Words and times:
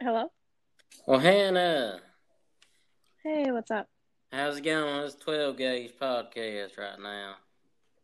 Hello? 0.00 0.30
Well, 1.06 1.18
Hannah, 1.18 2.00
Hey, 3.22 3.50
what's 3.50 3.70
up? 3.70 3.86
how's 4.32 4.56
it 4.58 4.64
going 4.64 5.02
this 5.02 5.14
12 5.16 5.56
Gage 5.58 5.92
podcast 6.00 6.78
right 6.78 6.98
now? 6.98 7.34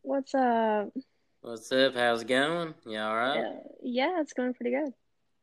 What's 0.02 0.34
up? 0.34 0.90
What's 1.40 1.72
up? 1.72 1.94
How's 1.94 2.22
it 2.22 2.28
going? 2.28 2.74
You 2.84 2.98
all 2.98 3.16
right? 3.16 3.38
Uh, 3.38 3.52
yeah, 3.82 4.20
it's 4.20 4.34
going 4.34 4.52
pretty 4.52 4.72
good. 4.72 4.92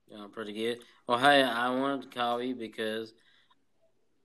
Going 0.09 0.29
pretty 0.29 0.53
good. 0.53 0.79
Well, 1.07 1.17
hey, 1.17 1.41
I 1.41 1.69
wanted 1.71 2.03
to 2.03 2.17
call 2.17 2.41
you 2.41 2.55
because 2.55 3.13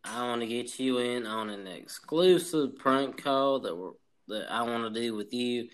I 0.05 0.23
want 0.27 0.43
to 0.43 0.47
get 0.47 0.79
you 0.79 0.99
in 0.99 1.27
on 1.27 1.49
an 1.49 1.67
exclusive 1.67 2.77
prank 2.77 3.23
call 3.23 3.61
that 3.61 3.75
we're, 3.77 3.93
that 4.29 4.53
I 4.53 4.63
want 4.63 4.93
to 4.93 5.01
do 5.01 5.15
with 5.15 5.33
you 5.33 5.69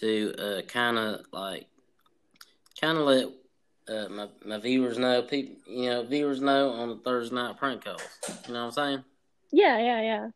to 0.00 0.34
uh, 0.38 0.62
kind 0.62 0.98
of 0.98 1.20
like 1.32 1.66
kind 2.80 2.98
of 2.98 3.04
let 3.04 3.26
uh, 3.88 4.08
my 4.10 4.28
my 4.44 4.58
viewers 4.58 4.98
know, 4.98 5.22
people, 5.22 5.56
you 5.66 5.88
know, 5.90 6.02
viewers 6.04 6.40
know 6.40 6.70
on 6.70 6.88
the 6.88 6.96
Thursday 6.96 7.34
night 7.34 7.56
prank 7.56 7.84
calls. 7.84 8.02
You 8.46 8.54
know 8.54 8.66
what 8.66 8.66
I'm 8.66 8.72
saying? 8.72 9.04
Yeah, 9.50 9.78
yeah, 9.78 10.00
yeah. 10.02 10.28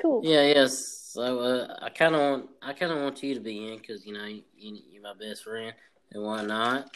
Cool. 0.00 0.22
Yeah, 0.24 0.42
yes. 0.42 1.10
So 1.12 1.40
uh, 1.40 1.76
I 1.82 1.88
kind 1.90 2.14
of 2.14 2.20
want 2.20 2.50
I 2.62 2.72
kind 2.72 2.92
of 2.92 2.98
want 2.98 3.22
you 3.22 3.34
to 3.34 3.40
be 3.40 3.72
in 3.72 3.78
because 3.78 4.06
you 4.06 4.12
know 4.14 4.24
you, 4.24 4.42
you're 4.56 5.02
my 5.02 5.14
best 5.18 5.44
friend 5.44 5.74
and 6.12 6.22
whatnot. 6.22 6.90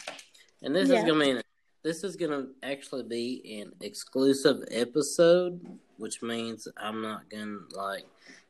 And 0.62 0.74
this 0.74 0.88
Yeah. 0.88 0.98
is 0.98 1.05
gonna 1.05 1.24
be 1.24 1.30
an, 1.30 1.42
this 1.83 2.05
is 2.05 2.14
gonna 2.14 2.47
actually 2.62 3.02
be 3.02 3.61
an 3.61 3.72
exclusive 3.80 4.62
episode, 4.70 5.61
which 5.97 6.22
means 6.22 6.69
I'm 6.77 7.02
not 7.02 7.28
gonna 7.28 7.59
like 7.74 8.05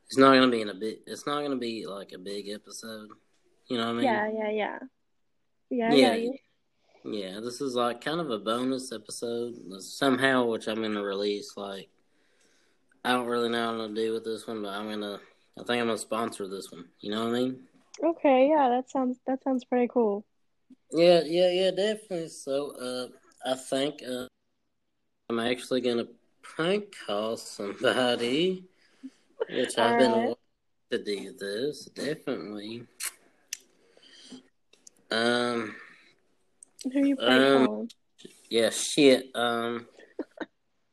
it's 0.06 0.18
not 0.18 0.34
gonna 0.34 0.50
be 0.50 0.60
in 0.60 0.68
a 0.68 0.74
bit. 0.74 1.00
It's 1.06 1.26
not 1.26 1.42
gonna 1.42 1.56
be 1.56 1.86
like 1.86 2.12
a 2.12 2.18
big 2.18 2.48
episode. 2.48 3.08
You 3.68 3.78
know 3.78 3.86
what 3.86 3.92
I 3.92 3.94
mean? 3.94 4.04
Yeah, 4.04 4.30
yeah, 4.30 4.50
yeah. 4.50 4.78
Yeah, 5.70 5.90
I 5.90 5.94
Yeah. 5.94 6.32
Yeah, 7.04 7.40
this 7.40 7.60
is 7.60 7.74
like 7.74 8.00
kind 8.00 8.20
of 8.20 8.30
a 8.30 8.38
bonus 8.38 8.92
episode 8.92 9.56
somehow, 9.80 10.44
which 10.44 10.68
I'm 10.68 10.82
gonna 10.82 11.02
release. 11.02 11.56
Like, 11.56 11.88
I 13.04 13.12
don't 13.12 13.26
really 13.26 13.48
know 13.48 13.66
what 13.66 13.72
I'm 13.72 13.78
gonna 13.78 13.94
do 13.94 14.12
with 14.12 14.24
this 14.24 14.46
one, 14.46 14.62
but 14.62 14.68
I'm 14.68 14.88
gonna. 14.88 15.18
I 15.58 15.64
think 15.64 15.80
I'm 15.80 15.86
gonna 15.86 15.98
sponsor 15.98 16.46
this 16.46 16.70
one. 16.70 16.84
You 17.00 17.10
know 17.10 17.24
what 17.24 17.34
I 17.34 17.38
mean? 17.40 17.60
Okay, 18.04 18.48
yeah, 18.48 18.68
that 18.68 18.88
sounds 18.88 19.18
that 19.26 19.42
sounds 19.42 19.64
pretty 19.64 19.88
cool. 19.92 20.24
Yeah, 20.92 21.22
yeah, 21.24 21.50
yeah, 21.50 21.70
definitely. 21.72 22.28
So, 22.28 22.70
uh, 22.76 23.50
I 23.50 23.54
think 23.54 24.02
uh, 24.08 24.26
I'm 25.28 25.40
actually 25.40 25.80
gonna 25.80 26.06
prank 26.42 26.94
call 27.04 27.36
somebody, 27.36 28.64
which 29.50 29.76
I've 29.76 29.98
been 29.98 30.12
wanting 30.12 30.36
to 30.92 31.02
do 31.02 31.32
this 31.32 31.86
definitely. 31.86 32.86
Um. 35.10 35.74
Who 36.84 37.06
you 37.06 37.16
prank 37.16 37.68
Um? 37.70 37.88
Yeah, 38.50 38.70
shit. 38.70 39.26
Um, 39.34 39.86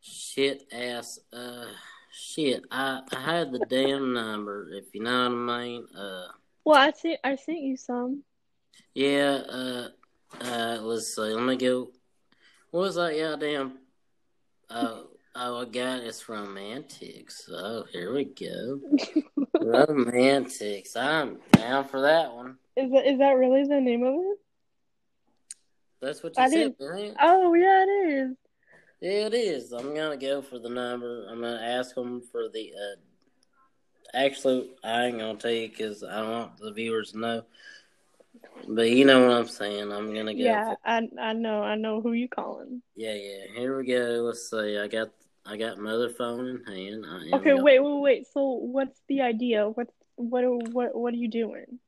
shit 0.02 0.64
ass. 0.72 1.20
Uh, 1.34 1.66
shit. 2.12 2.64
I 2.72 3.02
I 3.14 3.20
had 3.20 3.52
the 3.52 3.60
damn 3.70 4.14
number. 4.14 4.70
If 4.74 4.94
you 4.94 5.02
know 5.04 5.30
what 5.30 5.54
I 5.54 5.64
mean. 5.66 5.86
Uh, 5.98 6.28
Well, 6.66 6.78
I 6.78 6.92
see. 6.92 7.18
I 7.24 7.36
sent 7.36 7.60
you 7.60 7.78
some. 7.78 8.24
yeah. 8.94 9.42
Uh, 9.50 9.88
uh. 10.42 10.78
Let's 10.82 11.16
see. 11.16 11.22
Let 11.22 11.44
me 11.44 11.58
go. 11.58 11.92
What 12.72 12.82
was 12.82 12.96
that 12.96 13.18
goddamn? 13.18 13.80
Uh, 14.70 15.02
oh, 15.36 15.62
I 15.62 15.66
got 15.66 16.02
it's 16.02 16.30
romantics. 16.30 17.50
Oh, 17.52 17.84
here 17.92 18.14
we 18.14 18.26
go. 18.26 18.80
romantics. 19.62 20.96
I'm 20.96 21.40
down 21.52 21.88
for 21.88 22.02
that 22.02 22.32
one. 22.34 22.58
Is 22.78 22.92
that 22.92 23.06
is 23.08 23.20
that 23.20 23.32
really 23.32 23.64
the 23.64 23.82
name 23.82 24.04
of 24.04 24.14
it? 24.14 24.38
That's 26.02 26.24
what 26.24 26.38
you 26.38 26.44
I 26.44 26.50
said, 26.50 26.76
right? 26.80 27.14
Oh 27.20 27.54
yeah, 27.54 27.84
it 27.84 28.10
is. 28.10 28.38
Yeah, 29.02 29.28
it 29.28 29.34
is. 29.34 29.72
I'm 29.72 29.94
gonna 29.96 30.18
go 30.18 30.42
for 30.42 30.60
the 30.60 30.70
number. 30.70 31.26
I'm 31.30 31.42
gonna 31.42 31.62
ask 31.62 31.96
them 31.96 32.22
for 32.32 32.50
the. 32.50 32.72
Uh, 32.74 34.18
actually, 34.18 34.72
I 34.84 35.06
ain't 35.06 35.20
gonna 35.20 35.38
tell 35.38 35.52
you 35.52 35.70
because 35.70 36.04
I 36.04 36.22
don't 36.22 36.32
want 36.32 36.58
the 36.58 36.72
viewers 36.72 37.12
to 37.12 37.20
know. 37.20 37.44
But 38.68 38.92
you 38.92 39.06
know 39.06 39.28
what 39.28 39.38
I'm 39.38 39.48
saying. 39.48 39.92
I'm 39.92 40.14
gonna 40.14 40.34
go. 40.34 40.40
Yeah, 40.40 40.76
I 40.86 41.08
I 41.20 41.34
know 41.34 41.64
I 41.64 41.76
know 41.76 42.02
who 42.02 42.14
you 42.14 42.28
calling. 42.28 42.82
yeah, 42.96 43.14
yeah. 43.14 43.46
Here 43.56 43.78
we 43.78 43.86
go. 43.86 44.24
Let's 44.26 44.50
see. 44.50 44.78
I 44.78 44.88
got 44.88 45.10
I 45.46 45.58
got 45.58 45.80
mother 45.80 46.10
phone 46.10 46.48
in 46.48 46.64
hand. 46.66 47.06
I 47.08 47.38
Okay, 47.38 47.54
wait, 47.54 47.80
wait, 47.80 48.02
wait. 48.02 48.28
So 48.34 48.42
what's 48.42 49.02
the 49.08 49.22
idea? 49.22 49.68
What 49.68 49.88
what 50.16 50.44
what 50.74 50.96
what 50.96 51.14
are 51.14 51.18
you 51.18 51.30
doing? 51.30 51.80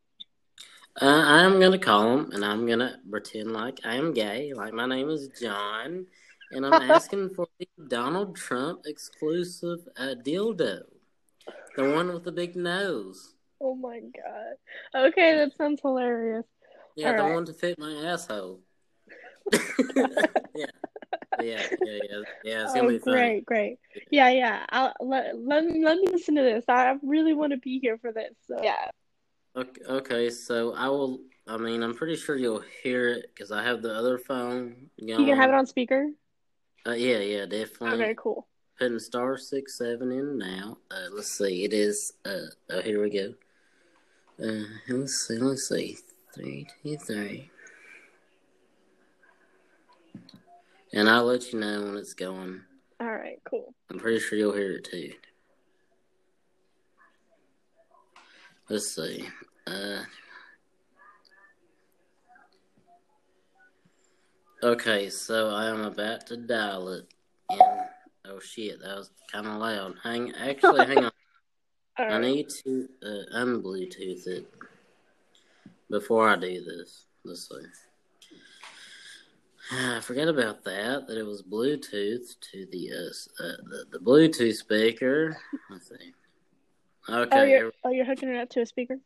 Uh, 1.00 1.06
I'm 1.06 1.60
gonna 1.60 1.80
call 1.80 2.18
him 2.18 2.32
and 2.32 2.44
I'm 2.44 2.68
gonna 2.68 3.00
pretend 3.10 3.54
like 3.54 3.80
I 3.86 3.96
am 3.96 4.14
gay. 4.14 4.54
Like 4.54 4.74
my 4.74 4.86
name 4.86 5.10
is 5.10 5.30
John, 5.40 6.06
and 6.52 6.66
I'm 6.66 6.74
asking 6.92 7.30
for 7.34 7.48
the 7.60 7.68
Donald 7.88 8.36
Trump 8.36 8.82
exclusive 8.86 9.80
uh, 9.98 10.16
dildo, 10.22 10.82
the 11.78 11.90
one 11.90 12.14
with 12.14 12.24
the 12.24 12.32
big 12.32 12.56
nose. 12.56 13.36
Oh 13.62 13.76
my 13.76 14.00
god. 14.00 15.06
Okay, 15.08 15.36
that 15.36 15.56
sounds 15.58 15.80
hilarious. 15.82 16.46
Yeah, 16.96 17.14
the 17.14 17.20
Alright. 17.20 17.34
one 17.36 17.46
to 17.46 17.54
fit 17.54 17.80
my 17.80 17.94
asshole. 18.12 18.60
yeah. 20.54 20.66
Yeah, 21.40 21.64
yeah, 21.84 22.00
yeah, 22.10 22.22
yeah. 22.44 22.64
It's 22.64 22.74
gonna 22.74 22.88
Oh, 22.88 22.90
be 22.90 23.00
fun. 23.00 23.14
great, 23.14 23.46
great. 23.46 23.78
Yeah, 24.12 24.30
yeah. 24.30 24.66
I'll 24.70 24.94
let 25.00 25.38
let 25.40 25.64
me 25.64 25.84
let 25.84 25.98
me 25.98 26.08
listen 26.12 26.36
to 26.36 26.42
this. 26.42 26.66
I 26.68 26.98
really 27.02 27.34
want 27.34 27.54
to 27.54 27.58
be 27.58 27.80
here 27.80 27.98
for 27.98 28.12
this. 28.12 28.34
So 28.46 28.60
yeah. 28.62 28.90
Okay, 29.56 29.82
okay, 29.88 30.30
so 30.30 30.74
I 30.74 30.88
will. 30.88 31.20
I 31.48 31.58
mean, 31.58 31.84
I'm 31.84 31.96
pretty 31.96 32.16
sure 32.16 32.38
you'll 32.38 32.64
hear 32.84 33.10
it 33.10 33.32
because 33.34 33.52
I 33.52 33.64
have 33.64 33.82
the 33.82 33.94
other 33.94 34.18
phone. 34.18 34.90
Going. 35.00 35.20
You 35.20 35.26
can 35.26 35.38
have 35.38 35.50
it 35.50 35.56
on 35.56 35.66
speaker. 35.66 36.10
Uh, 36.88 36.92
yeah, 36.92 37.18
yeah, 37.18 37.46
definitely. 37.46 38.04
Okay, 38.04 38.16
cool. 38.18 38.48
Putting 38.80 39.00
star 39.00 39.38
six 39.38 39.78
seven 39.78 40.12
in 40.12 40.38
now. 40.38 40.78
Uh, 40.90 41.10
let's 41.14 41.38
see. 41.38 41.66
It 41.66 41.74
is. 41.74 42.14
Uh, 42.24 42.48
oh, 42.70 42.82
here 42.82 43.02
we 43.02 43.10
go. 43.10 43.34
Uh, 44.42 44.64
let's 44.88 45.28
see. 45.28 45.38
Let's 45.38 45.68
see. 45.68 45.98
Three, 46.34 46.68
two, 46.82 46.98
three. 46.98 47.52
And 50.94 51.10
I'll 51.10 51.26
let 51.26 51.52
you 51.52 51.60
know 51.60 51.84
when 51.84 51.98
it's 51.98 52.14
going. 52.14 52.62
All 53.00 53.12
right, 53.12 53.40
cool. 53.44 53.74
I'm 53.90 54.00
pretty 54.00 54.20
sure 54.20 54.38
you'll 54.38 54.54
hear 54.54 54.74
it 54.74 54.86
too. 54.86 55.12
Let's 58.72 58.96
see. 58.96 59.28
Uh, 59.68 60.04
okay, 64.64 65.10
so 65.10 65.50
I 65.50 65.66
am 65.68 65.82
about 65.82 66.26
to 66.28 66.38
dial 66.38 66.88
it. 66.88 67.06
And 67.50 67.62
oh 68.28 68.40
shit, 68.40 68.80
that 68.80 68.96
was 68.96 69.12
kind 69.30 69.46
of 69.46 69.58
loud. 69.58 69.96
Hang, 70.02 70.32
actually, 70.36 70.86
hang 70.86 71.00
on. 71.00 71.12
All 72.00 72.14
I 72.14 72.18
need 72.20 72.48
to 72.64 72.88
uh, 73.04 73.40
unbluetooth 73.40 74.26
it 74.28 74.46
before 75.90 76.30
I 76.30 76.38
do 76.38 76.64
this. 76.64 77.08
Let's 77.26 77.50
see. 77.50 77.68
I 79.78 80.00
forgot 80.00 80.30
about 80.30 80.64
that. 80.64 81.08
That 81.08 81.18
it 81.18 81.26
was 81.26 81.44
Bluetooth 81.44 82.40
to 82.54 82.66
the 82.72 82.90
uh, 82.90 83.44
uh 83.44 83.58
the, 83.70 83.86
the 83.92 84.00
Bluetooth 84.00 84.56
speaker. 84.56 85.36
Let's 85.70 85.90
see. 85.90 86.14
Oh, 87.10 87.22
Okay. 87.22 87.48
here- 87.48 87.58
you're 87.60 87.74
oh 87.84 87.90
you're 87.92 88.06
hooking 88.06 88.30
it 88.30 88.38
up 88.38 88.50
to 88.52 88.62
a 88.62 88.66
speaker. 88.66 88.98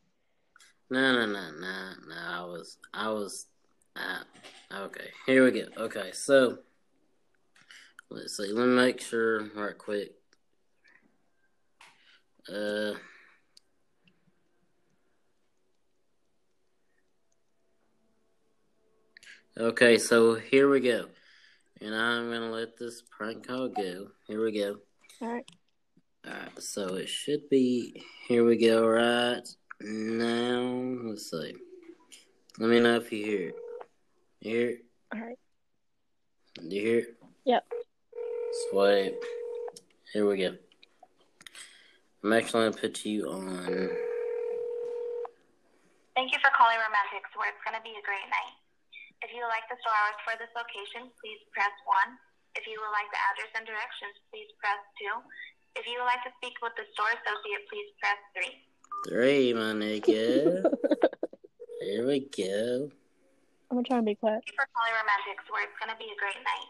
No, 0.90 1.14
no, 1.14 1.26
no, 1.26 1.52
no, 1.52 1.94
no. 2.08 2.16
I 2.16 2.42
was, 2.46 2.78
I 2.94 3.10
was. 3.10 3.48
Uh, 3.96 4.24
okay, 4.72 5.10
here 5.26 5.44
we 5.44 5.52
go. 5.52 5.68
Okay, 5.78 6.12
so 6.12 6.60
let's 8.10 8.38
see. 8.38 8.52
Let 8.52 8.68
me 8.68 8.76
make 8.76 9.02
sure 9.02 9.50
right 9.56 9.78
quick. 9.78 10.12
Uh. 12.48 12.94
Okay, 19.58 19.98
so 19.98 20.36
here 20.36 20.70
we 20.70 20.82
go. 20.82 21.06
And 21.82 21.96
I'm 21.96 22.30
gonna 22.30 22.52
let 22.52 22.78
this 22.78 23.02
prank 23.10 23.48
call 23.48 23.70
go. 23.70 24.08
Here 24.28 24.44
we 24.44 24.52
go. 24.52 24.78
All 25.22 25.30
right. 25.34 25.50
Alright, 26.28 26.62
so 26.62 26.96
it 26.96 27.10
should 27.10 27.50
be 27.50 28.04
here 28.28 28.44
we 28.44 28.58
go 28.58 28.88
right 28.88 29.48
now. 29.82 30.98
Let's 31.04 31.30
see. 31.30 31.56
Let 32.58 32.70
me 32.70 32.80
know 32.80 32.96
if 32.96 33.12
you 33.12 33.26
hear 33.26 33.48
it. 33.50 33.56
You 34.42 34.52
hear 34.52 34.70
it? 34.70 34.86
All 35.14 35.22
right. 35.22 35.38
Do 36.56 36.76
you 36.76 36.82
hear 36.82 37.00
it? 37.00 37.16
Yep. 37.46 37.66
Sweet. 38.72 39.16
Here 40.14 40.28
we 40.28 40.38
go. 40.38 40.56
I'm 42.24 42.34
actually 42.34 42.70
gonna 42.70 42.82
put 42.82 43.06
you 43.06 43.30
on 43.30 43.90
Thank 46.16 46.32
you 46.32 46.40
for 46.40 46.48
calling 46.56 46.80
Romantics, 46.80 47.28
where 47.36 47.52
it's 47.52 47.60
going 47.68 47.76
to 47.76 47.84
be 47.84 47.92
a 47.92 48.04
great 48.08 48.24
night. 48.32 48.56
If 49.20 49.36
you 49.36 49.44
would 49.44 49.52
like 49.52 49.68
the 49.68 49.76
store 49.84 49.92
hours 49.92 50.16
for 50.24 50.40
this 50.40 50.48
location, 50.56 51.12
please 51.20 51.44
press 51.52 51.76
1. 51.84 52.16
If 52.56 52.64
you 52.64 52.80
would 52.80 52.96
like 52.96 53.12
the 53.12 53.20
address 53.20 53.52
and 53.52 53.68
directions, 53.68 54.16
please 54.32 54.48
press 54.56 54.80
2. 54.96 55.12
If 55.76 55.84
you 55.84 56.00
would 56.00 56.08
like 56.08 56.24
to 56.24 56.32
speak 56.40 56.56
with 56.64 56.72
the 56.80 56.88
store 56.96 57.12
associate, 57.12 57.64
please 57.68 57.90
press 58.00 58.20
3. 58.32 58.48
three, 59.12 59.52
my 59.52 59.76
nigga. 59.76 60.64
Here 61.84 62.08
we 62.08 62.24
go. 62.32 62.88
I'm 63.70 63.84
gonna 63.84 63.88
try 63.88 64.00
and 64.00 64.08
be 64.08 64.16
quiet. 64.16 64.40
Thank 64.48 64.56
you 64.56 64.60
for 64.60 64.72
calling 64.72 64.96
Romantics, 64.96 65.44
where 65.52 65.68
it's 65.68 65.76
going 65.76 65.92
to 65.92 66.00
be 66.00 66.08
a 66.08 66.18
great 66.18 66.40
night. 66.40 66.70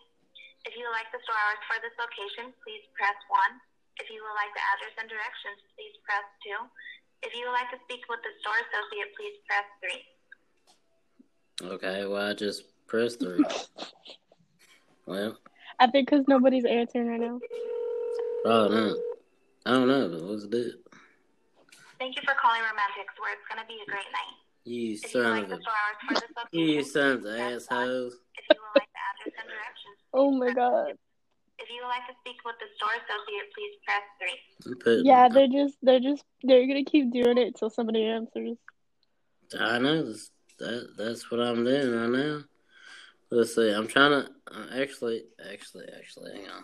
If 0.65 0.73
you 0.73 0.89
would 0.89 0.95
like 0.97 1.05
the 1.13 1.21
store 1.21 1.37
hours 1.37 1.61
for 1.69 1.77
this 1.85 1.93
location, 2.01 2.49
please 2.65 2.81
press 2.97 3.13
1. 3.29 4.01
If 4.01 4.09
you 4.09 4.25
would 4.25 4.33
like 4.33 4.49
the 4.57 4.65
address 4.73 4.97
and 4.97 5.07
directions, 5.07 5.61
please 5.77 5.93
press 6.01 6.25
2. 6.43 7.29
If 7.29 7.37
you 7.37 7.45
would 7.45 7.53
like 7.53 7.69
to 7.69 7.79
speak 7.85 8.01
with 8.09 8.25
the 8.25 8.33
store 8.41 8.57
associate, 8.57 9.13
please 9.13 9.37
press 9.45 9.67
3. 9.85 11.77
Okay, 11.77 12.09
well, 12.09 12.25
I 12.29 12.33
just 12.33 12.63
pressed 12.87 13.19
three. 13.19 13.43
well, 15.05 15.37
I 15.79 15.87
think 15.87 16.09
because 16.09 16.25
nobody's 16.27 16.65
answering 16.65 17.07
right 17.07 17.19
now. 17.19 17.39
Oh 18.45 18.67
no, 18.67 18.95
I 19.65 19.71
don't 19.71 19.87
know, 19.87 20.09
but 20.09 20.21
let's 20.21 20.45
it. 20.45 20.75
Thank 21.99 22.15
you 22.15 22.21
for 22.23 22.35
calling 22.41 22.61
Romantics, 22.61 23.15
where 23.19 23.33
it's 23.33 23.47
going 23.49 23.61
to 23.61 23.67
be 23.67 23.79
a 23.81 23.87
great 23.89 24.11
night. 24.11 24.35
You 24.65 24.93
If 24.93 25.13
you 25.13 25.19
would 25.19 25.25
son 25.25 25.31
like 25.31 25.43
of 25.43 25.49
the 25.49 25.55
a, 25.55 25.59
hours 25.59 25.97
for 26.07 26.13
this 26.13 26.31
location, 26.35 26.69
you 26.69 26.83
sons 26.83 27.25
of 27.25 27.31
assholes. 27.33 28.13
If 28.35 28.45
you 28.49 28.61
would 28.61 28.79
like 28.79 28.89
the 28.93 29.03
address 29.09 29.35
and 29.39 29.49
directions, 29.49 29.97
Oh 30.13 30.31
my 30.31 30.51
god. 30.53 30.93
If 31.57 31.69
you 31.69 31.81
would 31.81 31.87
like 31.87 32.05
to 32.07 32.15
speak 32.19 32.37
with 32.43 32.55
the 32.59 32.67
store 32.75 32.93
associate, 32.99 33.47
please 33.55 33.73
press 33.85 34.03
3. 34.65 34.75
Putting- 34.83 35.05
Yeah, 35.05 35.29
they're 35.29 35.47
just 35.47 35.77
they're 35.81 35.99
just 35.99 36.23
they're 36.43 36.67
gonna 36.67 36.83
keep 36.83 37.11
doing 37.13 37.37
it 37.37 37.47
until 37.47 37.69
somebody 37.69 38.05
answers. 38.05 38.57
I 39.59 39.79
know 39.79 40.03
that 40.59 40.87
that's 40.97 41.31
what 41.31 41.39
I'm 41.39 41.63
doing 41.63 41.91
right 41.91 42.09
now. 42.09 42.41
Let's 43.31 43.55
see. 43.55 43.71
I'm 43.71 43.87
trying 43.87 44.11
to 44.11 44.29
uh, 44.51 44.67
actually, 44.81 45.23
actually, 45.51 45.85
actually. 45.97 46.33
Hang 46.33 46.49
on, 46.49 46.63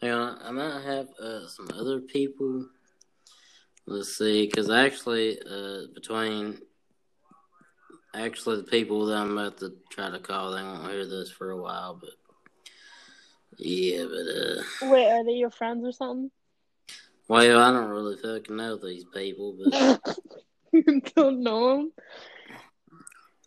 hang 0.00 0.10
on. 0.10 0.38
I 0.42 0.50
might 0.50 0.82
have 0.84 1.08
uh, 1.20 1.46
some 1.48 1.68
other 1.74 2.00
people. 2.00 2.66
Let's 3.86 4.16
see, 4.18 4.46
because 4.46 4.70
actually, 4.70 5.38
uh, 5.40 5.86
between 5.94 6.58
actually 8.14 8.56
the 8.58 8.64
people 8.64 9.06
that 9.06 9.16
I'm 9.16 9.36
about 9.38 9.58
to 9.58 9.72
try 9.90 10.10
to 10.10 10.18
call, 10.18 10.52
they 10.52 10.62
won't 10.62 10.90
hear 10.90 11.06
this 11.06 11.30
for 11.30 11.50
a 11.50 11.56
while. 11.60 11.98
But 12.00 12.10
yeah, 13.58 14.04
but 14.04 14.88
uh, 14.88 14.90
Wait, 14.92 15.10
are 15.10 15.24
they 15.24 15.32
your 15.32 15.50
friends 15.50 15.86
or 15.86 15.92
something? 15.92 16.30
well, 17.28 17.60
I 17.60 17.72
don't 17.72 17.88
really 17.90 18.16
fucking 18.16 18.56
know 18.56 18.76
these 18.76 19.04
people, 19.04 19.56
but 19.58 20.00
you 20.72 21.00
don't 21.16 21.42
know 21.42 21.76
them? 21.76 21.92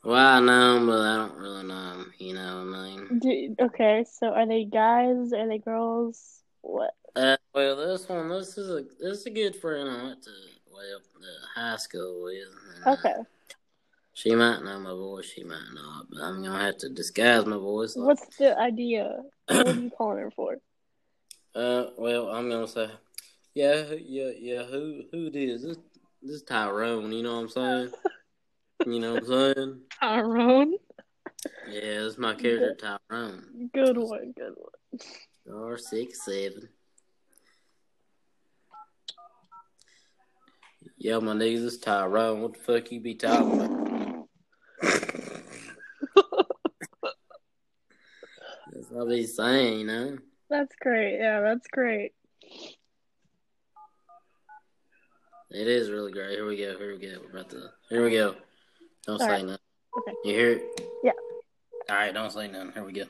well, 0.04 0.18
I 0.38 0.40
know 0.40 0.74
them, 0.76 0.88
but 0.88 1.02
I 1.02 1.16
don't 1.18 1.38
really 1.38 1.64
know 1.64 1.90
them. 1.98 2.14
You 2.18 2.34
know 2.34 2.66
what 2.66 2.78
I 2.78 2.90
mean? 2.90 3.20
Do, 3.20 3.56
okay, 3.66 4.06
so 4.12 4.28
are 4.28 4.48
they 4.48 4.66
guys? 4.66 5.34
Are 5.34 5.48
they 5.48 5.60
girls? 5.60 6.41
What? 6.62 6.92
Uh, 7.16 7.38
well, 7.54 7.76
this 7.76 8.08
one, 8.08 8.30
this 8.30 8.58
is 8.58 8.70
a 8.70 8.84
this 9.00 9.20
is 9.20 9.26
a 9.26 9.32
good 9.32 9.56
friend 9.56 9.90
I 9.90 10.04
went 10.04 10.24
to 10.24 10.32
well 10.72 11.00
uh, 11.18 11.60
high 11.60 11.78
school 11.78 12.24
with. 12.24 12.98
Okay. 13.00 13.16
She 14.14 14.36
might 14.36 14.64
know 14.64 14.80
my 14.80 14.92
voice, 14.92 15.26
she 15.26 15.44
might 15.44 15.74
not, 15.74 16.08
but 16.10 16.22
I'm 16.22 16.44
gonna 16.44 16.66
have 16.66 16.78
to 16.80 16.90
disguise 16.90 17.46
my 17.46 17.58
voice. 17.58 17.96
Like, 17.96 18.08
What's 18.08 18.38
the 18.38 18.58
idea? 18.60 19.18
What 19.48 19.68
are 19.68 19.74
you 19.74 19.90
calling 19.98 20.20
her 20.20 20.32
for? 20.32 20.58
uh, 21.56 21.86
well, 21.98 22.30
I'm 22.30 22.50
gonna 22.50 22.68
say, 22.68 22.90
yeah, 23.54 23.84
yeah, 24.00 24.32
yeah. 24.38 24.64
Who 24.64 25.04
who 25.12 25.28
it 25.28 25.36
is? 25.36 25.64
This 25.64 25.78
this 26.22 26.44
Tyrone. 26.44 27.12
You 27.12 27.24
know 27.24 27.36
what 27.36 27.42
I'm 27.42 27.50
saying? 27.50 27.92
you 28.86 29.00
know 29.00 29.14
what 29.16 29.24
I'm 29.24 29.54
saying? 29.56 29.80
Tyrone? 30.00 30.74
Yeah, 31.68 31.82
this 31.82 32.14
is 32.14 32.18
my 32.18 32.36
character 32.36 33.00
Tyrone. 33.10 33.70
Good 33.74 33.98
one, 33.98 34.34
good 34.38 34.54
one. 34.56 35.00
R 35.50 35.78
six 35.78 36.26
seven. 36.26 36.70
Yo, 40.98 41.20
my 41.20 41.34
niggas, 41.34 41.62
this 41.64 41.78
Tyrone. 41.80 42.42
What 42.42 42.54
the 42.54 42.60
fuck 42.60 42.92
you 42.92 43.00
be 43.00 43.16
talking 43.16 43.54
about? 43.54 44.28
That's 48.72 48.90
what 48.90 49.08
I 49.08 49.10
be 49.10 49.26
saying, 49.26 49.80
you 49.80 49.86
know. 49.86 50.18
That's 50.50 50.76
great. 50.80 51.18
Yeah, 51.18 51.42
that's 51.42 51.68
great. 51.72 52.14
It 55.50 55.68
is 55.68 55.90
really 55.90 56.12
great. 56.12 56.32
Here 56.32 56.46
we 56.46 56.56
go. 56.58 56.78
Here 56.78 56.94
we 56.94 57.00
go. 57.00 57.18
We're 57.24 57.40
about 57.40 57.50
to. 57.50 57.70
Here 57.90 58.04
we 58.04 58.12
go. 58.12 58.36
Don't 59.06 59.20
All 59.22 59.28
say 59.28 59.28
right. 59.28 59.46
nothing. 59.46 59.60
Okay. 59.98 60.14
You 60.24 60.34
hear 60.34 60.52
it? 60.52 60.82
Yeah. 61.04 61.12
All 61.90 61.96
right. 61.96 62.14
Don't 62.14 62.32
say 62.32 62.48
nothing. 62.48 62.72
Here 62.74 62.84
we 62.84 62.94
go. 62.94 63.04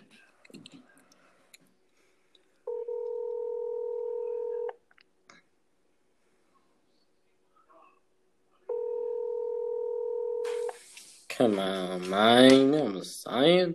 Come 11.41 11.57
on, 11.57 12.07
man. 12.07 12.51
You 12.51 12.67
know 12.67 12.83
what 12.83 12.95
I'm 12.97 13.03
saying? 13.03 13.73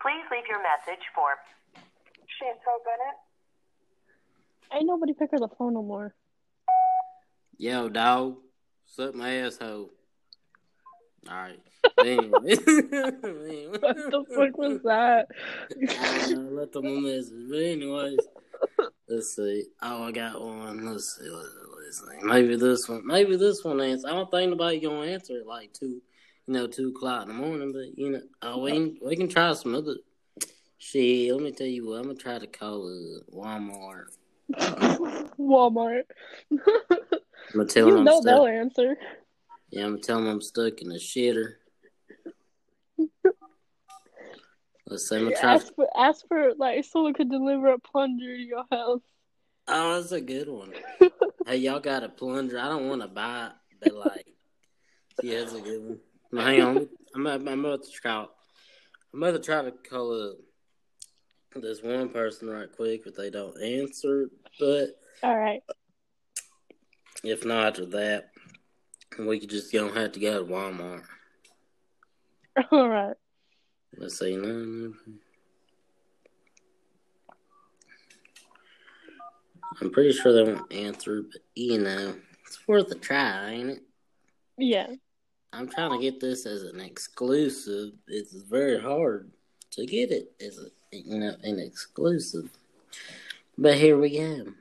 Please 0.00 0.26
leave 0.30 0.46
your 0.48 0.62
message 0.62 1.02
for 1.12 1.34
Chantel 2.38 2.78
Bennett. 2.84 3.18
Ain't 4.72 4.86
nobody 4.86 5.14
pick 5.14 5.32
her 5.32 5.38
the 5.40 5.48
phone 5.58 5.74
no 5.74 5.82
more. 5.82 6.14
Yo, 7.58 7.88
dog. 7.88 8.36
Suck 8.84 9.16
my 9.16 9.32
asshole. 9.32 9.95
Alright. 11.28 11.60
Anyway. 11.98 12.56
What 13.80 13.96
the 13.96 14.24
fuck 14.34 14.58
was 14.58 14.80
that? 14.82 15.28
I 15.70 16.28
don't 16.28 16.54
know, 16.54 16.60
let 16.60 16.72
them 16.72 16.86
a 16.86 17.00
message. 17.00 17.48
But 17.48 17.58
anyways, 17.58 18.18
let's 19.08 19.36
see. 19.36 19.64
Oh, 19.82 20.04
I 20.04 20.12
got 20.12 20.40
one. 20.40 20.84
Let's 20.84 21.16
see. 21.18 21.28
Let's, 21.28 21.48
let's 21.84 21.98
see. 21.98 22.26
Maybe 22.26 22.56
this 22.56 22.88
one. 22.88 23.06
Maybe 23.06 23.36
this 23.36 23.64
one 23.64 23.80
answer. 23.80 24.08
I 24.08 24.12
don't 24.12 24.30
think 24.30 24.50
nobody 24.50 24.80
gonna 24.80 25.06
answer 25.06 25.38
it 25.38 25.46
like 25.46 25.72
two, 25.72 26.00
you 26.46 26.54
know, 26.54 26.66
two 26.66 26.88
o'clock 26.88 27.22
in 27.22 27.28
the 27.28 27.34
morning. 27.34 27.72
But 27.72 27.98
you 27.98 28.10
know, 28.10 28.22
oh, 28.42 28.62
we 28.62 28.72
can, 28.72 28.98
we 29.02 29.16
can 29.16 29.28
try 29.28 29.52
some 29.54 29.74
other. 29.74 29.96
Shit, 30.78 31.32
let 31.32 31.42
me 31.42 31.52
tell 31.52 31.66
you 31.66 31.86
what. 31.86 31.98
I'm 31.98 32.04
gonna 32.04 32.14
try 32.16 32.38
to 32.38 32.46
call 32.46 32.86
uh, 32.86 33.34
Walmart. 33.34 34.06
Walmart. 35.38 36.02
I'm 36.50 36.58
gonna 37.52 37.68
tell 37.68 37.88
you 37.88 38.02
know 38.02 38.20
they'll 38.22 38.46
answer. 38.46 38.96
Yeah, 39.70 39.84
I'm 39.84 39.92
gonna 39.92 40.02
tell 40.02 40.18
them 40.18 40.28
I'm 40.28 40.40
stuck 40.40 40.80
in 40.80 40.88
the 40.88 40.96
shitter. 40.96 41.54
Let's. 44.86 45.10
I'm 45.10 45.24
gonna 45.24 45.36
try. 45.36 45.54
Ask 45.54 45.74
for, 45.74 45.88
ask 45.96 46.26
for 46.28 46.54
like 46.54 46.84
someone 46.84 47.14
could 47.14 47.30
deliver 47.30 47.72
a 47.72 47.78
plunger 47.78 48.36
to 48.36 48.42
your 48.42 48.64
house. 48.70 49.02
Oh, 49.68 49.94
that's 49.94 50.12
a 50.12 50.20
good 50.20 50.48
one. 50.48 50.72
hey, 51.46 51.56
y'all 51.56 51.80
got 51.80 52.04
a 52.04 52.08
plunger? 52.08 52.58
I 52.58 52.68
don't 52.68 52.88
want 52.88 53.02
to 53.02 53.08
buy 53.08 53.46
it, 53.46 53.52
but 53.80 53.94
like, 53.94 54.26
yeah, 55.22 55.40
that's 55.40 55.54
a 55.54 55.60
good 55.60 55.82
one. 55.82 55.98
Now, 56.30 56.44
hang 56.44 56.62
on, 56.62 56.88
I'm, 57.16 57.26
I'm, 57.26 57.64
about 57.64 57.82
to 57.82 57.90
try. 57.90 58.26
I'm 59.12 59.22
about 59.22 59.32
to 59.32 59.38
try 59.40 59.62
to 59.62 59.72
call 59.72 60.12
uh, 60.12 60.34
this 61.60 61.82
one 61.82 62.10
person 62.10 62.48
right 62.48 62.70
quick, 62.70 63.02
but 63.04 63.16
they 63.16 63.30
don't 63.30 63.60
answer. 63.60 64.30
But 64.60 64.90
All 65.24 65.36
right. 65.36 65.62
if 67.24 67.44
not 67.44 67.66
after 67.66 67.86
that, 67.86 68.30
we 69.18 69.40
could 69.40 69.50
just 69.50 69.72
gonna 69.72 69.92
have 69.98 70.12
to 70.12 70.20
go 70.20 70.44
to 70.44 70.52
Walmart. 70.52 71.02
All 72.70 72.88
right. 72.88 73.16
Let's 73.96 74.18
see. 74.18 74.34
I'm 74.34 74.94
pretty 79.90 80.12
sure 80.12 80.32
they 80.32 80.52
won't 80.52 80.72
answer, 80.72 81.22
but 81.22 81.40
you 81.54 81.78
know, 81.78 82.14
it's 82.46 82.66
worth 82.66 82.90
a 82.90 82.94
try, 82.94 83.50
ain't 83.50 83.70
it? 83.70 83.82
Yeah. 84.58 84.88
I'm 85.52 85.68
trying 85.68 85.92
to 85.92 85.98
get 85.98 86.20
this 86.20 86.44
as 86.44 86.64
an 86.64 86.80
exclusive. 86.80 87.92
It's 88.08 88.32
very 88.32 88.80
hard 88.80 89.30
to 89.72 89.86
get 89.86 90.10
it 90.10 90.32
as 90.40 90.58
a 90.58 90.68
you 90.96 91.18
know 91.18 91.34
an 91.42 91.58
exclusive. 91.58 92.50
But 93.56 93.76
here 93.76 93.98
we 93.98 94.18
go. 94.18 94.52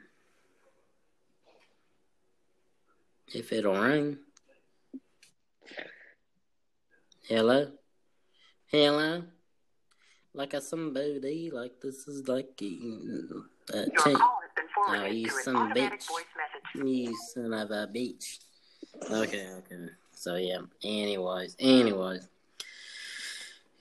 If 3.33 3.51
it'll 3.51 3.77
ring. 3.77 4.17
Hello? 7.27 7.67
Hello? 8.67 9.23
Like 10.33 10.53
a 10.53 10.61
somebody, 10.61 11.49
like 11.51 11.81
this 11.81 12.07
is 12.07 12.27
like 12.27 12.61
Your 12.61 13.07
change. 14.03 14.17
call 14.17 14.39
has 14.41 14.51
been 14.55 14.65
Oh, 14.77 15.05
you 15.05 15.25
to 15.27 15.31
son 15.31 15.55
of 15.55 15.61
a 15.61 15.65
automatic 15.71 15.99
bitch. 16.01 16.07
voice 16.07 16.25
message. 16.75 16.87
You 16.87 17.17
son 17.33 17.53
of 17.53 17.71
a 17.71 17.87
bitch. 17.87 18.39
Okay, 19.09 19.47
okay. 19.57 19.85
So 20.13 20.35
yeah. 20.35 20.59
Anyways, 20.83 21.55
anyways. 21.59 22.27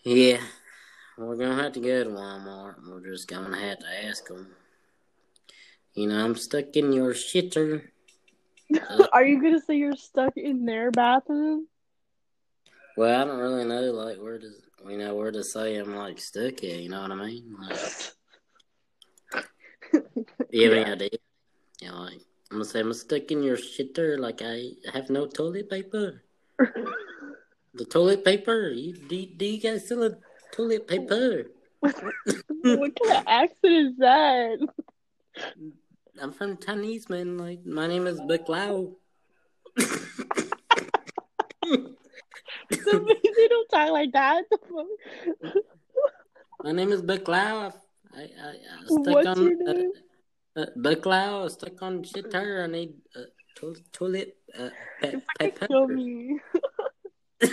Yeah, 0.04 0.40
we're 1.18 1.36
gonna 1.36 1.62
have 1.62 1.72
to 1.72 1.80
go 1.80 2.04
to 2.04 2.10
Walmart. 2.10 2.76
We're 2.88 3.00
just 3.10 3.28
gonna 3.28 3.58
have 3.58 3.80
to 3.80 4.06
ask 4.06 4.26
them. 4.26 4.48
You 5.94 6.08
know, 6.08 6.24
I'm 6.24 6.34
stuck 6.36 6.76
in 6.76 6.92
your 6.92 7.12
shitter. 7.12 7.82
Are 9.12 9.24
you 9.24 9.42
gonna 9.42 9.60
say 9.60 9.76
you're 9.76 9.96
stuck 9.96 10.36
in 10.36 10.64
their 10.64 10.90
bathroom? 10.90 11.66
Well, 12.96 13.20
I 13.20 13.24
don't 13.24 13.38
really 13.38 13.64
know, 13.64 13.92
like 13.92 14.18
where 14.18 14.38
does 14.38 14.60
you 14.88 14.98
know 14.98 15.14
where 15.14 15.32
to 15.32 15.42
say 15.42 15.76
I'm 15.76 15.96
like 15.96 16.18
stuck 16.20 16.62
at. 16.62 16.78
You 16.78 16.90
know 16.90 17.02
what 17.02 17.12
I 17.12 17.14
mean? 17.16 17.56
Like, 17.60 17.80
You 20.50 20.70
have 20.70 20.72
Yeah. 20.72 20.80
any 20.82 20.90
idea? 20.92 21.08
Yeah, 21.80 21.92
like 21.92 22.20
I'm 22.50 22.58
gonna 22.58 22.64
say 22.64 22.80
I'm 22.80 22.92
stuck 22.92 23.30
in 23.30 23.42
your 23.42 23.56
shitter 23.56 24.18
like 24.18 24.42
I 24.42 24.70
have 24.92 25.10
no 25.10 25.26
toilet 25.26 25.68
paper. 25.70 26.22
The 27.76 27.84
toilet 27.84 28.24
paper? 28.24 28.68
You, 28.68 28.94
do, 28.94 29.26
do 29.36 29.44
you 29.44 29.60
guys 29.60 29.86
still 29.86 30.02
have 30.02 30.14
toilet 30.52 30.86
paper? 30.86 31.46
what 31.80 32.92
kind 32.94 33.18
of 33.18 33.24
accent 33.26 33.58
is 33.64 33.96
that? 33.98 34.64
I'm 36.22 36.32
from 36.32 36.56
Chinese, 36.56 37.08
man. 37.08 37.36
Like 37.36 37.66
my 37.66 37.88
name 37.88 38.06
is 38.06 38.20
Buck 38.28 38.48
Lau. 38.48 38.92
they 43.36 43.48
don't 43.48 43.68
talk 43.68 43.90
like 43.90 44.12
that. 44.12 44.44
my 46.62 46.72
name 46.72 46.92
is 46.92 47.02
Buck 47.02 47.28
I, 47.28 47.72
I, 48.16 48.20
I 48.20 48.86
stuck 48.86 49.06
What's 49.06 49.26
on 49.26 49.42
your 49.42 49.74
name? 49.74 49.92
Uh, 50.56 50.60
uh, 50.60 50.66
Buck 50.76 51.06
Lau. 51.06 51.48
Stuck 51.48 51.82
on 51.82 52.02
shitter. 52.02 52.62
I 52.62 52.66
need 52.66 52.94
uh, 53.16 53.22
to- 53.56 53.76
toilet 53.92 54.36
uh, 54.58 54.70
paper. 55.38 55.66
Kill 55.66 55.88
me. 55.88 56.38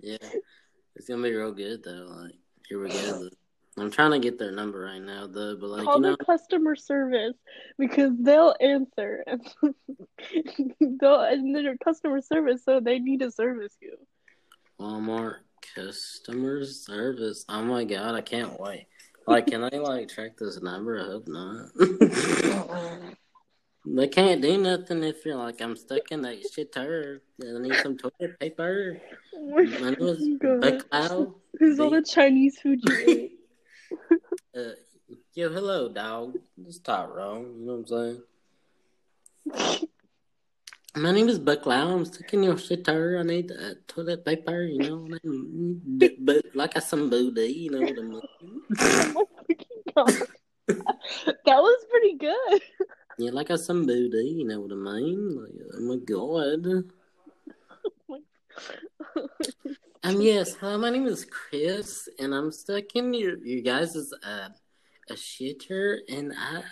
yeah, 0.00 0.18
it's 0.94 1.08
gonna 1.08 1.22
be 1.22 1.34
real 1.34 1.52
good 1.52 1.82
though. 1.82 2.06
Like, 2.10 2.34
here 2.68 2.82
we 2.82 2.90
go. 2.90 3.28
I'm 3.76 3.90
trying 3.90 4.12
to 4.12 4.20
get 4.20 4.38
their 4.38 4.52
number 4.52 4.80
right 4.80 5.02
now, 5.02 5.26
though. 5.26 5.56
But 5.56 5.70
like, 5.70 5.84
Call 5.84 5.96
you 5.96 6.02
know, 6.02 6.16
the 6.16 6.24
customer 6.24 6.76
service 6.76 7.34
because 7.78 8.12
they'll 8.20 8.54
answer. 8.60 9.24
they'll 10.80 11.20
and 11.20 11.54
they're 11.54 11.76
customer 11.78 12.20
service, 12.20 12.62
so 12.64 12.80
they 12.80 12.98
need 12.98 13.20
to 13.20 13.30
service 13.30 13.76
you. 13.80 13.96
Walmart 14.80 15.38
customer 15.74 16.64
service. 16.64 17.44
Oh 17.48 17.62
my 17.62 17.84
god, 17.84 18.14
I 18.14 18.20
can't 18.20 18.58
wait. 18.60 18.86
Like, 19.26 19.46
can 19.46 19.62
they 19.62 19.78
like 19.78 20.08
track 20.08 20.36
this 20.36 20.60
number? 20.60 21.00
I 21.00 21.04
hope 21.04 21.28
not. 21.28 21.70
they 23.86 24.08
can't 24.08 24.42
do 24.42 24.58
nothing 24.58 25.02
if 25.02 25.24
you're 25.24 25.36
like, 25.36 25.60
I'm 25.62 25.76
stuck 25.76 26.10
in 26.10 26.22
that 26.22 26.42
shit 26.52 26.72
turd. 26.72 27.22
I 27.42 27.58
need 27.58 27.76
some 27.76 27.96
toilet 27.96 28.38
paper. 28.38 29.00
My 29.32 29.62
name 29.62 29.96
is 30.00 30.28
God. 30.40 30.82
Who's 31.58 31.80
all 31.80 31.90
the 31.90 32.02
Chinese 32.02 32.58
food 32.58 32.80
you? 32.88 33.30
Uh, 34.56 34.70
yo, 35.34 35.50
hello, 35.50 35.88
dog. 35.88 36.36
It's 36.64 36.78
Tyrone. 36.78 37.58
You 37.58 37.66
know 37.66 37.82
what 37.82 37.90
I'm 37.90 38.22
saying? 39.50 39.88
My 40.96 41.10
name 41.10 41.28
is 41.28 41.38
Buck 41.40 41.66
Lau. 41.66 41.90
I'm 41.96 42.04
stuck 42.04 42.32
in 42.34 42.44
your 42.44 42.54
shitter. 42.54 43.18
I 43.18 43.24
need 43.24 43.50
uh, 43.50 43.74
toilet 43.88 44.24
paper, 44.24 44.62
you 44.62 44.78
know. 44.78 44.98
what 44.98 45.20
I 45.24 45.26
mean? 45.26 45.80
D- 45.98 46.16
But 46.20 46.44
like 46.54 46.76
a 46.76 46.80
some 46.80 47.10
booty, 47.10 47.48
you 47.66 47.70
know 47.70 47.80
what 47.80 47.98
I 47.98 48.02
mean? 48.02 48.22
my 49.14 49.24
fucking 49.36 49.82
God. 49.96 50.28
that 51.46 51.58
was 51.58 51.86
pretty 51.90 52.14
good. 52.16 52.62
Yeah, 53.18 53.30
like 53.32 53.50
a 53.50 53.58
some 53.58 53.86
booty, 53.86 54.36
you 54.38 54.44
know 54.46 54.60
what 54.60 54.72
I 54.72 54.76
mean? 54.76 55.36
Like, 55.42 55.52
oh 55.74 55.80
my 55.80 55.96
god. 56.04 56.84
Um, 60.04 60.20
yes, 60.20 60.54
hello, 60.54 60.78
my 60.78 60.90
name 60.90 61.06
is 61.06 61.24
Chris, 61.24 62.08
and 62.18 62.34
I'm 62.34 62.52
stuck 62.52 62.94
in 62.94 63.14
your, 63.14 63.38
you 63.38 63.62
guys' 63.62 64.12
uh, 64.22 64.48
a 65.10 65.14
shitter, 65.14 65.98
and 66.08 66.32
I 66.36 66.62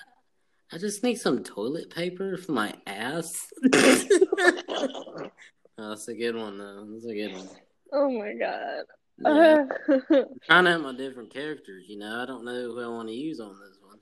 I 0.73 0.79
just 0.79 1.03
need 1.03 1.21
some 1.21 1.45
toilet 1.45 1.95
paper 1.95 2.37
for 2.39 2.53
my 2.53 2.75
ass. 2.87 3.47
oh, 3.75 5.31
that's 5.77 6.09
a 6.09 6.15
good 6.15 6.35
one, 6.35 6.59
though. 6.59 6.87
That's 6.91 7.07
a 7.07 7.15
good 7.15 7.35
one. 7.35 7.49
oh 7.93 8.11
my 8.11 8.33
god. 8.35 8.85
Yeah. 9.19 9.67
Uh, 10.11 10.25
trying 10.47 10.65
to 10.65 10.71
have 10.71 10.81
my 10.81 10.97
different 10.97 11.33
characters, 11.33 11.85
you 11.87 11.99
know. 11.99 12.23
I 12.23 12.27
don't 12.27 12.45
know 12.45 12.53
who 12.53 12.81
I 12.81 12.89
want 12.89 13.09
to 13.09 13.15
use 13.15 13.39
on 13.41 13.51
this 13.61 13.79
one. 13.85 13.99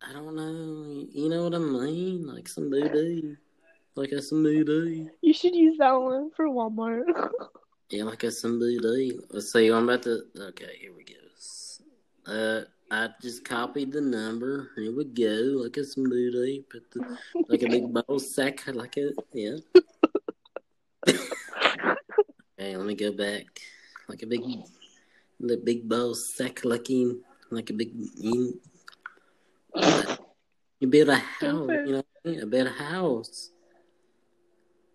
I 0.00 0.12
don't 0.12 0.34
know. 0.34 1.06
You 1.12 1.28
know 1.28 1.44
what 1.44 1.54
I 1.54 1.58
mean? 1.58 2.26
Like 2.26 2.48
some 2.48 2.70
booty. 2.70 3.36
Like 3.96 4.12
a 4.12 4.22
some 4.22 4.42
booty. 4.42 5.08
you 5.20 5.34
should 5.34 5.54
use 5.54 5.78
that 5.78 5.92
one 5.92 6.30
for 6.36 6.46
Walmart. 6.46 7.04
Yeah, 7.90 8.04
like 8.04 8.24
a 8.24 8.30
some 8.30 8.58
booty. 8.58 9.18
Let's 9.30 9.52
see. 9.52 9.68
I'm 9.68 9.84
about 9.84 10.02
to. 10.04 10.22
Okay, 10.36 10.78
here 10.80 10.92
we 10.96 11.04
go. 11.04 12.32
Uh, 12.32 12.64
I 12.94 13.08
just 13.20 13.44
copied 13.44 13.90
the 13.90 14.00
number. 14.00 14.70
Here 14.76 14.94
we 14.94 15.04
go. 15.04 15.58
Like 15.64 15.76
a 15.78 15.84
some 15.84 16.04
booty. 16.04 16.64
Put 16.70 16.88
the 16.92 17.18
like 17.48 17.62
a 17.62 17.68
big 17.68 17.92
ball 17.92 18.20
sack. 18.20 18.62
Like 18.72 18.96
a 18.96 19.10
yeah. 19.32 19.56
Okay, 22.56 22.76
let 22.76 22.86
me 22.86 22.94
go 22.94 23.10
back. 23.10 23.46
Like 24.08 24.22
a 24.22 24.26
big, 24.26 24.42
the 25.40 25.56
big 25.56 25.88
ball 25.88 26.14
sack, 26.14 26.64
like 26.64 26.88
in, 26.88 27.20
like 27.50 27.68
a 27.70 27.72
big. 27.72 27.90
You, 28.16 28.60
you 30.78 30.86
build 30.86 31.08
a 31.08 31.16
house, 31.16 31.42
you 31.42 31.86
know, 31.86 31.96
what 31.96 32.06
I 32.24 32.28
mean? 32.28 32.48
build 32.48 32.68
a 32.68 32.70
house. 32.70 33.50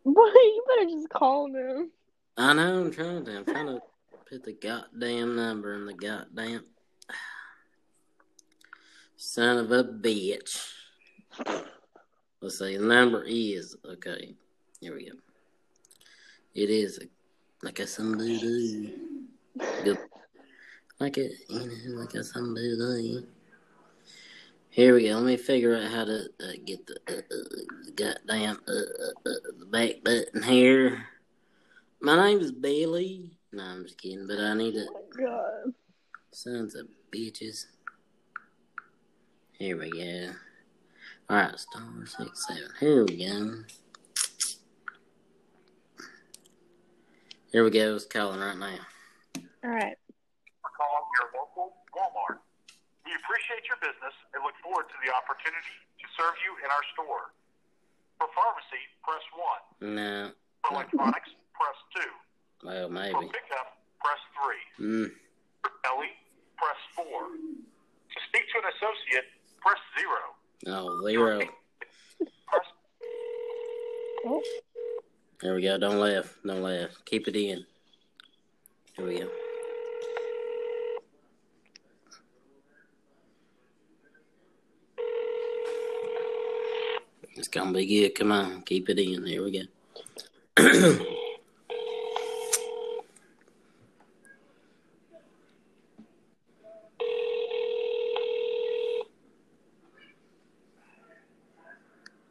Boy, 0.05 0.13
you 0.33 0.63
better 0.69 0.89
just 0.89 1.09
call 1.09 1.51
them. 1.51 1.91
I 2.37 2.53
know. 2.53 2.79
I'm 2.79 2.91
trying 2.91 3.25
to. 3.25 3.37
I'm 3.39 3.45
trying 3.45 3.67
to 3.67 3.81
put 4.29 4.45
the 4.45 4.53
goddamn 4.53 5.35
number 5.35 5.75
in 5.75 5.85
the 5.85 5.93
goddamn. 5.93 6.63
Son 9.21 9.57
of 9.57 9.69
a 9.73 9.83
bitch. 9.83 10.65
Let's 12.39 12.57
see. 12.57 12.77
The 12.77 12.85
number 12.85 13.25
is 13.27 13.75
okay. 13.85 14.33
Here 14.79 14.95
we 14.95 15.09
go. 15.09 15.17
It 16.55 16.69
is 16.69 17.01
like 17.61 17.79
a 17.79 17.85
somebody. 17.85 18.95
Like 21.01 21.17
a 21.17 21.29
you 21.49 21.49
know, 21.49 21.99
like 21.99 22.13
a 22.13 22.23
somebody. 22.23 23.25
Here 24.69 24.95
we 24.95 25.09
go. 25.09 25.15
Let 25.15 25.25
me 25.25 25.35
figure 25.35 25.75
out 25.75 25.91
how 25.91 26.05
to 26.05 26.29
uh, 26.39 26.53
get 26.63 26.87
the 26.87 26.95
uh, 27.09 27.17
uh, 27.17 27.91
goddamn 27.95 28.61
uh, 28.69 28.71
uh, 28.71 29.29
uh, 29.29 29.51
the 29.59 29.65
back 29.65 30.01
button 30.01 30.43
here. 30.43 31.03
My 31.99 32.15
name 32.15 32.39
is 32.39 32.53
Bailey. 32.53 33.31
No, 33.51 33.63
I'm 33.63 33.83
just 33.83 33.97
kidding, 33.97 34.27
but 34.27 34.39
I 34.39 34.53
need 34.53 34.75
to. 34.75 34.87
Oh 34.89 35.03
my 35.17 35.23
god. 35.25 35.73
Sons 36.31 36.75
of 36.75 36.87
bitches. 37.11 37.65
Here 39.59 39.75
we 39.75 39.91
go. 39.91 40.31
Alright, 41.29 41.59
star 41.59 41.83
six 42.07 42.47
seven. 42.47 42.71
Here 42.79 43.03
we 43.03 43.27
go. 43.27 43.59
Here 47.51 47.63
we 47.65 47.69
go. 47.69 47.95
It's 47.99 48.05
calling 48.07 48.39
right 48.39 48.55
now. 48.55 48.79
Alright. 49.59 49.99
for 50.63 50.71
calling 50.79 51.07
your 51.19 51.27
local 51.35 51.75
Walmart. 51.91 52.39
We 53.03 53.11
appreciate 53.19 53.67
your 53.67 53.75
business 53.83 54.15
and 54.31 54.39
look 54.47 54.55
forward 54.63 54.87
to 54.87 54.97
the 55.03 55.11
opportunity 55.11 55.75
to 55.75 56.05
serve 56.15 56.39
you 56.39 56.55
in 56.63 56.71
our 56.71 56.85
store. 56.95 57.35
For 58.15 58.31
pharmacy, 58.31 58.79
press 59.03 59.27
1. 59.83 59.91
No. 59.91 60.31
For 60.63 60.71
electronics, 60.79 61.35
press 61.51 62.07
2. 62.63 62.63
Well, 62.63 62.87
maybe. 62.87 63.11
For 63.11 63.27
maybe. 63.27 63.35
pickup, 63.35 63.75
press 63.99 64.23
3. 64.79 64.87
Mm. 64.87 65.11
For 65.59 65.71
deli, 65.83 66.15
press 66.55 66.79
4. 66.95 67.03
To 67.03 68.17
speak 68.31 68.47
to 68.55 68.63
an 68.63 68.71
associate, 68.71 69.27
press 69.61 69.77
0. 70.65 71.01
Zero. 71.05 71.39
Press 71.39 72.65
Oh, 74.25 74.43
There 75.41 75.55
we 75.55 75.61
go. 75.61 75.77
Don't 75.77 75.99
laugh. 75.99 76.37
Don't 76.45 76.61
laugh. 76.61 76.89
Keep 77.05 77.27
it 77.29 77.35
in. 77.35 77.65
Here 78.95 79.05
we 79.05 79.19
go. 79.19 79.29
It's 87.35 87.47
gonna 87.47 87.71
be 87.71 87.85
good. 87.85 88.15
Come 88.15 88.33
on, 88.33 88.63
keep 88.63 88.89
it 88.89 88.99
in. 88.99 89.25
Here 89.25 89.41
we 89.41 89.65
go. 90.57 91.05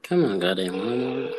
Come 0.09 0.25
on, 0.25 0.39
goddamn 0.39 0.73
Walmart. 0.73 1.35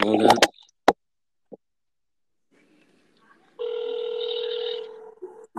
Hold 0.00 0.22
oh, 0.22 0.26
on. 0.26 0.36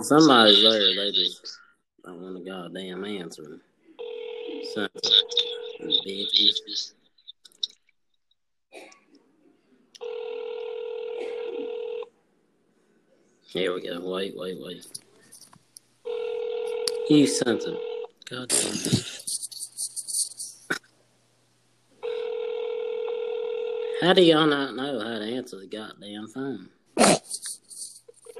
Somebody's 0.04 0.62
there. 0.62 0.94
They 0.94 1.10
just 1.12 1.58
don't 2.04 2.20
want 2.20 2.36
to 2.36 2.44
goddamn 2.44 3.04
answer. 3.06 3.60
Here 13.52 13.74
we 13.74 13.82
go. 13.82 14.00
Wait, 14.00 14.32
wait, 14.34 14.56
wait. 14.58 14.86
You 17.10 17.26
sent 17.26 17.64
him. 17.64 17.76
God 18.30 18.48
damn 18.48 18.72
it. 18.72 19.18
How 24.00 24.14
do 24.14 24.22
y'all 24.22 24.46
not 24.46 24.74
know 24.74 24.98
how 25.00 25.18
to 25.18 25.24
answer 25.24 25.58
the 25.58 25.66
goddamn 25.66 26.28
phone? 26.28 26.70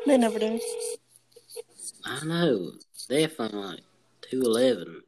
They 0.07 0.17
never 0.17 0.39
do. 0.39 0.59
I 2.07 2.25
know. 2.25 2.73
Definitely 3.11 3.61
like 3.61 3.81
211. 4.31 5.03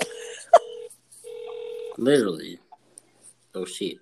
Literally. 1.96 2.58
Oh 3.54 3.64
shit. 3.64 3.98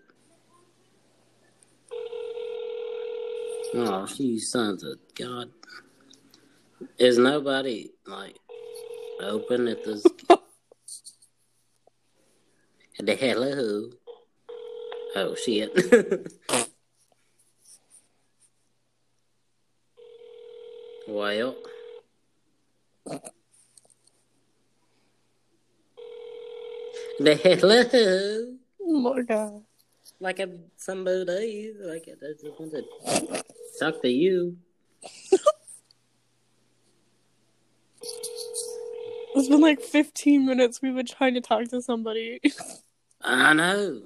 Oh, 3.78 4.06
you 4.16 4.40
sons 4.40 4.82
of 4.84 4.96
God. 5.14 5.50
Is 6.98 7.18
nobody, 7.18 7.90
like, 8.06 8.38
open 9.20 9.68
at 9.68 9.84
this? 9.84 10.02
the 12.98 13.14
hello? 13.14 13.90
Oh 15.14 15.34
shit. 15.34 15.74
well. 21.06 21.54
The 27.20 27.34
hello? 27.34 28.56
My 29.02 29.20
god. 29.20 29.54
Uh. 29.54 29.58
Like 30.18 30.38
a 30.38 30.48
somebody, 30.76 31.74
like 31.78 32.08
I 32.08 32.32
just 32.32 32.58
want 32.58 32.72
to 32.72 33.44
talk 33.78 34.02
to 34.02 34.08
you. 34.08 34.56
It's 39.34 39.48
been 39.48 39.60
like 39.60 39.82
15 39.82 40.46
minutes 40.46 40.80
we've 40.80 40.94
been 40.94 41.06
trying 41.06 41.34
to 41.34 41.42
talk 41.42 41.68
to 41.68 41.82
somebody. 41.82 42.40
I 43.20 43.52
know. 43.52 44.02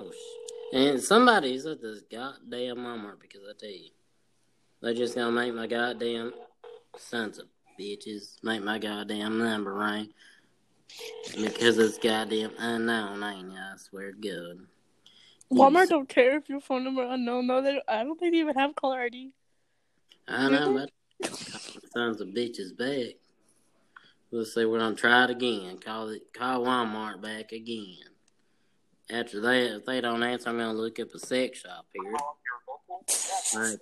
Oh, 0.00 0.10
sh- 0.10 0.74
and 0.74 1.00
somebody's 1.00 1.64
at 1.66 1.80
this 1.80 2.02
goddamn 2.10 2.78
Walmart 2.78 3.20
because 3.20 3.42
I 3.48 3.52
tell 3.58 3.70
you, 3.70 3.90
they 4.82 4.94
just 4.94 5.14
gonna 5.14 5.30
make 5.30 5.54
my 5.54 5.66
goddamn 5.66 6.32
sons 6.96 7.38
of 7.38 7.46
bitches 7.78 8.42
make 8.42 8.62
my 8.62 8.78
goddamn 8.78 9.38
number 9.38 9.74
ring 9.74 10.08
because 11.36 11.78
it's 11.78 11.98
goddamn 11.98 12.52
unknown, 12.58 13.22
ain't 13.22 13.52
it? 13.52 13.58
I 13.58 13.76
swear 13.76 14.12
to 14.12 14.18
God. 14.18 14.66
Walmart 15.52 15.88
don't 15.88 16.08
care 16.08 16.36
if 16.38 16.48
your 16.48 16.60
phone 16.60 16.84
number 16.84 17.02
unknown 17.02 17.46
though. 17.46 17.62
They, 17.62 17.80
I 17.88 18.02
don't 18.02 18.18
think 18.18 18.32
they 18.32 18.38
even 18.40 18.54
have 18.56 18.74
caller 18.74 19.00
ID. 19.00 19.32
I 20.28 20.48
know, 20.48 20.74
but 21.20 21.30
sons 21.94 22.20
of 22.20 22.28
bitches 22.28 22.76
back. 22.76 23.14
Let's 24.32 24.52
say 24.52 24.64
we're 24.64 24.80
gonna 24.80 24.96
try 24.96 25.24
it 25.24 25.30
again. 25.30 25.78
Call 25.78 26.08
it, 26.08 26.32
call 26.32 26.64
Walmart 26.64 27.22
back 27.22 27.52
again. 27.52 27.98
After 29.08 29.40
that, 29.40 29.76
if 29.76 29.84
they 29.86 30.00
don't 30.00 30.22
answer, 30.22 30.50
I'm 30.50 30.58
gonna 30.58 30.72
look 30.72 30.98
up 30.98 31.14
a 31.14 31.18
sex 31.18 31.60
shop 31.60 31.86
here. 31.92 32.12
Call 32.12 32.36
your 32.44 32.58
local 32.68 33.04
Right. 33.54 33.78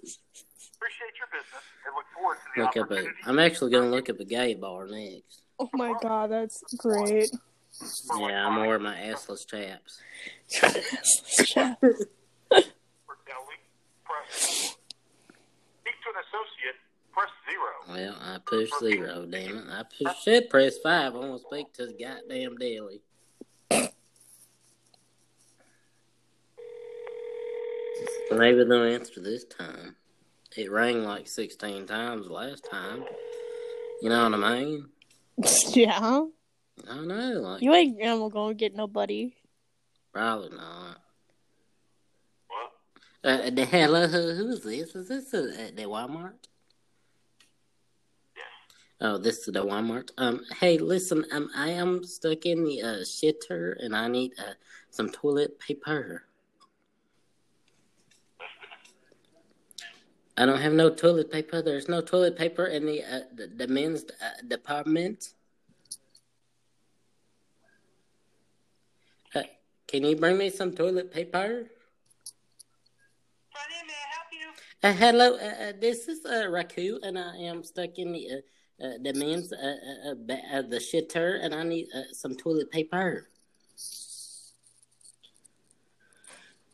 Appreciate 0.76 1.14
your 1.16 1.28
business 1.32 1.64
and 1.86 1.94
look 1.96 2.04
forward 2.14 2.36
to 2.36 2.42
the 2.54 2.62
Look 2.62 2.76
up 2.76 2.90
a. 2.90 2.94
opportunity. 2.94 3.20
I'm 3.24 3.38
actually 3.38 3.70
gonna 3.70 3.90
look 3.90 4.10
up 4.10 4.20
a 4.20 4.24
gay 4.24 4.54
bar 4.54 4.86
next. 4.86 5.40
Oh 5.58 5.70
my 5.72 5.94
god, 6.02 6.30
that's 6.30 6.62
great. 6.76 7.30
Yeah, 7.80 8.46
I'm 8.46 8.54
gonna 8.54 8.78
my 8.78 8.96
assless 8.96 9.46
chaps. 9.46 10.00
Well, 17.88 18.16
I 18.20 18.38
pushed 18.44 18.72
zero, 18.80 19.26
damn 19.26 19.58
it. 19.58 19.64
I 19.70 19.82
push, 19.82 20.16
should 20.22 20.50
press 20.50 20.78
five. 20.78 21.14
I 21.14 21.18
want 21.18 21.40
to 21.40 21.46
speak 21.46 21.72
to 21.74 21.86
the 21.86 21.92
goddamn 21.92 22.56
deli. 22.56 23.02
Maybe 28.30 28.64
they'll 28.64 28.84
answer 28.84 29.20
this 29.20 29.44
time. 29.44 29.96
It 30.56 30.70
rang 30.70 31.04
like 31.04 31.28
16 31.28 31.86
times 31.86 32.28
last 32.28 32.66
time. 32.70 33.04
You 34.02 34.08
know 34.08 34.28
what 34.28 34.42
I 34.42 34.60
mean? 34.60 34.88
yeah. 35.68 36.24
I 36.88 37.00
know, 37.00 37.40
like, 37.40 37.62
You 37.62 37.72
ain't 37.74 37.98
never 37.98 38.28
gonna 38.28 38.54
get 38.54 38.74
nobody. 38.74 39.34
probably 40.12 40.50
not. 40.56 40.98
What? 42.48 42.72
Uh, 43.24 43.50
the 43.50 43.64
hello, 43.64 44.06
who, 44.06 44.34
who 44.34 44.48
is 44.50 44.62
this? 44.62 44.94
Is 44.94 45.08
this 45.08 45.32
uh, 45.34 45.54
at 45.58 45.76
the 45.76 45.84
Walmart? 45.84 46.34
Yeah. 48.36 48.42
Oh, 49.00 49.18
this 49.18 49.38
is 49.38 49.54
the 49.54 49.64
Walmart. 49.64 50.10
Um, 50.18 50.44
hey, 50.60 50.78
listen, 50.78 51.24
um, 51.32 51.48
I 51.56 51.70
am 51.70 52.04
stuck 52.04 52.44
in 52.44 52.64
the 52.64 52.82
uh, 52.82 52.86
shitter 53.04 53.82
and 53.82 53.96
I 53.96 54.08
need 54.08 54.32
uh, 54.38 54.52
some 54.90 55.10
toilet 55.10 55.58
paper. 55.58 56.24
I 60.36 60.44
don't 60.46 60.60
have 60.60 60.72
no 60.72 60.90
toilet 60.90 61.30
paper. 61.30 61.62
There's 61.62 61.88
no 61.88 62.00
toilet 62.00 62.36
paper 62.36 62.66
in 62.66 62.84
the 62.86 63.02
uh, 63.04 63.20
the, 63.34 63.46
the 63.46 63.68
men's 63.68 64.04
uh, 64.04 64.42
department. 64.48 65.28
Uh, 69.32 69.42
can 69.86 70.04
you 70.04 70.16
bring 70.16 70.38
me 70.38 70.50
some 70.50 70.72
toilet 70.72 71.10
paper? 71.12 71.66
Sonny, 73.52 73.80
may 73.86 73.92
I 73.92 74.08
help 74.14 74.28
you? 74.32 74.48
Uh, 74.82 74.92
hello, 74.92 75.36
uh, 75.36 75.68
uh, 75.68 75.72
this 75.80 76.08
is 76.08 76.24
uh, 76.24 76.46
Raku, 76.48 76.98
and 77.02 77.18
I 77.18 77.36
am 77.36 77.62
stuck 77.62 77.98
in 77.98 78.12
the 78.12 78.28
uh, 78.30 78.84
uh, 78.84 78.98
the 79.00 79.12
men's 79.14 79.52
uh, 79.52 79.76
uh, 80.08 80.10
uh, 80.10 80.62
the 80.62 80.78
shitter, 80.78 81.38
and 81.40 81.54
I 81.54 81.62
need 81.62 81.86
uh, 81.94 82.12
some 82.12 82.34
toilet 82.34 82.70
paper. 82.70 83.28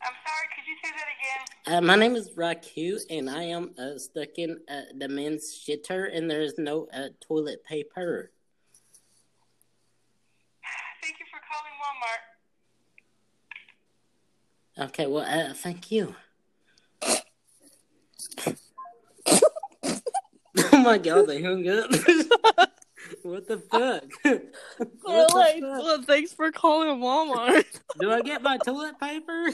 I'm 0.03 0.13
sorry, 0.25 0.47
could 0.55 0.65
you 0.67 0.75
say 0.83 0.89
that 0.97 1.07
again? 1.13 1.77
Uh, 1.77 1.81
my 1.81 1.95
name 1.95 2.15
is 2.15 2.31
Raku, 2.31 2.99
and 3.11 3.29
I 3.29 3.43
am 3.43 3.75
uh, 3.77 3.99
stuck 3.99 4.37
in 4.37 4.59
uh, 4.67 4.81
the 4.97 5.07
men's 5.07 5.53
shitter, 5.53 6.09
and 6.11 6.29
there 6.29 6.41
is 6.41 6.57
no 6.57 6.87
uh, 6.91 7.09
toilet 7.21 7.63
paper. 7.63 8.31
Thank 11.03 11.19
you 11.19 11.25
for 11.29 11.39
calling 11.45 11.73
Walmart. 11.77 12.30
Okay, 14.79 15.05
well, 15.05 15.25
uh, 15.25 15.53
thank 15.53 15.91
you. 15.91 16.15
oh 20.57 20.77
my 20.83 20.97
god, 20.97 21.27
they 21.27 21.41
hung 21.41 21.67
up. 21.67 21.91
what 23.23 23.47
the 23.47 23.57
fuck? 23.69 24.03
What 25.03 25.33
like, 25.33 25.61
fuck? 25.61 25.83
well, 25.83 26.01
thanks 26.03 26.33
for 26.33 26.51
calling 26.51 26.99
Walmart. 26.99 27.65
Do 27.99 28.11
I 28.11 28.21
get 28.21 28.41
my 28.41 28.57
toilet 28.57 28.99
paper? 28.99 29.51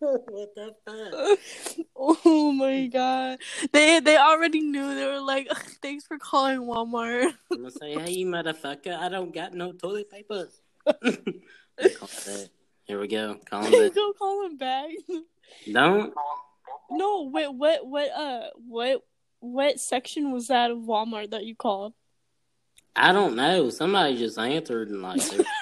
what 0.00 0.54
the 0.54 0.74
fuck? 0.86 1.38
oh 1.94 2.52
my 2.52 2.86
god, 2.86 3.38
they 3.72 4.00
they 4.00 4.16
already 4.16 4.60
knew. 4.60 4.94
They 4.94 5.06
were 5.06 5.20
like, 5.20 5.48
thanks 5.82 6.06
for 6.06 6.18
calling 6.18 6.60
Walmart. 6.60 7.32
I'm 7.52 7.58
gonna 7.58 7.70
say, 7.70 7.92
hey, 7.98 8.10
you 8.12 8.26
motherfucker, 8.26 8.98
I 8.98 9.08
don't 9.08 9.34
got 9.34 9.52
no 9.52 9.72
toilet 9.72 10.10
paper. 10.10 10.48
Call 12.88 13.00
back. 13.00 13.00
Here 13.00 13.00
we 13.00 13.08
go. 13.08 13.36
Call 13.50 13.62
him 13.64 13.72
back. 13.72 13.94
Go 13.94 14.12
call 14.12 14.46
him 14.46 14.56
back. 14.56 14.90
Don't. 15.72 16.14
No, 16.90 17.30
wait, 17.32 17.52
what, 17.52 17.86
what, 17.86 18.10
uh, 18.10 18.48
what, 18.66 19.02
what 19.40 19.78
section 19.80 20.32
was 20.32 20.48
that 20.48 20.70
of 20.70 20.78
Walmart 20.78 21.30
that 21.30 21.44
you 21.44 21.54
called? 21.54 21.92
I 22.96 23.12
don't 23.12 23.36
know. 23.36 23.70
Somebody 23.70 24.16
just 24.18 24.38
answered 24.38 24.88
and 24.90 25.02
like. 25.02 25.22
they- 25.22 25.44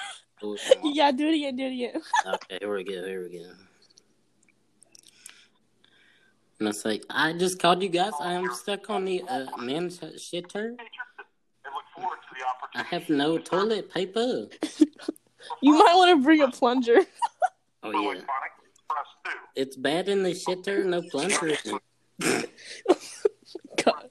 Yeah, 0.83 1.11
do 1.11 1.27
it 1.27 1.35
again, 1.35 1.55
do 1.57 1.63
it 1.65 1.73
again. 1.73 2.01
Okay, 2.25 2.57
here 2.61 2.73
we 2.73 2.83
go. 2.85 3.05
Here 3.05 3.23
we 3.29 3.39
go. 3.39 3.51
And 6.59 6.69
I 6.69 6.71
say, 6.71 7.01
I 7.09 7.33
just 7.33 7.59
called 7.59 7.83
you 7.83 7.89
guys. 7.89 8.13
I 8.21 8.33
am 8.33 8.49
stuck 8.53 8.89
on 8.89 9.03
the 9.03 9.21
uh, 9.27 9.47
men's 9.57 9.99
shitter. 9.99 10.69
And 10.69 10.77
look 10.77 11.83
forward 11.93 12.17
to 12.29 12.35
the 12.73 12.79
I 12.79 12.83
have 12.83 13.09
no 13.09 13.37
toilet 13.37 13.93
paper. 13.93 14.47
You 15.61 15.73
might 15.73 15.93
want 15.95 16.17
to 16.19 16.23
bring 16.23 16.41
a 16.41 16.49
plunger. 16.51 16.97
Oh 17.81 17.91
yeah, 17.91 17.97
electronic, 17.99 18.51
press 18.89 19.05
two. 19.23 19.31
it's 19.55 19.77
bad 19.77 20.09
in 20.09 20.21
the 20.23 20.31
shitter. 20.31 20.83
No 20.85 21.01
plunger. 21.01 21.55
God. 23.83 24.09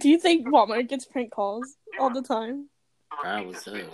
Do 0.00 0.08
you 0.10 0.18
think 0.18 0.46
Walmart 0.48 0.88
gets 0.88 1.06
prank 1.06 1.30
calls 1.30 1.76
all 1.98 2.10
the 2.10 2.20
time? 2.20 2.68
To 2.68 3.16
repeat 3.16 3.22
Probably 3.22 3.54
so. 3.54 3.70
menu, 3.72 3.86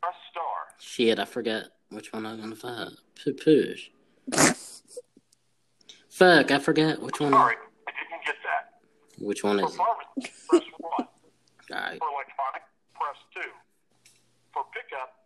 Press 0.00 0.14
star. 0.30 0.44
Shit, 0.78 1.18
I 1.18 1.24
forgot 1.24 1.64
which 1.88 2.12
one 2.12 2.24
I'm 2.24 2.40
gonna 2.40 2.54
find. 2.54 2.92
P- 3.16 3.32
Push. 3.32 3.90
Fuck, 6.10 6.50
I 6.52 6.58
forgot 6.60 7.00
which 7.02 7.18
one. 7.18 7.32
Sorry, 7.32 7.56
I 7.88 7.90
didn't 7.90 8.24
get 8.24 8.36
that. 8.44 8.78
Which 9.24 9.42
one 9.42 9.58
is 9.58 9.72
it? 9.74 9.76
press 10.48 10.62
one. 10.78 11.08
Alright. 11.72 11.98
For 11.98 12.08
electronic, 12.14 12.62
press 12.94 13.16
two. 13.34 13.50
For 14.52 14.62
pickup, 14.72 15.16
press 15.16 15.17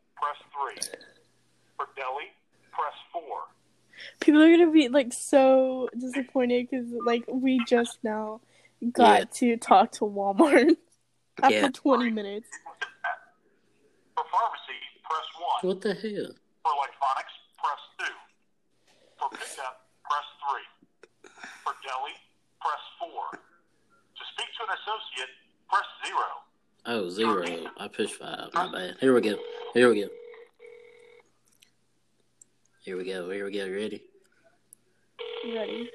three. 0.52 0.76
For 1.76 1.86
deli, 1.96 2.30
press 2.70 2.94
four. 3.12 3.48
People 4.20 4.42
are 4.42 4.50
gonna 4.50 4.70
be 4.70 4.88
like 4.88 5.12
so 5.12 5.88
disappointed 5.98 6.68
because 6.70 6.86
like 7.06 7.24
we 7.28 7.62
just 7.66 7.98
now 8.02 8.40
got 8.92 9.18
yeah. 9.18 9.24
to 9.32 9.56
talk 9.56 9.92
to 9.92 10.04
Walmart 10.04 10.76
after 11.42 11.54
yeah. 11.54 11.68
twenty 11.72 12.10
minutes. 12.10 12.48
For 14.16 14.24
pharmacy, 14.30 14.80
press 15.04 15.28
one. 15.38 15.68
What 15.68 15.80
the 15.80 15.94
hell? 15.94 16.34
For 16.62 16.72
electronics, 16.72 17.34
press 17.58 17.82
two. 17.98 18.14
For 19.18 19.28
pickup, 19.30 19.86
press 20.04 20.28
three. 20.42 20.66
For 21.64 21.74
deli, 21.82 22.14
press 22.60 22.82
four. 22.98 23.38
To 23.38 24.22
speak 24.34 24.48
to 24.56 24.62
an 24.64 24.76
associate, 24.78 25.32
press 25.68 25.88
zero. 26.06 26.42
Oh, 26.84 27.08
zero. 27.10 27.70
I 27.78 27.88
pushed 27.88 28.16
five. 28.16 28.50
My 28.54 28.70
bad. 28.70 28.96
Here 29.00 29.14
we 29.14 29.20
go. 29.20 29.36
Here 29.74 29.88
we 29.88 30.02
go. 30.02 30.08
Here 32.82 32.96
we 32.96 33.04
go. 33.04 33.30
Here 33.30 33.44
we 33.44 33.52
go. 33.52 33.64
You 33.64 33.76
ready? 33.76 34.02
Ready? 35.54 35.88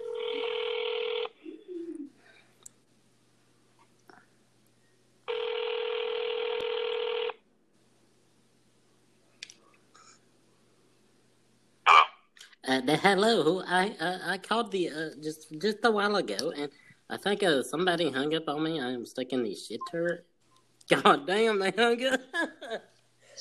Hello. 11.85 12.77
Uh, 12.77 12.81
the, 12.85 12.95
hello. 12.95 13.63
I 13.67 13.89
uh, 13.99 14.19
I 14.25 14.37
called 14.37 14.71
the 14.71 14.89
uh, 14.89 15.09
just 15.21 15.51
just 15.61 15.79
a 15.83 15.91
while 15.91 16.15
ago, 16.15 16.53
and 16.55 16.71
I 17.09 17.17
think 17.17 17.43
uh, 17.43 17.63
somebody 17.63 18.09
hung 18.09 18.33
up 18.33 18.47
on 18.47 18.63
me. 18.63 18.79
I 18.79 18.91
am 18.91 19.05
stuck 19.05 19.33
in 19.33 19.43
the 19.43 19.53
shit 19.53 19.81
turret. 19.91 20.25
God 20.89 21.27
damn, 21.27 21.59
they 21.59 21.71
hung 21.71 22.01
up. 22.05 22.21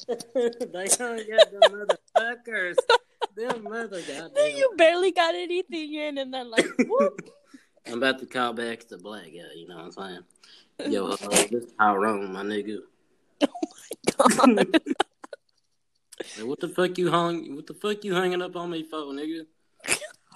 they 0.35 0.89
hung 0.99 1.21
up, 1.21 1.51
them 1.53 1.87
motherfuckers. 2.17 2.75
Them 3.37 3.65
mother 3.65 4.01
Then 4.01 4.23
goddamn. 4.23 4.57
you 4.57 4.73
barely 4.77 5.13
got 5.13 5.35
anything 5.35 5.95
in, 5.95 6.19
and 6.19 6.33
then 6.33 6.51
like, 6.51 6.67
whoop. 6.81 7.21
I'm 7.87 7.99
about 7.99 8.19
to 8.21 8.27
call 8.27 8.53
back 8.53 8.87
to 8.89 8.99
black 8.99 9.27
guy. 9.27 9.55
You 9.55 9.69
know 9.69 9.77
what 9.77 9.85
I'm 9.85 9.93
saying? 10.79 10.93
Yo, 10.93 11.07
uh, 11.07 11.17
this 11.51 11.73
Tyrone, 11.79 12.33
my 12.33 12.43
nigga. 12.43 12.79
Oh 13.43 13.49
my 13.49 14.57
god. 14.57 14.81
Hey, 16.35 16.45
what 16.45 16.61
the 16.61 16.69
fuck 16.69 16.97
you 16.97 17.11
hung? 17.11 17.55
What 17.55 17.67
the 17.67 17.75
fuck 17.75 18.03
you 18.03 18.15
hanging 18.15 18.41
up 18.41 18.57
on 18.57 18.71
me 18.71 18.83
for, 18.83 18.97
nigga? 19.13 19.45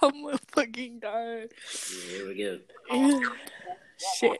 I'm 0.03 0.23
gonna 0.23 0.37
fucking 0.53 0.99
die. 0.99 1.47
Yeah, 1.47 2.09
here 2.09 2.27
we 2.27 2.35
go. 2.35 2.59
Shit. 4.19 4.37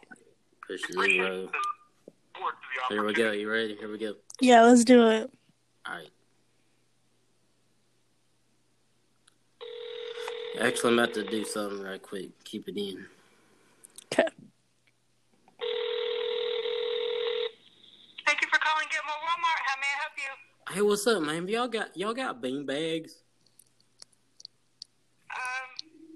Push 0.68 0.84
Appreciate 0.92 1.16
zero. 1.16 1.36
the 1.36 1.48
support 2.36 2.54
to 2.54 2.70
the 2.90 2.94
Here 2.96 3.04
we 3.06 3.14
go. 3.14 3.32
You 3.32 3.52
ready? 3.52 3.76
Here 3.76 3.92
we 3.92 3.98
go. 3.98 4.14
Yeah, 4.40 4.62
let's 4.64 4.84
do 4.86 5.08
it. 5.10 5.32
All 5.88 5.96
right. 5.96 6.10
Actually, 10.62 10.94
I'm 10.94 11.00
about 11.00 11.14
to 11.16 11.24
do 11.24 11.44
something 11.44 11.82
right 11.82 12.00
quick. 12.00 12.30
Keep 12.44 12.68
it 12.68 12.78
in. 12.78 13.04
Okay. 14.14 14.28
Thank 18.28 18.42
you 18.42 18.48
for 18.48 18.60
calling 18.60 18.86
Gitmo 18.86 19.10
Walmart. 19.10 19.62
How 19.66 19.76
may 19.82 19.88
I 19.88 19.98
help 20.02 20.14
you? 20.18 20.32
Hey, 20.76 20.82
what's 20.84 21.08
up, 21.08 21.24
man? 21.24 21.48
Y'all 21.48 21.68
got 21.68 21.98
y'all 21.98 22.14
got 22.14 22.44
bean 22.44 22.68
bags? 22.68 23.24
Um, 25.32 25.68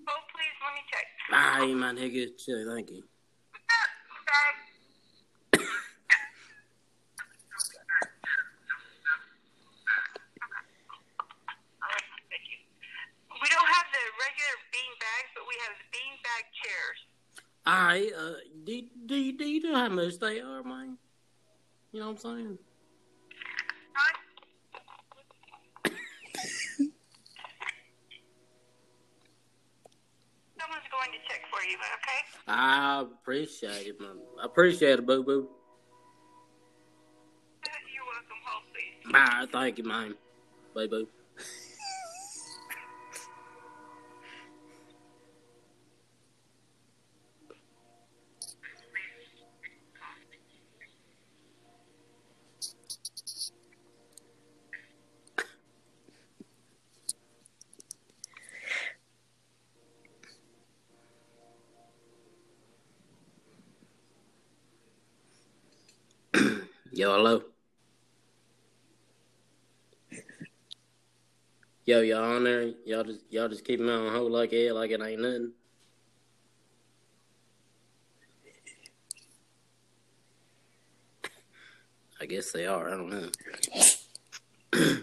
hold 0.08 0.24
please. 0.30 0.56
Let 0.62 0.74
me 0.76 0.82
check. 0.94 1.06
All 1.34 1.66
right, 1.66 1.76
my 1.76 1.92
nigga. 2.00 2.38
Chill. 2.38 2.72
Thank 2.72 2.92
you. 2.92 3.04
Thank 12.30 12.46
you. 12.52 12.58
We 13.36 13.50
don't 13.52 13.68
have 13.68 13.88
the 13.92 14.00
regular 14.16 14.56
bean 14.72 14.94
bags, 14.96 15.30
but 15.35 15.35
we 15.48 15.56
have 15.64 15.74
the 15.78 15.88
bean 15.92 16.18
bag 16.26 16.44
chairs. 16.62 17.00
All 17.66 17.86
right. 17.86 18.12
Uh, 18.14 18.40
do, 18.64 18.82
do, 19.06 19.32
do 19.38 19.46
you 19.46 19.62
know 19.62 19.76
how 19.76 19.90
much 19.90 20.20
they 20.20 20.40
are, 20.40 20.64
man? 20.64 20.98
You 21.92 22.00
know 22.02 22.12
what 22.12 22.26
I'm 22.26 22.38
saying? 22.38 22.58
Huh? 23.94 24.14
Someone's 30.60 30.90
going 30.92 31.12
to 31.12 31.20
check 31.28 31.42
for 31.52 31.64
you, 31.64 31.78
okay? 31.78 32.22
I 32.48 33.02
appreciate 33.02 33.88
it, 33.88 34.00
man. 34.00 34.18
I 34.42 34.46
appreciate 34.46 35.00
it, 35.00 35.06
boo 35.06 35.24
boo. 35.24 35.50
You're 37.94 38.06
welcome. 38.06 38.42
Hold 38.46 38.64
please. 38.74 39.52
Thank 39.52 39.78
you, 39.78 39.84
man. 39.86 40.16
Bye, 40.76 40.88
boo. 40.88 41.08
Yo, 66.96 67.12
hello. 67.12 67.44
Yo, 71.88 72.02
y'all 72.02 72.24
on 72.24 72.44
there? 72.44 72.72
Y'all 72.84 73.04
just 73.04 73.22
y'all 73.30 73.48
just 73.48 73.64
keep 73.64 73.80
me 73.80 73.92
on 73.92 74.12
hold 74.12 74.32
like 74.32 74.52
it 74.54 74.74
like 74.74 74.90
it 74.90 75.00
ain't 75.04 75.22
nothing. 75.22 75.52
I 82.20 82.26
guess 82.26 82.52
they 82.52 82.66
are. 82.66 82.88
I 82.88 82.98
don't 82.98 83.12
know. 83.12 83.30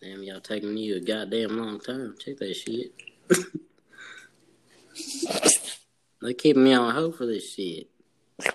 Damn, 0.00 0.22
y'all 0.22 0.40
taking 0.40 0.78
you 0.78 0.96
a 0.96 1.00
goddamn 1.00 1.58
long 1.58 1.78
time. 1.80 2.14
Check 2.18 2.38
that 2.38 2.54
shit. 2.54 2.94
they 6.22 6.32
keeping 6.32 6.64
me 6.64 6.72
on 6.72 6.94
hold 6.94 7.16
for 7.16 7.26
this 7.26 7.52
shit. 7.52 7.90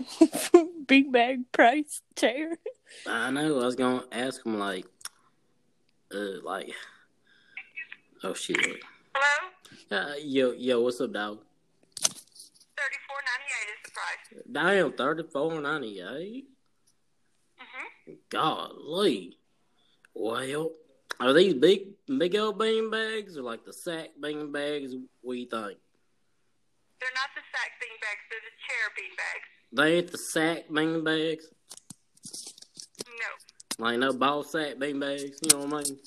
Big 0.88 1.12
bag 1.12 1.52
price 1.52 2.02
chair. 2.16 2.58
I 3.06 3.30
know. 3.30 3.62
I 3.62 3.66
was 3.66 3.76
gonna 3.76 4.06
ask 4.12 4.44
him 4.44 4.58
like, 4.58 4.88
uh, 6.14 6.42
like, 6.44 6.74
oh 8.24 8.34
shit. 8.34 8.58
Hello? 9.14 9.50
Uh, 9.92 10.14
yo, 10.24 10.52
yo, 10.52 10.82
what's 10.82 11.02
up, 11.02 11.12
dog? 11.14 11.40
Thirty-four 12.78 13.22
ninety-eight 13.30 13.70
is 13.74 13.82
the 13.84 13.92
price. 13.92 14.44
Damn, 14.52 14.94
thirty 14.94 15.24
four 15.32 15.62
ninety 15.62 16.00
eight. 16.00 16.48
Mm-hmm. 17.60 18.14
Golly. 18.30 19.38
Well, 20.14 20.72
are 21.20 21.34
these 21.34 21.54
big, 21.54 21.96
big 22.18 22.36
old 22.36 22.60
bean 22.60 22.90
bags 22.90 23.38
or 23.38 23.42
like 23.44 23.66
the 23.66 23.74
sack 23.74 24.10
bean 24.22 24.52
bags? 24.52 24.94
What 25.22 25.34
do 25.34 25.40
you 25.40 25.46
think? 25.46 25.78
They're 27.00 27.16
not 27.16 27.30
the 27.36 27.42
sack 27.52 27.72
bean 27.80 27.98
bags. 28.02 28.24
They're 28.30 28.40
the 28.44 28.56
chair 28.68 28.92
bean 28.96 29.16
bags. 29.16 29.48
They 29.72 29.98
ain't 29.98 30.12
the 30.12 30.18
sack 30.18 30.68
bean 30.74 31.04
bags, 31.04 31.46
Like 33.80 33.98
no 33.98 34.12
ball 34.12 34.44
sack 34.44 34.78
bean 34.78 35.00
bags. 35.00 35.40
You 35.42 35.50
know 35.52 35.60
what 35.66 35.68
I 35.68 35.78
mean? 35.88 35.98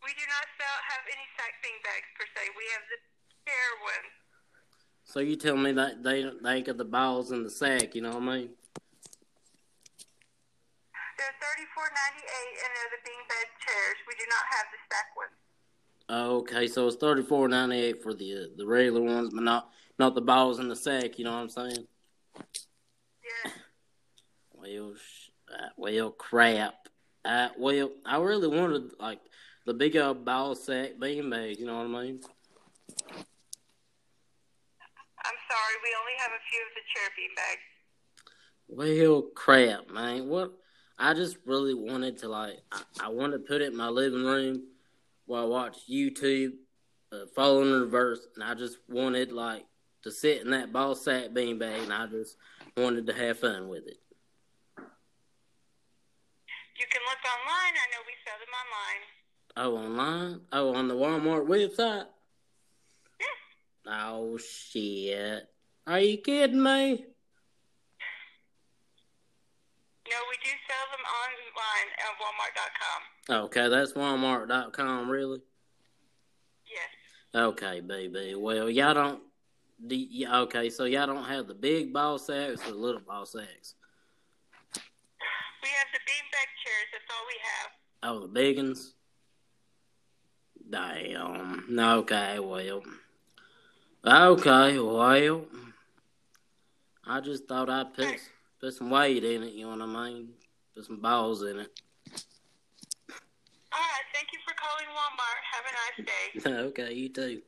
We 0.00 0.10
do 0.16 0.24
not 0.26 0.46
sell 0.56 0.76
have 0.88 1.04
any 1.06 1.26
sack 1.36 1.52
bean 1.62 1.78
bags 1.84 2.08
per 2.18 2.24
se. 2.34 2.48
We 2.56 2.64
have 2.72 2.84
the 2.88 2.96
chair 3.44 3.68
ones. 3.84 4.12
So 5.04 5.20
you 5.20 5.36
tell 5.36 5.56
me 5.58 5.72
that 5.72 6.02
they 6.02 6.24
they 6.42 6.62
got 6.62 6.78
the 6.78 6.86
balls 6.86 7.32
in 7.32 7.42
the 7.42 7.50
sack. 7.50 7.94
You 7.94 8.00
know 8.00 8.12
what 8.12 8.22
I 8.22 8.36
mean? 8.38 8.48
They're 11.18 11.36
thirty-four 11.38 11.84
ninety-eight, 11.84 12.56
and 12.64 12.70
they're 12.74 12.92
the 12.96 13.02
bean 13.04 13.22
bag 13.28 13.46
chairs. 13.60 13.98
We 14.08 14.14
do 14.14 14.24
not 14.30 14.44
have 14.56 14.66
the 14.72 14.78
sack 14.90 15.14
ones. 15.14 15.36
Okay, 16.10 16.66
so 16.66 16.88
it's 16.88 16.96
thirty 16.96 17.22
four 17.22 17.46
ninety 17.46 17.76
eight 17.76 18.02
for 18.02 18.14
the 18.14 18.32
uh, 18.32 18.46
the 18.56 18.66
regular 18.66 19.02
ones, 19.02 19.28
but 19.34 19.42
not 19.42 19.68
not 19.98 20.14
the 20.14 20.22
balls 20.22 20.58
in 20.60 20.68
the 20.68 20.76
sack. 20.76 21.18
You 21.18 21.26
know 21.26 21.32
what 21.32 21.40
I'm 21.40 21.48
saying? 21.50 21.86
Yes. 23.44 23.52
Well, 24.54 24.94
uh, 25.52 25.68
well, 25.76 26.10
crap. 26.10 26.88
Uh, 27.24 27.48
well, 27.58 27.90
I 28.04 28.18
really 28.18 28.48
wanted 28.48 28.92
like 28.98 29.20
the 29.66 29.74
big 29.74 29.96
old 29.96 30.24
ball 30.24 30.54
sack 30.54 30.98
bean 31.00 31.30
bags. 31.30 31.58
You 31.58 31.66
know 31.66 31.76
what 31.76 31.86
I 31.86 32.04
mean? 32.04 32.20
I'm 35.24 35.38
sorry. 35.48 35.74
We 35.82 35.94
only 36.00 36.16
have 36.18 36.32
a 36.32 36.42
few 36.50 36.62
of 36.66 36.72
the 36.74 36.82
chair 36.92 37.08
bean 37.16 37.34
bags. 37.36 37.62
Well, 38.68 39.22
crap, 39.34 39.90
man. 39.90 40.28
What? 40.28 40.52
I 40.98 41.14
just 41.14 41.36
really 41.46 41.74
wanted 41.74 42.18
to 42.18 42.28
like. 42.28 42.58
I, 42.70 42.82
I 43.04 43.08
wanted 43.08 43.38
to 43.38 43.44
put 43.44 43.62
it 43.62 43.72
in 43.72 43.76
my 43.76 43.88
living 43.88 44.24
room 44.24 44.62
while 45.26 45.44
I 45.44 45.46
watch 45.46 45.78
YouTube, 45.90 46.52
uh, 47.12 47.26
Falling 47.34 47.68
in 47.68 47.80
Reverse, 47.80 48.26
and 48.34 48.44
I 48.44 48.54
just 48.54 48.78
wanted 48.88 49.32
like 49.32 49.64
to 50.02 50.10
sit 50.10 50.42
in 50.42 50.50
that 50.50 50.72
ball 50.72 50.94
sack 50.94 51.32
bean 51.32 51.58
bag, 51.58 51.82
and 51.82 51.92
I 51.92 52.06
just 52.06 52.36
wanted 52.76 53.06
to 53.06 53.12
have 53.12 53.38
fun 53.38 53.68
with 53.68 53.86
it. 53.86 53.98
You 56.82 56.88
can 56.90 57.02
look 57.06 57.22
online. 57.22 57.74
I 57.78 57.86
know 57.94 58.02
we 58.08 58.14
sell 58.26 58.38
them 58.42 58.50
online. 58.58 59.02
Oh, 59.54 59.76
online? 59.86 60.40
Oh, 60.50 60.74
on 60.74 60.88
the 60.88 60.96
Walmart 60.96 61.46
website? 61.46 62.06
Yes. 63.20 63.30
Oh, 63.86 64.36
shit. 64.36 65.48
Are 65.86 66.00
you 66.00 66.18
kidding 66.18 66.60
me? 66.60 67.04
No, 70.10 70.18
we 70.28 70.36
do 70.42 70.50
sell 70.66 70.88
them 70.90 71.04
online 71.22 71.88
at 71.98 72.18
Walmart.com. 72.18 73.44
Okay, 73.44 73.68
that's 73.68 73.92
Walmart.com, 73.92 75.08
really? 75.08 75.40
Yes. 76.66 77.42
Okay, 77.44 77.78
baby. 77.78 78.34
Well, 78.34 78.68
y'all 78.68 78.94
don't. 78.94 79.22
Do, 79.86 80.04
okay, 80.34 80.68
so 80.68 80.84
y'all 80.86 81.06
don't 81.06 81.24
have 81.26 81.46
the 81.46 81.54
big 81.54 81.92
ball 81.92 82.18
sacks 82.18 82.66
or 82.66 82.72
the 82.72 82.76
little 82.76 83.00
ball 83.00 83.24
sacks. 83.24 83.76
We 85.62 85.68
have 85.68 85.88
the 85.92 86.00
beanbag 86.00 86.48
chairs. 86.64 86.88
That's 86.92 87.04
all 87.10 87.24
we 87.26 87.38
have. 87.42 87.70
Oh, 88.02 88.20
the 88.26 88.28
big 88.28 88.56
ones. 88.56 88.94
Damn. 90.68 91.64
No, 91.68 91.98
Okay, 91.98 92.38
well. 92.38 92.82
Okay, 94.04 94.78
well. 94.78 95.46
I 97.06 97.20
just 97.20 97.46
thought 97.46 97.70
I'd 97.70 97.94
put 97.94 98.08
put 98.60 98.74
some 98.74 98.90
weight 98.90 99.24
in 99.24 99.42
it. 99.42 99.52
You 99.52 99.64
know 99.64 99.76
what 99.76 99.96
I 99.96 100.10
mean? 100.10 100.28
Put 100.74 100.84
some 100.86 101.00
balls 101.00 101.42
in 101.42 101.58
it. 101.58 101.80
All 103.72 103.80
right. 103.80 104.04
Thank 104.12 104.28
you 104.32 104.38
for 104.46 104.54
calling 104.58 104.88
Walmart. 104.96 105.42
Have 105.52 105.66
a 105.68 105.72
nice 105.82 105.98
day. 106.06 106.50
okay, 106.68 106.92
you 106.94 107.08
too. 107.08 107.42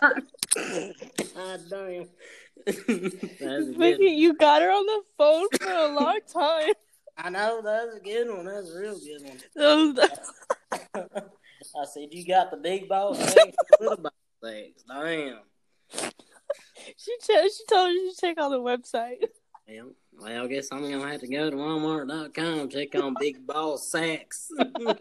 God 0.00 0.22
ah, 1.36 1.56
damn. 1.68 2.08
That's 2.66 2.78
a 2.78 2.82
good 2.82 3.76
Vicky, 3.76 4.04
you 4.04 4.34
got 4.34 4.62
her 4.62 4.70
on 4.70 4.86
the 4.86 5.02
phone 5.18 5.46
for 5.60 5.70
a 5.72 5.88
long 5.94 6.18
time. 6.32 6.72
I 7.18 7.30
know 7.30 7.60
that's 7.62 7.96
a 7.96 8.00
good 8.00 8.28
one. 8.28 8.46
That's 8.46 8.70
a 8.70 8.78
real 8.78 8.98
good 8.98 9.22
one. 9.22 9.98
Um, 10.94 11.02
I 11.80 11.84
said 11.84 12.08
you 12.10 12.26
got 12.26 12.50
the 12.50 12.56
big 12.56 12.88
ball 12.88 13.14
sacks, 13.14 13.34
and 13.36 13.52
the 13.52 13.76
little 13.80 13.96
ball 13.98 14.12
sacks. 14.42 14.82
Damn. 14.88 15.38
she 16.96 17.16
ch- 17.18 17.52
she 17.56 17.64
told 17.68 17.92
you 17.92 18.12
to 18.12 18.20
check 18.20 18.40
on 18.40 18.50
the 18.50 18.58
website. 18.58 19.24
Well, 19.68 19.92
well, 20.20 20.44
I 20.44 20.46
guess 20.48 20.68
I'm 20.72 20.82
gonna 20.82 21.06
have 21.10 21.20
to 21.20 21.28
go 21.28 21.50
to 21.50 21.56
Walmart.com 21.56 22.68
check 22.70 22.94
on 22.96 23.14
big 23.20 23.46
ball 23.46 23.76
sacks. 23.78 24.50
oh 24.58 24.66
my 24.74 24.96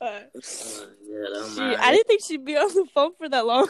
God. 0.00 0.26
Good, 0.34 1.28
oh 1.32 1.52
She. 1.54 1.62
I 1.62 1.90
didn't 1.92 2.06
think 2.06 2.22
she'd 2.24 2.44
be 2.44 2.56
on 2.56 2.68
the 2.68 2.86
phone 2.94 3.12
for 3.18 3.28
that 3.28 3.46
long. 3.46 3.68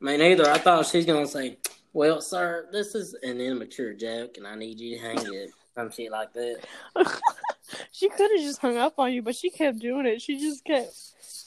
Me 0.00 0.16
neither. 0.16 0.48
I 0.48 0.58
thought 0.58 0.86
she's 0.86 1.04
gonna 1.04 1.26
say, 1.26 1.58
"Well, 1.92 2.22
sir, 2.22 2.68
this 2.72 2.94
is 2.94 3.14
an 3.22 3.40
immature 3.40 3.92
joke, 3.92 4.38
and 4.38 4.46
I 4.46 4.54
need 4.54 4.80
you 4.80 4.96
to 4.96 5.02
hang 5.02 5.34
it." 5.34 5.50
Some 5.74 5.90
shit 5.90 6.10
like 6.10 6.32
that. 6.32 6.60
she 7.92 8.08
could 8.08 8.30
have 8.30 8.40
just 8.40 8.60
hung 8.60 8.78
up 8.78 8.94
on 8.98 9.12
you, 9.12 9.22
but 9.22 9.36
she 9.36 9.50
kept 9.50 9.78
doing 9.78 10.06
it. 10.06 10.22
She 10.22 10.40
just 10.40 10.64
kept, 10.64 10.94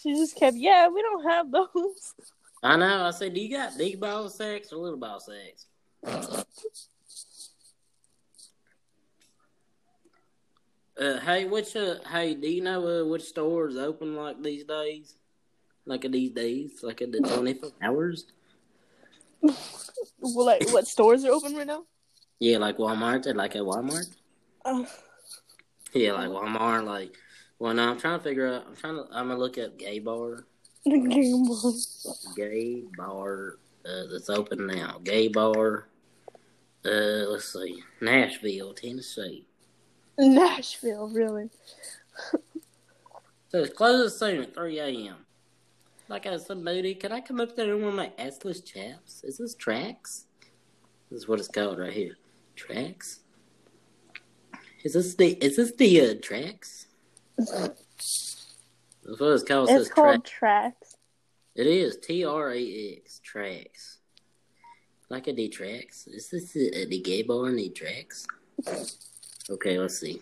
she 0.02 0.14
just 0.14 0.36
kept. 0.36 0.56
Yeah, 0.56 0.88
we 0.88 1.02
don't 1.02 1.24
have 1.24 1.52
those. 1.52 2.14
I 2.62 2.78
know. 2.78 3.06
I 3.06 3.12
said, 3.12 3.34
"Do 3.34 3.42
you 3.42 3.58
got 3.58 3.78
big 3.78 4.00
ball 4.00 4.30
sacks 4.30 4.72
or 4.72 4.78
little 4.78 5.00
ball 5.00 5.20
sacks?" 5.20 5.66
Uh, 10.96 11.20
hey, 11.22 11.46
which 11.46 11.76
uh, 11.76 11.96
hey, 12.12 12.36
do 12.36 12.48
you 12.48 12.62
know 12.62 13.02
uh, 13.02 13.06
which 13.06 13.24
stores 13.24 13.78
open 13.78 14.16
like 14.16 14.42
these 14.44 14.64
days? 14.64 15.16
Like 15.86 16.04
these 16.04 16.32
days, 16.32 16.80
like 16.84 17.02
at 17.02 17.12
the 17.12 17.20
twenty 17.20 17.56
four 17.56 17.72
hours? 17.82 18.26
Well, 20.20 20.46
like 20.46 20.70
what 20.72 20.88
stores 20.88 21.26
are 21.26 21.32
open 21.32 21.56
right 21.56 21.68
now? 21.68 21.84
Yeah, 22.40 22.58
like 22.58 22.78
Walmart, 22.78 23.34
like 23.36 23.56
at 23.56 23.62
Walmart. 23.62 24.10
Uh, 24.66 24.86
Yeah, 25.94 26.14
like 26.14 26.30
Walmart, 26.30 26.86
like. 26.86 27.16
Well, 27.60 27.74
no, 27.74 27.90
I'm 27.90 28.00
trying 28.00 28.20
to 28.20 28.24
figure 28.24 28.48
out. 28.48 28.66
I'm 28.68 28.76
trying 28.76 28.96
to. 28.96 29.06
I'm 29.12 29.28
gonna 29.28 29.38
look 29.38 29.58
up 29.58 29.78
gay 29.78 30.00
bar. 30.00 30.46
the 30.86 30.98
Game 31.00 31.46
Boy. 31.46 31.72
Gay 32.36 32.84
bar 32.98 33.58
uh, 33.86 34.04
that's 34.12 34.30
open 34.30 34.68
now. 34.68 35.00
Gay 35.04 35.28
bar. 35.28 35.88
Uh, 36.86 37.28
let's 37.30 37.54
see, 37.54 37.82
Nashville, 38.02 38.74
Tennessee. 38.74 39.46
Nashville, 40.18 41.08
really? 41.10 41.50
So 43.50 43.60
it's 43.60 43.74
closes 43.74 44.18
soon 44.18 44.42
at 44.42 44.54
3 44.54 44.80
a.m. 44.80 45.16
Like 46.10 46.26
I 46.26 46.38
said, 46.38 46.58
Moody, 46.58 46.96
can 46.96 47.12
I 47.12 47.22
come 47.22 47.40
up 47.40 47.56
there 47.56 47.74
and 47.74 47.82
one 47.82 47.90
of 47.90 47.96
my 47.96 48.12
assless 48.20 48.64
chaps? 48.64 49.24
Is 49.24 49.38
this 49.38 49.56
Trax? 49.56 50.26
This 51.10 51.22
is 51.22 51.28
what 51.28 51.40
it's 51.40 51.48
called 51.48 51.80
right 51.80 51.94
here. 51.94 52.18
Trax? 52.58 53.20
Is 54.84 54.94
this 54.94 55.16
the 55.16 55.32
is 55.44 55.56
this 55.56 55.72
the 55.72 56.02
uh, 56.02 56.14
Trax? 56.16 56.88
That's 57.38 57.80
what 59.20 59.34
it's 59.34 59.44
called. 59.44 59.70
It 59.70 59.74
It's 59.74 59.90
called 59.90 60.24
Trax. 60.26 60.74
Trax. 60.74 60.74
It 61.56 61.68
is 61.68 61.98
T 61.98 62.26
R 62.26 62.52
A 62.52 62.98
X 62.98 63.22
Trax. 63.24 63.98
Like 65.10 65.28
a 65.28 65.34
D 65.34 65.50
Trax. 65.50 66.08
Is 66.08 66.30
this 66.30 66.56
a, 66.56 66.86
the 66.86 67.00
gay 67.00 67.24
bar 67.24 67.48
in 67.48 67.56
the 67.56 67.70
Trax? 67.70 68.26
Okay, 69.50 69.80
let's 69.80 70.00
see. 70.00 70.22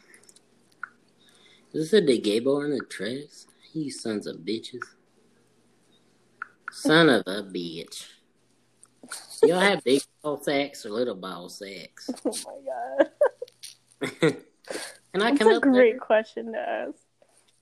Is 1.73 1.89
this 1.89 2.01
a 2.01 2.05
the 2.05 2.19
gay 2.19 2.39
bar 2.39 2.65
in 2.65 2.71
the 2.71 2.85
Trax? 2.85 3.47
You 3.73 3.89
sons 3.89 4.27
of 4.27 4.37
bitches. 4.37 4.83
Son 6.71 7.09
of 7.09 7.23
a 7.27 7.43
bitch. 7.43 8.05
Y'all 9.43 9.59
have 9.59 9.83
big 9.83 10.01
ball 10.21 10.41
sacks 10.41 10.85
or 10.85 10.89
little 10.91 11.15
ball 11.15 11.49
sacks? 11.49 12.09
Oh 12.25 12.33
my 12.45 14.07
god. 14.21 14.37
Can 15.13 15.21
I 15.21 15.31
That's 15.31 15.39
come 15.39 15.53
a 15.53 15.59
great 15.59 15.91
there? 15.93 15.99
question 15.99 16.53
to 16.53 16.57
ask. 16.59 16.95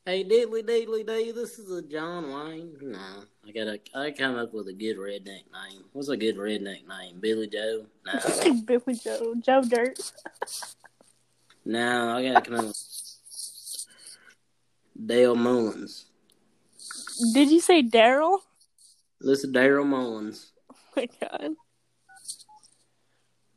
Hey, 0.05 0.23
diddly 0.23 0.63
diddly 0.63 1.05
dee, 1.05 1.31
this 1.31 1.59
is 1.59 1.71
a 1.71 1.81
John 1.81 2.31
Wayne. 2.31 2.77
No, 2.81 2.99
I 3.47 3.51
gotta, 3.51 3.79
I 3.95 4.11
come 4.11 4.35
up 4.35 4.53
with 4.53 4.67
a 4.67 4.73
good 4.73 4.97
redneck 4.97 5.25
name. 5.51 5.83
What's 5.93 6.09
a 6.09 6.15
good 6.17 6.37
redneck 6.37 6.87
name? 6.87 7.19
Billy 7.19 7.47
Joe? 7.47 7.85
No, 8.05 8.53
Billy 8.65 8.95
Joe, 8.95 9.35
Joe 9.41 9.61
Dirt. 9.63 9.99
no, 11.65 12.15
I 12.15 12.23
gotta 12.23 12.41
come 12.41 12.59
up 12.59 12.65
with 12.65 13.85
Dale 15.05 15.35
Mullins. 15.35 16.05
Did 17.33 17.49
you 17.51 17.59
say 17.59 17.83
Daryl? 17.83 18.39
This 19.21 19.43
is 19.43 19.51
Daryl 19.51 19.85
Mullins. 19.85 20.51
Oh 20.97 21.01
my 21.01 21.07
god. 21.21 21.51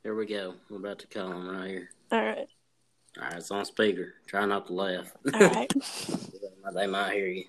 Here 0.03 0.14
we 0.14 0.27
go. 0.27 0.55
I'm 0.68 0.77
about 0.77 0.98
to 0.98 1.07
call 1.09 1.33
him 1.33 1.48
right 1.48 1.70
here. 1.70 1.90
All 2.12 2.20
right. 2.20 2.46
All 3.18 3.25
right, 3.25 3.35
it's 3.35 3.51
on 3.51 3.64
speaker. 3.64 4.14
Try 4.27 4.44
not 4.44 4.66
to 4.66 4.75
laugh. 4.75 5.11
All 5.33 5.40
right. 5.40 5.72
they 6.75 6.87
might 6.87 7.14
hear 7.14 7.27
you. 7.27 7.44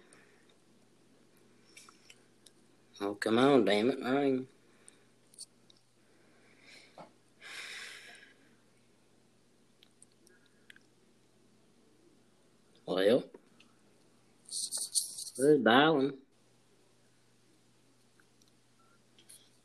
Oh, 3.02 3.14
come 3.16 3.38
on, 3.38 3.66
damn 3.66 3.90
it, 3.90 4.00
ring. 4.00 4.48
Well, 12.86 13.24
they're 15.38 15.58
dialing. 15.58 16.14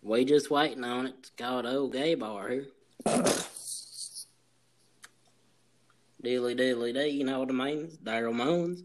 We 0.08 0.24
just 0.24 0.50
waiting 0.50 0.84
on 0.84 1.08
it. 1.08 1.14
It's 1.18 1.30
called 1.36 1.66
Old 1.66 1.92
Gay 1.92 2.14
Bar 2.14 2.48
here. 2.48 2.66
Dilly 6.22 6.54
dilly 6.54 6.94
dee, 6.94 7.08
you 7.08 7.24
know 7.24 7.40
what 7.40 7.50
I 7.50 7.52
mean? 7.52 7.84
It's 7.84 7.98
Daryl 7.98 8.32
Mullins. 8.32 8.84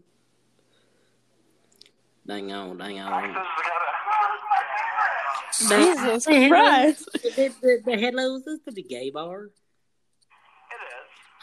Dang 2.26 2.52
on, 2.52 2.76
dang 2.76 3.00
on. 3.00 3.34
Jesus 5.58 6.26
Christ. 6.26 7.08
The, 7.22 7.54
the, 7.62 7.80
the 7.86 7.96
hello, 7.96 8.36
is 8.36 8.44
this 8.44 8.74
the 8.74 8.82
gay 8.82 9.10
bar? 9.10 9.44
It 9.44 9.48
is. 9.48 9.50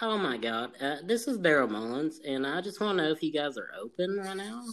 Oh 0.03 0.17
my 0.19 0.37
god. 0.37 0.73
Uh, 0.79 0.97
this 1.03 1.27
is 1.27 1.39
Daryl 1.39 1.69
Mullins, 1.69 2.19
and 2.25 2.45
I 2.45 2.61
just 2.61 2.79
want 2.79 2.99
to 2.99 3.03
know 3.03 3.11
if 3.11 3.23
you 3.23 3.33
guys 3.33 3.57
are 3.57 3.71
open 3.81 4.17
right 4.17 4.37
now. 4.37 4.63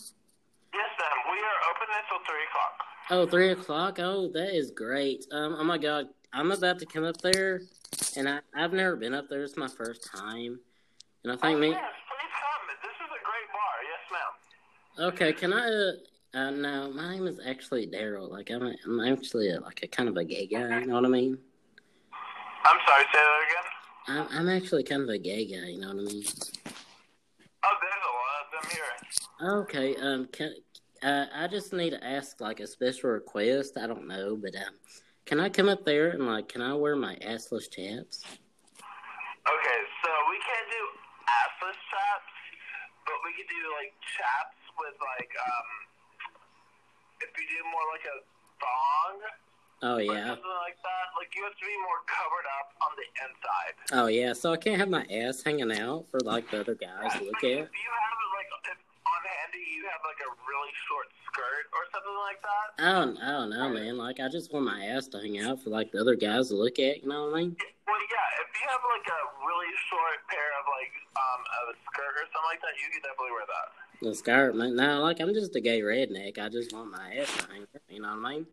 Yes, 0.75 0.91
ma'am. 1.01 1.19
We 1.33 1.39
are 1.39 1.59
open 1.73 1.89
until 1.97 2.19
3 2.27 2.37
o'clock. 2.45 2.89
Oh, 3.11 3.27
three 3.27 3.51
o'clock? 3.51 3.99
Oh, 4.01 4.29
that 4.33 4.55
is 4.55 4.71
great. 4.71 5.27
Um, 5.33 5.57
oh 5.59 5.65
my 5.65 5.79
god. 5.79 6.09
I'm 6.31 6.53
about 6.53 6.79
to 6.81 6.87
come 6.87 7.05
up 7.05 7.19
there, 7.23 7.63
and 8.15 8.29
I, 8.29 8.41
I've 8.55 8.75
never 8.75 8.97
been 8.97 9.15
up 9.15 9.31
there. 9.31 9.43
It's 9.43 9.57
my 9.57 9.67
first 9.67 10.11
time. 10.15 10.61
And 11.25 11.33
I 11.33 11.37
think 11.37 11.57
oh, 11.57 11.59
me. 11.59 11.71
Yes, 11.71 11.81
please 12.07 12.35
come. 12.37 12.69
This 12.83 12.91
is 12.91 13.09
a 13.09 13.21
great 13.25 13.49
bar. 13.55 13.75
Yes, 13.89 14.03
ma'am. 14.13 15.09
Okay, 15.09 15.33
can 15.33 15.55
I? 15.55 15.67
Uh, 15.67 15.93
uh, 16.39 16.51
no, 16.51 16.93
my 16.93 17.15
name 17.15 17.27
is 17.27 17.41
actually 17.47 17.87
Daryl. 17.87 18.31
Like 18.31 18.51
I'm, 18.51 18.63
a, 18.63 18.75
I'm 18.85 19.01
actually 19.01 19.51
a, 19.53 19.61
like 19.61 19.83
a 19.83 19.87
kind 19.87 20.11
of 20.11 20.19
a 20.19 20.25
gay 20.25 20.47
guy. 20.47 20.81
You 20.81 20.87
know 20.87 20.97
what 20.97 21.07
I 21.07 21.09
mean? 21.09 21.39
I'm 22.65 22.77
sorry, 22.87 23.05
say 23.05 23.19
that 23.19 23.41
again. 23.49 24.29
I'm, 24.31 24.39
I'm 24.39 24.55
actually 24.55 24.85
kind 24.85 25.03
of 25.03 25.09
a 25.09 25.19
gay 25.19 25.47
guy. 25.47 25.69
You 25.69 25.81
know 25.81 25.89
what 25.89 25.97
I 25.97 26.13
mean? 26.13 26.25
Oh, 27.65 27.75
there's 27.81 28.05
a 28.05 28.13
lot 28.19 28.41
of 28.45 28.49
them 28.53 28.71
here. 28.71 29.51
Okay. 29.61 29.97
Um. 29.97 30.29
Can 30.31 30.55
uh, 31.03 31.27
I 31.35 31.47
just 31.49 31.73
need 31.73 31.91
to 31.91 32.05
ask 32.05 32.41
like 32.41 32.61
a 32.61 32.67
special 32.67 33.11
request? 33.11 33.77
I 33.77 33.87
don't 33.87 34.07
know, 34.09 34.37
but 34.37 34.55
um, 34.57 34.75
can 35.27 35.41
I 35.41 35.49
come 35.49 35.69
up 35.69 35.85
there 35.85 36.11
and 36.11 36.27
like, 36.27 36.49
can 36.49 36.63
I 36.63 36.75
wear 36.75 36.97
my 36.97 37.17
assless 37.17 37.71
chaps? 37.71 38.25
Okay, 38.25 39.81
so 40.03 40.11
we 40.31 40.37
can't 40.45 40.69
do 40.71 40.83
assless 41.29 41.79
chaps, 41.91 42.33
but 43.07 43.17
we 43.25 43.33
could 43.37 43.49
do 43.49 43.63
like 43.81 43.93
chaps 44.17 44.59
with 44.79 44.95
like 45.01 45.31
um. 45.39 45.69
If 47.21 47.35
you 47.35 47.47
do 47.51 47.65
more 47.75 47.83
like 47.91 48.07
a 48.07 48.17
thong, 48.63 49.19
Oh 49.83 49.99
yeah. 49.99 50.35
something 50.35 50.59
like 50.67 50.79
that. 50.83 51.07
Like 51.19 51.31
you 51.37 51.45
have 51.45 51.55
to 51.55 51.67
be 51.67 51.77
more 51.87 52.03
covered 52.07 52.47
up 52.59 52.69
on 52.83 52.93
the 52.99 53.07
inside. 53.23 53.75
Oh 53.93 54.07
yeah. 54.07 54.33
So 54.33 54.53
I 54.53 54.57
can't 54.57 54.79
have 54.79 54.89
my 54.91 55.07
ass 55.07 55.43
hanging 55.43 55.71
out 55.73 56.07
for 56.11 56.19
like 56.21 56.51
the 56.51 56.61
other 56.61 56.75
guys 56.75 57.13
to 57.19 57.25
look 57.25 57.43
at. 57.43 57.67
If 57.67 57.71
you 57.71 57.91
have 57.95 58.19
like 58.35 58.51
if 58.71 58.79
on 59.49 59.61
you 59.79 59.83
have 59.89 60.03
like 60.05 60.21
a 60.21 60.31
really 60.45 60.75
short 60.89 61.09
skirt 61.29 61.65
or 61.73 61.83
something 61.93 62.19
like 62.21 62.41
that. 62.45 62.67
I 62.79 62.91
don't, 62.93 63.17
I 63.19 63.31
don't 63.33 63.51
know, 63.51 63.69
man. 63.73 63.97
Like, 63.97 64.21
I 64.21 64.29
just 64.29 64.53
want 64.53 64.67
my 64.67 64.85
ass 64.85 65.09
to 65.15 65.19
hang 65.19 65.39
out 65.41 65.63
for 65.63 65.71
like 65.71 65.93
the 65.93 66.01
other 66.01 66.15
guys 66.15 66.49
to 66.49 66.57
look 66.57 66.79
at. 66.79 67.03
You 67.03 67.09
know 67.09 67.29
what 67.29 67.39
I 67.39 67.43
mean? 67.43 67.57
Well, 67.87 67.97
yeah, 67.97 68.43
if 68.45 68.49
you 68.53 68.65
have 68.69 68.85
like 68.85 69.09
a 69.09 69.23
really 69.45 69.73
short 69.89 70.19
pair 70.29 70.49
of 70.61 70.65
like 70.69 70.93
um 71.17 71.41
of 71.41 71.65
a 71.73 71.77
skirt 71.89 72.15
or 72.21 72.27
something 72.29 72.49
like 72.53 72.61
that, 72.61 72.75
you 72.77 72.89
can 72.93 73.01
definitely 73.01 73.33
wear 73.33 73.49
that. 73.49 73.69
The 73.99 74.13
skirt, 74.15 74.53
man. 74.55 74.77
No, 74.77 75.03
like 75.03 75.21
I'm 75.21 75.33
just 75.33 75.57
a 75.57 75.63
gay 75.63 75.81
redneck. 75.81 76.39
I 76.39 76.49
just 76.49 76.73
want 76.73 76.93
my 76.93 77.17
ass 77.17 77.33
to 77.39 77.45
hang 77.49 77.65
out. 77.65 77.83
You 77.89 78.03
know 78.05 78.15
what 78.15 78.29
I 78.29 78.33
mean? 78.37 78.47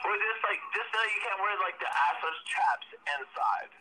Or 0.00 0.12
just 0.16 0.42
like 0.44 0.60
just 0.76 0.88
know 0.92 1.04
you 1.06 1.20
can't 1.24 1.40
wear 1.40 1.56
like 1.64 1.78
the 1.80 1.88
assless 1.88 2.38
chaps 2.44 2.88
inside, 3.08 3.72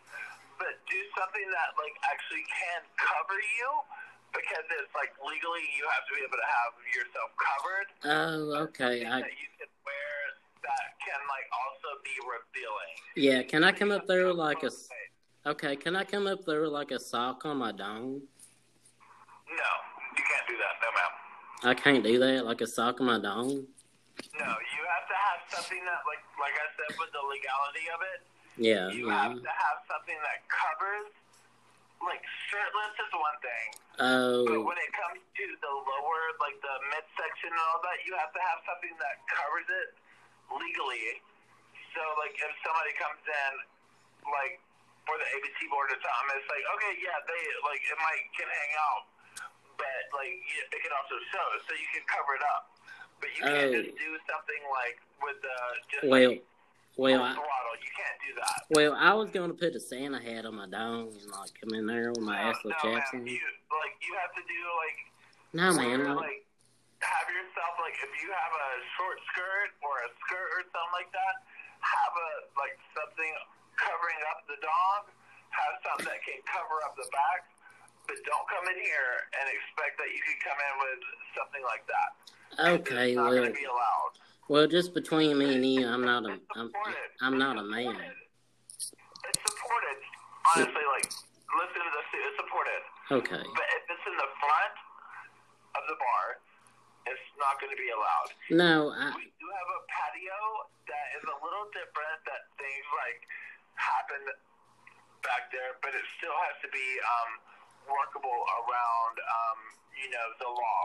but 0.57 0.73
do 0.87 0.99
something 1.19 1.47
that 1.51 1.75
like 1.75 1.95
actually 2.07 2.47
can 2.47 2.81
cover 2.95 3.37
you 3.59 3.69
because 4.33 4.65
it's 4.79 4.93
like 4.95 5.11
legally 5.23 5.65
you 5.77 5.83
have 5.91 6.03
to 6.07 6.13
be 6.15 6.21
able 6.21 6.37
to 6.39 6.49
have 6.49 6.71
yourself 6.93 7.29
covered. 7.37 7.87
Oh, 8.05 8.63
okay. 8.69 9.05
I 9.05 9.21
that 9.25 9.33
you 9.37 9.49
can 9.57 9.69
wear 9.85 10.11
that 10.63 10.85
can 11.01 11.19
like 11.29 11.47
also 11.51 11.89
be 12.03 12.15
revealing. 12.25 12.93
yeah. 13.15 13.41
Can 13.43 13.63
I 13.63 13.71
come 13.71 13.91
up 13.91 14.07
there 14.07 14.33
like 14.33 14.63
a? 14.63 14.71
Okay. 15.49 15.75
Can 15.75 15.95
I 15.95 16.03
come 16.03 16.27
up 16.27 16.45
there 16.45 16.67
like 16.67 16.91
a 16.91 16.99
sock 16.99 17.45
on 17.45 17.57
my 17.57 17.71
dong? 17.71 18.21
No, 19.49 19.71
you 20.17 20.23
can't 20.23 20.45
do 20.47 20.55
that. 20.61 20.75
No, 20.81 20.89
ma'am. 20.93 21.13
I 21.63 21.73
can't 21.73 22.03
do 22.03 22.19
that, 22.19 22.45
like 22.45 22.61
a 22.61 22.67
sock 22.67 23.01
on 23.01 23.07
my 23.07 23.19
dong. 23.19 23.47
No, 24.37 24.45
you 24.45 24.81
have 24.87 25.05
to 25.09 25.17
have 25.17 25.39
something 25.49 25.79
that, 25.83 26.01
like, 26.07 26.21
like 26.39 26.53
I 26.55 26.67
said, 26.75 26.95
with 26.99 27.09
the 27.11 27.23
legality 27.23 27.85
of 27.91 27.99
it, 28.13 28.19
Yeah, 28.59 28.87
you 28.95 29.07
yeah. 29.07 29.23
have 29.23 29.41
to 29.41 29.49
have 29.49 29.77
something 29.89 30.15
that 30.23 30.39
covers. 30.47 31.11
Like 31.99 32.23
shirtless 32.47 32.95
is 32.95 33.11
one 33.11 33.37
thing, 33.43 33.67
oh. 33.99 34.47
but 34.47 34.57
Oh, 34.59 34.63
when 34.63 34.79
it 34.79 34.91
comes 34.95 35.19
to 35.19 35.45
the 35.59 35.73
lower, 35.73 36.21
like 36.39 36.55
the 36.63 36.75
midsection 36.95 37.51
and 37.51 37.59
all 37.69 37.83
that, 37.83 37.99
you 38.07 38.15
have 38.15 38.31
to 38.31 38.39
have 38.39 38.59
something 38.63 38.95
that 39.03 39.19
covers 39.27 39.67
it 39.67 39.89
legally. 40.47 41.19
So, 41.91 42.01
like, 42.21 42.31
if 42.37 42.53
somebody 42.63 42.93
comes 43.01 43.19
in, 43.25 43.53
like, 44.31 44.61
for 45.09 45.17
the 45.19 45.27
ABC 45.41 45.67
board 45.73 45.89
or 45.91 45.99
something, 45.99 46.37
it's 46.39 46.47
like, 46.47 46.65
okay, 46.79 46.93
yeah, 47.03 47.17
they 47.27 47.41
like 47.67 47.81
it 47.83 47.97
might 47.99 48.25
can 48.37 48.47
hang 48.47 48.73
out, 48.79 49.03
but 49.75 50.01
like 50.15 50.37
it 50.71 50.79
can 50.79 50.93
also 50.95 51.17
show, 51.33 51.47
so 51.67 51.71
you 51.75 51.89
can 51.91 52.05
cover 52.07 52.37
it 52.39 52.45
up. 52.55 52.63
But 53.19 53.29
you 53.35 53.41
can't 53.43 53.73
Oh. 53.73 53.75
just 53.75 53.91
do 53.99 54.09
something 54.29 54.61
like 54.71 54.97
with 55.19 55.39
the 55.43 55.57
just 55.91 56.03
well, 56.07 56.31
like, 56.31 56.45
well, 56.99 57.23
I. 57.23 57.31
You 57.79 57.91
can't 57.95 58.19
do 58.19 58.31
that. 58.35 58.67
well, 58.75 58.93
I 58.99 59.15
was 59.15 59.31
gonna 59.31 59.55
put 59.55 59.71
a 59.75 59.79
Santa 59.79 60.19
hat 60.19 60.43
on 60.43 60.59
my 60.59 60.67
dome 60.67 61.15
and 61.15 61.31
like 61.31 61.55
come 61.55 61.71
in 61.71 61.87
there 61.87 62.11
with 62.11 62.23
my 62.23 62.35
no, 62.35 62.51
ass 62.51 62.59
with 62.63 62.75
no, 62.83 62.91
chaps 62.91 63.15
man, 63.15 63.23
you 63.23 63.39
like 63.71 63.95
you 64.03 64.11
have 64.19 64.35
to 64.35 64.43
do 64.43 64.59
like 64.83 64.99
No, 65.55 65.67
man. 65.79 65.99
Like, 66.15 66.43
like 66.43 66.43
have 66.99 67.27
yourself 67.31 67.79
like 67.79 67.95
if 68.03 68.11
you 68.19 68.27
have 68.27 68.51
a 68.51 68.69
short 68.99 69.17
skirt 69.31 69.71
or 69.79 70.03
a 70.03 70.11
skirt 70.27 70.49
or 70.59 70.61
something 70.75 70.95
like 70.95 71.11
that, 71.15 71.35
have 71.79 72.13
a 72.13 72.31
like 72.59 72.75
something 72.91 73.31
covering 73.79 74.19
up 74.35 74.43
the 74.51 74.59
dog. 74.59 75.07
Have 75.49 75.75
something 75.81 76.05
that 76.05 76.21
can 76.21 76.37
cover 76.45 76.77
up 76.85 76.93
the 76.93 77.09
back, 77.09 77.49
but 78.05 78.21
don't 78.21 78.45
come 78.45 78.69
in 78.69 78.77
here 78.85 79.13
and 79.33 79.49
expect 79.49 79.97
that 79.97 80.13
you 80.13 80.21
can 80.21 80.37
come 80.45 80.59
in 80.61 80.73
with 80.77 81.01
something 81.33 81.63
like 81.65 81.83
that. 81.89 82.09
okay, 82.77 83.17
well, 83.17 83.33
going 84.49 84.65
to 84.65 84.67
be 84.67 84.67
allowed. 84.67 84.67
well, 84.67 84.67
just 84.67 84.93
between 84.93 85.37
me 85.37 85.53
and 85.55 85.65
you, 85.65 85.87
I'm 85.87 86.05
not 86.05 86.25
a, 86.25 86.39
I'm. 86.55 86.71
I'm 87.21 87.37
not 87.37 87.57
a 87.57 87.63
man. 87.63 87.95
It's 89.27 89.41
supported. 89.43 89.97
Honestly, 90.55 90.85
like 90.95 91.05
listen 91.05 91.79
to 91.83 91.91
this. 91.93 92.07
It's 92.15 92.37
supported. 92.39 92.81
Okay, 93.09 93.41
But 93.41 93.67
if 93.77 93.83
it's 93.89 94.05
in 94.05 94.15
the 94.17 94.29
front 94.37 94.75
of 95.77 95.83
the 95.89 95.97
bar, 95.97 96.25
it's 97.09 97.25
not 97.41 97.57
going 97.59 97.73
to 97.73 97.79
be 97.79 97.89
allowed. 97.89 98.29
no, 98.53 98.93
I, 98.93 99.09
We 99.17 99.33
do 99.33 99.47
have 99.49 99.69
a 99.73 99.81
patio 99.89 100.37
that 100.87 101.07
is 101.17 101.25
a 101.25 101.37
little 101.41 101.67
different. 101.73 102.17
That 102.29 102.49
things 102.61 102.85
like 103.01 103.19
happen 103.75 104.21
back 105.25 105.49
there, 105.51 105.75
but 105.81 105.91
it 105.91 106.05
still 106.21 106.37
has 106.47 106.55
to 106.63 106.69
be 106.69 106.87
um, 107.01 107.31
workable 107.89 108.39
around, 108.63 109.15
um, 109.19 109.59
you 109.97 110.07
know, 110.13 110.27
the 110.39 110.49
law. 110.49 110.83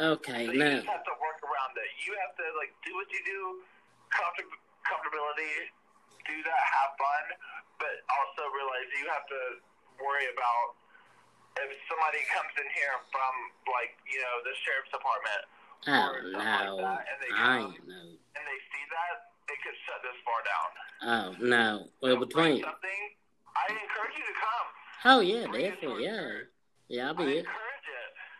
Okay, 0.00 0.46
So 0.48 0.52
you 0.52 0.60
just 0.60 0.88
have 0.88 1.04
to 1.04 1.14
work 1.20 1.38
around 1.44 1.72
it. 1.76 1.90
You 2.08 2.16
have 2.24 2.32
to 2.40 2.46
like 2.56 2.72
do 2.84 2.92
what 2.96 3.08
you 3.12 3.20
do, 3.28 3.40
comfort- 4.10 4.50
comfortability, 4.88 5.68
do 6.24 6.36
that, 6.44 6.62
have 6.80 6.92
fun, 6.96 7.24
but 7.78 7.94
also 8.08 8.48
realize 8.56 8.86
you 8.96 9.06
have 9.12 9.26
to 9.28 9.40
worry 10.00 10.26
about 10.32 10.66
if 11.60 11.68
somebody 11.90 12.22
comes 12.32 12.52
in 12.56 12.68
here 12.72 12.96
from 13.12 13.32
like 13.68 13.92
you 14.08 14.16
know 14.22 14.34
the 14.46 14.54
sheriff's 14.64 14.92
department 14.94 15.42
oh 15.90 15.92
or 15.92 16.14
something 16.32 16.40
like 16.40 16.72
no, 16.72 16.76
that, 16.80 17.02
and 17.10 17.18
they 17.20 17.32
I 17.34 17.44
come 17.60 17.74
ain't 17.74 17.84
and 18.38 18.44
they 18.46 18.60
see 18.72 18.84
that, 18.88 19.14
it 19.52 19.58
could 19.60 19.78
shut 19.84 20.00
this 20.06 20.18
bar 20.24 20.40
down. 20.46 20.68
Oh 21.02 21.26
no, 21.42 21.68
well 22.00 22.16
So, 22.16 22.24
between. 22.24 22.62
something, 22.62 23.02
I 23.52 23.64
encourage 23.72 24.16
you 24.16 24.24
to 24.24 24.36
come. 24.38 24.66
Oh 25.10 25.20
yeah, 25.20 25.44
Bring 25.50 25.68
definitely, 25.72 26.04
yeah, 26.04 26.46
yeah, 26.88 27.08
I'll 27.10 27.16
I 27.18 27.24
be 27.24 27.38
encourage 27.42 27.44
it. 27.44 27.69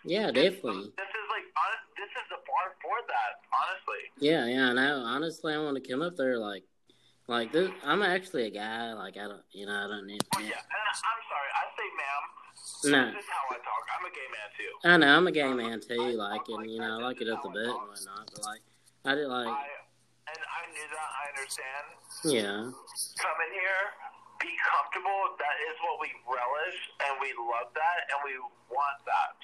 Yeah, 0.05 0.31
This- 0.31 0.55
definitely. 0.55 0.93
This 0.97 1.09
is 1.13 1.27
like 1.31 1.47
honest, 1.57 1.85
this 1.97 2.11
is 2.11 2.27
the 2.31 2.41
bar 2.47 2.67
for 2.83 2.97
that. 3.09 3.33
Honestly. 3.53 4.03
Yeah, 4.19 4.47
yeah, 4.47 4.71
and 4.71 4.81
I. 4.81 4.91
Honestly, 4.91 5.53
I 5.55 5.59
want 5.59 5.77
to 5.83 5.85
come 5.85 6.03
up 6.03 6.17
there 6.17 6.39
like, 6.39 6.65
like 7.29 7.53
this. 7.53 7.71
I'm 7.85 8.03
actually 8.03 8.45
a 8.47 8.51
guy. 8.51 8.93
Like 8.95 9.17
I 9.17 9.29
don't, 9.29 9.43
you 9.53 9.67
know, 9.67 9.77
I 9.77 9.87
don't 9.89 10.07
need. 10.07 10.23
Well, 10.35 10.45
yeah, 10.45 10.57
and 10.57 10.83
I'm 10.89 11.23
sorry. 11.29 11.51
I 11.53 11.65
say 11.77 11.89
ma'am. 12.01 12.23
No, 12.81 13.13
This 13.13 13.25
is 13.25 13.29
how 13.29 13.45
I 13.53 13.59
talk. 13.61 13.85
I'm 13.97 14.05
a 14.09 14.13
gay 14.13 14.29
man 14.33 14.49
too. 14.57 14.73
I 14.89 14.97
know 14.97 15.11
I'm 15.17 15.27
a 15.29 15.33
gay 15.33 15.53
man 15.53 15.81
too. 15.81 16.17
Like, 16.17 16.45
and 16.49 16.65
you 16.71 16.81
know, 16.81 16.97
I 16.97 17.03
like 17.05 17.21
it 17.21 17.29
up 17.29 17.43
the 17.43 17.49
butt 17.53 17.69
and 17.69 17.89
whatnot. 17.89 18.25
But 18.33 18.43
like, 18.45 18.63
I 19.05 19.15
did 19.17 19.29
like, 19.29 19.49
I 19.53 19.69
and 20.33 20.41
I 20.41 20.61
knew 20.73 20.89
that. 20.93 21.11
I 21.13 21.25
understand. 21.37 21.85
yeah, 22.25 22.61
Come 23.21 23.39
in 23.49 23.53
here, 23.53 23.85
be 24.41 24.49
comfortable. 24.65 25.37
That 25.41 25.57
is 25.69 25.77
what 25.85 26.01
we 26.05 26.09
relish, 26.25 26.79
and 27.05 27.13
we 27.21 27.33
love 27.37 27.69
that, 27.77 27.99
and 28.13 28.19
we 28.25 28.33
want 28.73 28.99
that. 29.09 29.37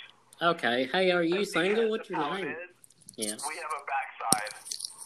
Okay. 0.43 0.89
Hey, 0.93 1.11
are 1.11 1.23
you 1.23 1.45
single? 1.45 1.91
What's 1.91 2.09
your 2.11 2.19
name? 2.21 2.55
Yeah, 3.17 3.33
We 3.33 3.57
have 3.57 3.73
a 3.73 3.83
backside, 3.89 4.53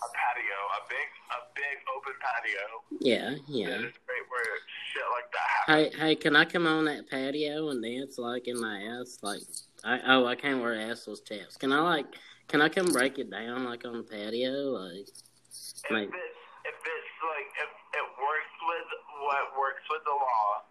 a 0.02 0.08
patio, 0.10 0.58
a 0.74 0.80
big, 0.90 1.08
a 1.30 1.38
big 1.54 1.76
open 1.94 2.14
patio. 2.18 2.66
yeah, 2.98 3.30
yeah. 3.46 3.86
is 3.86 3.94
great 4.02 4.26
where 4.26 4.50
shit 4.90 5.06
like 5.14 5.30
that 5.30 5.46
happens. 5.46 5.94
Hey, 5.94 6.08
hey, 6.08 6.14
can 6.16 6.34
I 6.34 6.44
come 6.44 6.66
on 6.66 6.86
that 6.86 7.08
patio 7.08 7.68
and 7.70 7.80
dance 7.82 8.18
like 8.18 8.48
in 8.48 8.60
my 8.60 8.82
ass? 8.98 9.18
Like, 9.22 9.42
I 9.84 10.00
oh, 10.08 10.26
I 10.26 10.34
can't 10.34 10.60
wear 10.60 10.74
assless 10.74 11.22
chaps. 11.24 11.56
Can 11.56 11.72
I 11.72 11.80
like, 11.80 12.06
can 12.48 12.60
I 12.60 12.68
come 12.68 12.90
break 12.92 13.18
it 13.20 13.30
down 13.30 13.64
like 13.64 13.84
on 13.86 13.98
the 13.98 14.02
patio? 14.02 14.50
Like, 14.74 15.06
if 15.06 15.90
Like- 15.90 16.10
it's 16.10 16.40
if 16.66 16.74
it's 16.74 17.14
like 17.30 17.48
if 17.62 17.70
it 17.94 18.06
works 18.18 18.54
with 18.66 18.88
what 19.22 19.54
works 19.56 19.86
with 19.88 20.02
the 20.02 20.10
law, 20.10 20.66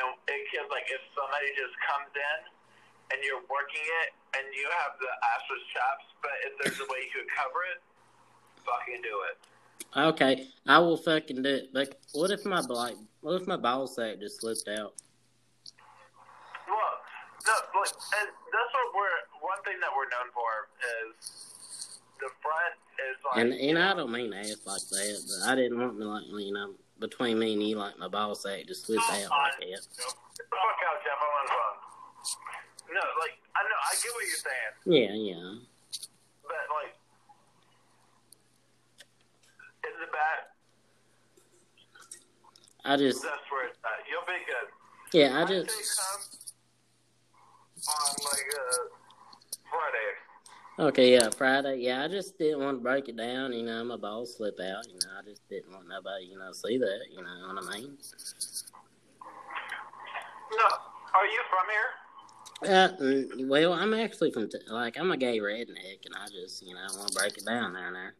and 0.00 0.06
it 0.24 0.42
can 0.56 0.64
like 0.72 0.88
if 0.88 1.04
somebody 1.12 1.52
just 1.52 1.76
comes 1.84 2.08
in 2.16 2.38
and 3.10 3.18
you're 3.24 3.42
working 3.48 3.84
it 4.04 4.08
and 4.36 4.44
you 4.52 4.66
have 4.68 4.92
the 5.00 5.08
assless 5.08 5.64
chaps, 5.72 6.06
but 6.20 6.36
if 6.44 6.52
there's 6.60 6.80
a 6.80 6.88
way 6.92 7.00
you 7.08 7.12
could 7.14 7.30
cover 7.32 7.60
it, 7.72 7.80
fucking 8.64 9.00
do 9.00 9.14
it. 9.28 9.36
okay, 10.12 10.48
I 10.66 10.78
will 10.78 10.96
fucking 10.96 11.42
do 11.42 11.48
it. 11.48 11.72
But 11.72 11.96
what 12.12 12.30
if 12.30 12.44
my 12.44 12.60
like, 12.60 12.96
what 13.20 13.40
if 13.40 13.46
my 13.46 13.56
ball 13.56 13.86
sack 13.86 14.20
just 14.20 14.40
slipped 14.40 14.68
out? 14.68 14.92
Look, 16.68 16.98
no, 17.48 17.54
look, 17.80 17.88
and 18.20 18.28
that's 18.28 18.72
what 18.76 18.88
we're 18.92 19.20
one 19.40 19.60
thing 19.64 19.80
that 19.80 19.90
we're 19.96 20.10
known 20.12 20.28
for 20.36 20.68
is 21.00 21.98
the 22.20 22.28
front 22.42 22.74
is 23.00 23.16
like 23.24 23.40
And 23.40 23.52
and 23.54 23.78
I 23.78 23.94
don't 23.94 24.12
mean 24.12 24.32
to 24.32 24.38
ass 24.38 24.60
like 24.66 24.84
that, 24.90 25.18
but 25.24 25.48
I 25.48 25.54
didn't 25.54 25.78
want 25.78 25.98
me 25.98 26.04
like 26.04 26.24
you 26.28 26.52
know 26.52 26.74
between 27.00 27.38
me 27.38 27.54
and 27.54 27.62
you 27.62 27.76
like 27.76 27.98
my 27.98 28.08
ball 28.08 28.34
sack 28.34 28.66
just 28.66 28.86
slipped 28.86 29.02
oh, 29.08 29.14
out 29.14 29.30
like 29.30 29.58
that. 29.60 29.80
Fuck 29.96 30.80
out, 30.84 30.98
Jeff. 31.04 31.18
I'm 31.18 31.32
on 31.32 31.46
the 31.46 31.52
phone. 31.52 31.88
No, 32.88 33.00
like 33.20 33.36
I 33.54 33.60
know, 33.68 33.78
I 33.84 33.92
get 34.00 34.12
what 34.14 34.24
you're 34.24 34.44
saying. 34.48 34.74
Yeah, 34.88 35.12
yeah. 35.12 35.60
But 36.42 36.64
like, 36.72 36.94
in 39.84 39.94
the 40.00 40.08
back, 40.08 40.48
I 42.84 42.96
just 42.96 43.22
that's 43.22 43.44
where 43.52 43.68
it's 43.68 43.78
at. 43.84 44.08
You'll 44.08 44.24
be 44.24 44.40
good. 44.48 44.68
yeah, 45.18 45.38
I 45.38 45.44
just 45.44 45.68
on 47.88 48.14
like 48.24 48.48
uh, 48.56 48.88
Friday. 49.68 50.88
okay, 50.88 51.12
yeah, 51.12 51.28
Friday. 51.36 51.76
Yeah, 51.80 52.04
I 52.04 52.08
just 52.08 52.38
didn't 52.38 52.60
want 52.60 52.78
to 52.78 52.82
break 52.82 53.10
it 53.10 53.18
down. 53.18 53.52
You 53.52 53.64
know, 53.64 53.84
my 53.84 53.96
balls 53.96 54.36
slip 54.36 54.58
out. 54.60 54.88
You 54.88 54.94
know, 55.04 55.12
I 55.18 55.28
just 55.28 55.46
didn't 55.50 55.72
want 55.72 55.88
nobody 55.88 56.24
you 56.24 56.38
know 56.38 56.52
see 56.52 56.78
that. 56.78 57.00
You 57.10 57.22
know 57.22 57.52
what 57.52 57.64
I 57.64 57.78
mean? 57.78 57.98
No, 60.56 60.64
are 61.12 61.26
you 61.26 61.42
from 61.50 61.68
here? 61.68 62.07
Uh, 62.64 62.88
mm, 63.00 63.48
well, 63.48 63.72
I'm 63.72 63.94
actually 63.94 64.32
from 64.32 64.48
t- 64.48 64.58
like 64.68 64.98
I'm 64.98 65.12
a 65.12 65.16
gay 65.16 65.38
redneck, 65.38 66.04
and 66.04 66.14
I 66.16 66.26
just 66.26 66.66
you 66.66 66.74
know 66.74 66.80
want 66.96 67.08
to 67.08 67.18
break 67.18 67.38
it 67.38 67.46
down 67.46 67.74
down 67.74 67.92
there. 67.92 68.14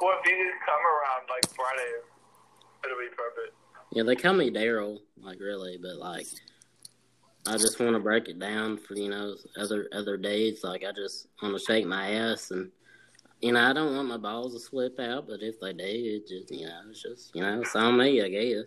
Well, 0.00 0.18
if 0.22 0.30
you 0.30 0.36
could 0.36 0.66
come 0.66 0.80
around 0.80 1.28
like 1.28 1.46
Friday, 1.54 1.92
it'll 2.84 2.98
be 2.98 3.14
perfect. 3.14 3.54
Yeah, 3.92 4.02
they 4.02 4.16
call 4.16 4.32
me 4.32 4.50
Daryl, 4.50 4.98
like 5.22 5.40
really, 5.40 5.78
but 5.80 5.96
like 5.96 6.26
I 7.46 7.58
just 7.58 7.78
want 7.78 7.92
to 7.92 8.00
break 8.00 8.28
it 8.28 8.38
down 8.38 8.78
for 8.78 8.94
you 8.94 9.10
know 9.10 9.36
other 9.58 9.88
other 9.92 10.16
days. 10.16 10.64
Like 10.64 10.84
I 10.84 10.92
just 10.92 11.28
want 11.42 11.54
to 11.54 11.62
shake 11.62 11.86
my 11.86 12.12
ass, 12.12 12.50
and 12.50 12.70
you 13.42 13.52
know 13.52 13.60
I 13.60 13.74
don't 13.74 13.94
want 13.94 14.08
my 14.08 14.16
balls 14.16 14.54
to 14.54 14.60
slip 14.60 14.98
out. 14.98 15.26
But 15.28 15.42
if 15.42 15.60
they 15.60 15.74
do, 15.74 15.84
it 15.84 16.26
just 16.26 16.50
you 16.50 16.66
know 16.66 16.80
it's 16.88 17.02
just 17.02 17.34
you 17.34 17.42
know 17.42 17.60
it's 17.60 17.76
on 17.76 17.98
me, 17.98 18.22
I 18.22 18.28
guess. 18.30 18.64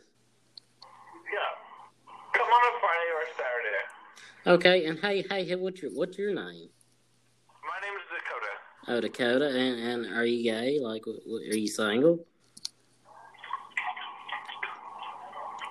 Come 2.37 2.49
on 2.49 2.61
a 2.61 2.79
Friday 2.79 3.09
or 3.17 3.25
Saturday. 3.33 3.81
Okay, 4.45 4.85
and 4.85 4.99
hey, 4.99 5.25
hey, 5.27 5.43
hey, 5.43 5.55
what's 5.55 5.81
your 5.81 5.89
what's 5.91 6.19
your 6.19 6.35
name? 6.35 6.69
My 7.63 7.79
name 7.81 7.95
is 7.97 8.05
Dakota. 8.13 8.53
Oh, 8.89 9.01
Dakota, 9.01 9.47
and 9.47 10.05
and 10.05 10.15
are 10.15 10.23
you 10.23 10.43
gay? 10.43 10.79
Like, 10.79 11.07
are 11.07 11.55
you 11.55 11.67
single? 11.67 12.23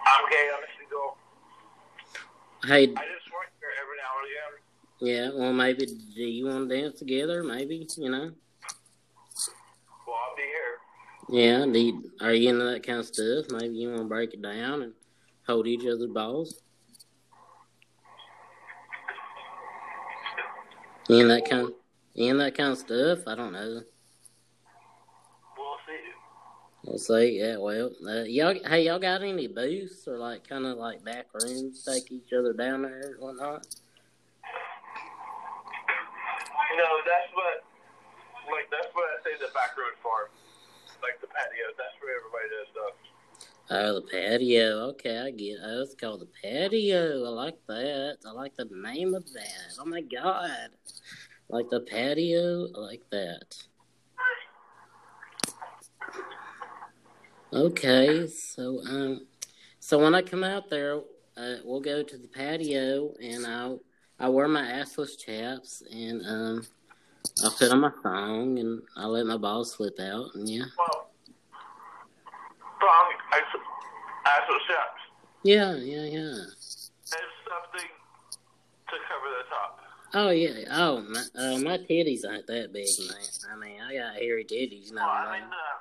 I'm 0.07 0.29
gay. 0.29 0.51
I'm 0.53 0.65
a 0.65 0.67
single. 0.77 1.17
Hey, 2.65 2.83
I 2.83 3.07
just 3.15 3.31
work 3.33 3.53
here 3.61 3.71
every 3.81 3.97
now 4.03 4.13
and 4.19 4.27
again. 4.27 5.35
yeah, 5.35 5.41
well, 5.41 5.53
maybe 5.53 5.87
do 5.87 6.23
you 6.25 6.47
want 6.47 6.69
to 6.69 6.77
dance 6.77 6.99
together? 6.99 7.45
Maybe 7.45 7.87
you 7.97 8.11
know. 8.11 8.33
Well, 10.05 10.17
I'll 10.17 10.37
be 10.37 10.43
here. 10.43 10.79
Yeah, 11.29 11.73
do 11.73 11.79
you, 11.79 12.11
are 12.21 12.33
you 12.33 12.49
into 12.49 12.65
that 12.65 12.85
kind 12.85 12.99
of 12.99 13.07
stuff? 13.07 13.47
Maybe 13.53 13.77
you 13.77 13.89
want 13.91 14.01
to 14.01 14.09
break 14.09 14.35
it 14.35 14.43
down 14.43 14.83
and 14.83 14.93
hold 15.47 15.67
each 15.67 15.87
other's 15.87 16.11
balls. 16.11 16.61
and 21.09 21.31
that 21.31 21.49
kind, 21.49 21.71
you 22.15 22.31
in 22.31 22.39
that 22.39 22.57
kind 22.57 22.73
of 22.73 22.79
stuff? 22.79 23.21
I 23.27 23.35
don't 23.37 23.53
know. 23.53 23.83
We'll 25.57 25.79
see. 25.87 26.03
We'll 26.85 26.99
see. 26.99 27.39
Yeah, 27.39 27.59
well, 27.59 27.91
uh, 28.07 28.25
y'all, 28.25 28.55
hey, 28.67 28.87
y'all 28.87 28.99
got 28.99 29.23
any 29.23 29.47
booths 29.47 30.09
or 30.09 30.19
like 30.19 30.49
kind 30.49 30.67
of 30.67 30.79
like 30.79 31.05
back 31.05 31.27
rooms, 31.33 31.85
take 31.85 32.11
each 32.11 32.33
other 32.33 32.53
down 32.53 32.83
there 32.83 33.15
or 33.21 33.27
whatnot? 33.27 33.67
No, 36.77 36.89
that's 37.07 37.31
what, 37.33 37.65
like, 38.53 38.69
that's 38.69 38.93
what 38.93 39.09
I 39.09 39.17
say 39.25 39.39
the 39.41 39.49
back 39.55 39.79
road 39.79 39.97
farm, 40.03 40.29
Like 41.01 41.21
the 41.23 41.31
patio. 41.31 41.73
That's 41.79 41.95
where 42.03 42.19
everybody 42.19 42.51
does 42.53 42.69
stuff. 42.75 42.96
Oh, 43.69 43.95
the 43.95 44.03
patio. 44.03 44.91
Okay, 44.91 45.19
I 45.19 45.31
get. 45.33 45.57
Oh, 45.63 45.83
it's 45.83 45.95
called 45.95 46.21
the 46.21 46.29
patio. 46.43 47.25
I 47.25 47.29
like 47.29 47.59
that. 47.67 48.19
I 48.25 48.31
like 48.31 48.55
the 48.57 48.69
name 48.71 49.15
of 49.15 49.25
that. 49.33 49.75
Oh 49.81 49.85
my 49.85 50.03
god, 50.03 50.71
like 51.49 51.69
the 51.71 51.81
patio. 51.81 52.69
I 52.75 52.79
like 52.79 53.03
that. 53.11 53.57
Okay, 57.53 58.27
so 58.29 58.81
um, 58.89 59.27
so 59.81 59.99
when 59.99 60.15
I 60.15 60.23
come 60.23 60.45
out 60.45 60.71
there, 60.71 61.01
uh, 61.37 61.57
we'll 61.65 61.81
go 61.81 62.03
to 62.03 62.19
the 62.19 62.29
patio, 62.29 63.15
and 63.21 63.45
I'll 63.47 63.81
I 64.21 64.29
wear 64.29 64.47
my 64.47 64.63
assless 64.63 65.19
chaps, 65.19 65.83
and 65.91 66.23
um, 66.25 66.67
I'll 67.43 67.51
put 67.51 67.71
on 67.73 67.81
my 67.81 67.91
thong, 68.03 68.59
and 68.59 68.83
I'll 68.97 69.11
let 69.11 69.27
my 69.27 69.37
balls 69.37 69.73
slip 69.73 69.99
out, 69.99 70.27
and 70.35 70.49
yeah, 70.49 70.65
Well, 70.79 71.06
I, 72.83 73.41
actual 74.27 74.59
straps. 74.65 75.03
yeah, 75.43 75.75
yeah, 75.77 76.05
yeah. 76.05 76.35
It's 77.07 77.37
something 77.47 77.91
to 78.89 78.97
cover 79.09 79.29
the 79.31 79.45
top. 79.49 79.81
Oh 80.15 80.31
yeah. 80.31 80.65
Oh 80.71 81.01
my, 81.03 81.21
uh, 81.35 81.59
my 81.59 81.79
titties 81.79 82.25
ain't 82.31 82.47
that 82.47 82.73
big, 82.73 82.89
man. 82.99 83.19
I 83.53 83.57
mean, 83.57 83.81
I 83.81 83.95
got 83.95 84.17
hairy 84.17 84.45
titties, 84.45 84.93
no. 84.93 85.03
Well, 85.03 85.11
I 85.11 85.33
mean, 85.33 85.43
uh, 85.43 85.77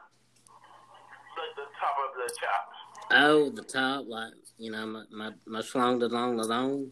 like 1.38 1.56
the 1.56 1.68
top 1.80 1.96
of 2.04 2.16
the 2.16 2.34
chaps. 2.39 2.76
Oh, 3.12 3.50
the 3.50 3.64
top, 3.64 4.06
like 4.08 4.34
you 4.58 4.72
know, 4.72 4.86
my 4.86 5.04
my 5.12 5.32
my 5.46 5.62
da 5.62 6.08
dong 6.08 6.38
da 6.38 6.43
dong. 6.43 6.91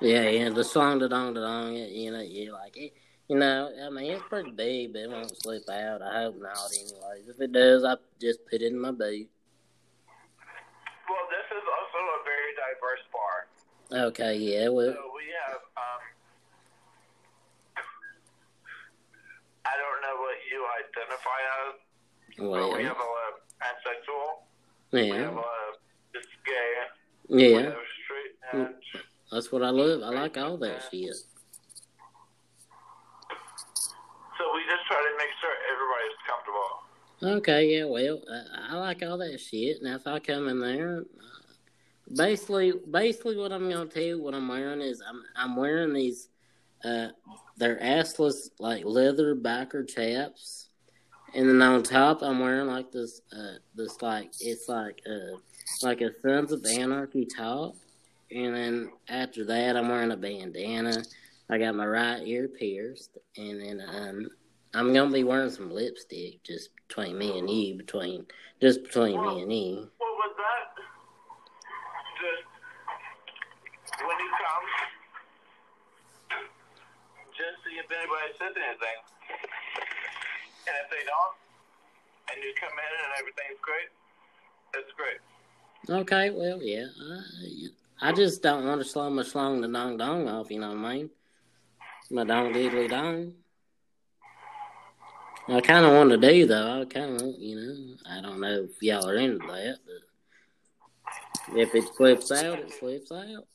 Yeah, 0.00 0.28
yeah, 0.28 0.48
the 0.50 0.62
da 0.62 1.08
dong 1.08 1.34
da 1.34 1.40
dong. 1.40 1.74
yeah, 1.74 1.86
You 1.86 2.12
know, 2.12 2.20
you 2.20 2.52
like 2.52 2.76
it. 2.76 2.92
You 3.28 3.36
know, 3.36 3.70
I 3.84 3.90
mean, 3.90 4.12
it's 4.12 4.22
pretty 4.28 4.52
big, 4.52 4.92
but 4.92 5.02
it 5.02 5.10
won't 5.10 5.42
slip 5.42 5.68
out. 5.68 6.00
I 6.00 6.22
hope 6.22 6.40
not. 6.40 6.70
Anyways, 6.72 7.28
if 7.28 7.40
it 7.40 7.52
does, 7.52 7.82
I 7.82 7.96
just 8.20 8.38
put 8.46 8.62
it 8.62 8.66
in 8.72 8.78
my 8.78 8.92
boot. 8.92 9.28
Well, 11.08 11.26
this 11.30 11.46
is 11.50 11.64
also 11.66 11.98
a 11.98 12.22
very 12.22 12.54
diverse 12.54 13.02
bar. 13.12 14.06
Okay, 14.08 14.36
yeah, 14.36 14.68
well, 14.68 14.92
So 14.92 15.10
we 15.14 15.22
have, 15.42 15.60
um, 15.76 16.00
I 19.64 19.74
don't 19.76 20.02
know 20.02 20.16
what 20.22 20.36
you 20.50 20.66
identify 20.86 21.40
as, 21.66 21.74
but 22.38 22.78
we 22.78 22.84
have 22.84 22.96
a 22.96 23.00
lot 23.00 23.32
of 23.32 23.42
pansexual. 23.60 24.46
We 24.92 25.08
have 25.08 25.16
a 25.16 25.20
yeah, 25.20 25.30
lot 25.30 25.44
of 25.68 25.74
just 26.14 26.28
gay. 26.44 26.74
We 27.28 27.52
yeah. 27.52 27.62
have 27.62 27.74
straight 28.04 28.66
edge. 28.68 29.02
That's 29.32 29.50
what 29.50 29.62
I 29.64 29.70
love. 29.70 30.02
I 30.02 30.10
like 30.10 30.36
all 30.38 30.56
that 30.58 30.84
shit. 30.92 31.16
So 34.38 34.44
we 34.54 34.60
just 34.64 34.86
try 34.86 34.96
to 34.96 35.16
make 35.16 35.32
sure 35.40 35.50
everybody's 35.72 36.18
comfortable. 36.26 36.86
Okay, 37.22 37.78
yeah, 37.78 37.84
well, 37.84 38.20
I, 38.30 38.74
I 38.74 38.78
like 38.78 39.02
all 39.02 39.16
that 39.18 39.40
shit. 39.40 39.82
Now, 39.82 39.96
if 39.96 40.06
I 40.06 40.18
come 40.18 40.48
in 40.48 40.60
there, 40.60 41.04
uh, 41.18 42.14
basically, 42.14 42.74
basically, 42.90 43.36
what 43.38 43.52
I'm 43.52 43.70
gonna 43.70 43.86
tell 43.86 44.02
you, 44.02 44.22
what 44.22 44.34
I'm 44.34 44.48
wearing 44.48 44.82
is 44.82 45.02
I'm 45.06 45.22
I'm 45.34 45.56
wearing 45.56 45.94
these, 45.94 46.28
uh, 46.84 47.08
they're 47.56 47.78
assless 47.80 48.50
like 48.58 48.84
leather 48.84 49.34
backer 49.34 49.82
chaps, 49.82 50.68
and 51.34 51.48
then 51.48 51.62
on 51.62 51.82
top 51.82 52.22
I'm 52.22 52.40
wearing 52.40 52.66
like 52.66 52.92
this, 52.92 53.22
uh, 53.32 53.54
this 53.74 54.02
like 54.02 54.32
it's 54.40 54.68
like 54.68 55.00
uh 55.08 55.38
like 55.82 56.02
a 56.02 56.10
Sons 56.20 56.52
of 56.52 56.66
Anarchy 56.66 57.24
top, 57.24 57.76
and 58.30 58.54
then 58.54 58.90
after 59.08 59.44
that 59.46 59.76
I'm 59.76 59.88
wearing 59.88 60.12
a 60.12 60.16
bandana. 60.18 61.02
I 61.48 61.58
got 61.58 61.74
my 61.74 61.86
right 61.86 62.22
ear 62.26 62.48
pierced, 62.48 63.18
and 63.36 63.60
then 63.60 63.82
um. 63.86 64.28
I'm 64.74 64.92
gonna 64.92 65.10
be 65.10 65.24
wearing 65.24 65.48
some 65.48 65.70
lipstick 65.72 66.42
just 66.42 66.68
between 66.86 67.16
me 67.16 67.38
and 67.38 67.48
you, 67.48 67.76
between 67.76 68.26
just 68.60 68.82
between 68.82 69.18
me 69.22 69.40
and 69.40 69.50
you. 69.50 69.88
Well, 69.98 70.14
was 70.20 70.34
that, 70.36 70.76
just 72.20 72.44
when 74.04 74.18
you 74.18 74.30
come, 74.36 74.66
just 77.32 77.56
see 77.64 77.78
if 77.78 77.88
anybody 77.90 78.32
says 78.38 78.52
anything. 78.52 79.00
And 80.68 80.76
if 80.84 80.90
they 80.90 81.04
don't, 81.08 81.34
and 82.34 82.44
you 82.44 82.52
come 82.60 82.76
in 82.76 82.92
and 83.00 83.12
everything's 83.18 83.60
great, 83.62 83.90
that's 84.74 84.92
great. 84.92 85.20
Okay, 86.02 86.30
well, 86.36 86.60
yeah. 86.62 86.88
I, 88.02 88.10
I 88.10 88.12
just 88.12 88.42
don't 88.42 88.66
want 88.66 88.82
to 88.82 88.86
slow 88.86 89.08
my 89.08 89.22
slong 89.22 89.62
the 89.62 89.68
dong 89.68 89.96
dong 89.96 90.28
off, 90.28 90.50
you 90.50 90.60
know 90.60 90.74
what 90.74 90.84
I 90.84 90.94
mean? 90.96 91.10
My 92.10 92.24
dong 92.24 92.52
diddly 92.52 92.88
dong. 92.88 93.34
I 95.48 95.60
kind 95.60 95.84
of 95.84 95.92
want 95.92 96.10
to 96.10 96.16
do 96.16 96.46
though. 96.46 96.82
I 96.82 96.84
kind 96.84 97.20
of, 97.20 97.34
you 97.38 97.56
know, 97.56 97.96
I 98.08 98.20
don't 98.20 98.40
know 98.40 98.64
if 98.64 98.80
y'all 98.80 99.08
are 99.08 99.16
into 99.16 99.46
that, 99.46 99.78
but 99.86 101.58
if 101.58 101.74
it 101.74 101.84
flips 101.96 102.30
out, 102.30 102.58
it 102.58 102.72
flips 102.72 103.10
out. 103.10 103.18
Yep. 103.18 103.46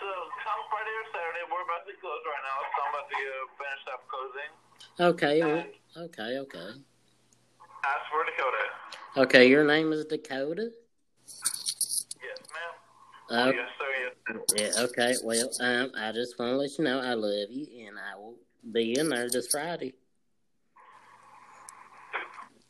So 0.00 0.08
come 0.44 0.62
Friday 0.70 0.94
or 0.96 1.06
Saturday, 1.12 1.44
we're 1.50 1.64
about 1.64 1.86
to 1.86 1.92
close 2.00 2.24
right 2.26 2.44
now, 2.44 2.58
so 2.72 2.78
I'm 2.84 2.92
about 2.92 3.08
to 3.08 3.16
finish 3.58 3.84
up 3.92 4.02
closing. 4.08 4.50
Okay, 5.00 5.36
well, 5.40 5.64
okay, 6.06 6.38
okay. 6.38 6.70
Ask 7.84 8.04
for 8.10 8.24
Dakota. 8.24 8.64
Okay, 9.28 9.48
your 9.48 9.64
name 9.64 9.92
is 9.92 10.04
Dakota? 10.06 10.70
Uh, 13.32 13.52
yes, 13.54 13.68
sir. 13.78 13.86
Yes. 14.54 14.74
yeah, 14.76 14.82
okay. 14.84 15.14
Well, 15.24 15.48
um, 15.60 15.90
I 15.96 16.12
just 16.12 16.38
want 16.38 16.52
to 16.52 16.56
let 16.58 16.76
you 16.76 16.84
know 16.84 17.00
I 17.00 17.14
love 17.14 17.48
you, 17.50 17.66
and 17.86 17.96
I 17.98 18.14
will 18.18 18.36
be 18.72 18.98
in 18.98 19.08
there 19.08 19.30
this 19.30 19.46
Friday. 19.48 19.94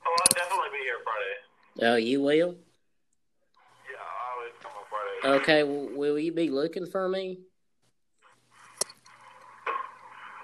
Oh, 0.06 0.16
I'll 0.20 0.34
definitely 0.34 0.68
be 0.72 0.84
here 0.84 0.98
Friday. 1.02 1.90
Oh, 1.90 1.96
you 1.96 2.22
will? 2.22 2.54
Yeah, 3.90 3.98
I 3.98 4.36
always 4.36 4.52
come 4.62 4.70
on 4.78 4.84
Friday. 4.88 5.42
Okay, 5.42 5.60
w- 5.62 5.98
will 5.98 6.18
you 6.18 6.30
be 6.32 6.48
looking 6.48 6.86
for 6.86 7.08
me? 7.08 7.40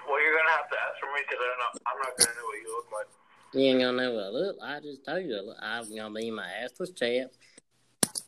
Well, 0.09 0.21
you're 0.21 0.37
gonna 0.37 0.51
have 0.51 0.69
to 0.69 0.77
ask 0.77 0.99
for 1.01 1.15
me 1.15 1.21
because 1.29 1.39
I 1.41 1.47
don't 1.47 1.59
know. 1.61 1.81
I'm 1.87 1.99
not 2.01 2.19
gonna 2.19 2.31
know 2.35 2.45
what 2.45 2.59
you 2.61 2.75
look 2.75 2.87
like. 2.93 3.07
You 3.55 3.61
ain't 3.71 3.81
gonna 3.81 3.97
know 4.03 4.15
what 4.15 4.25
I 4.25 4.29
look. 4.31 4.57
I 4.65 4.81
just 4.81 5.05
told 5.05 5.25
you 5.25 5.55
I'm 5.63 5.97
gonna 5.97 6.13
be 6.13 6.27
in 6.27 6.35
my 6.35 6.49
assless 6.65 6.97
chaps. 6.97 7.39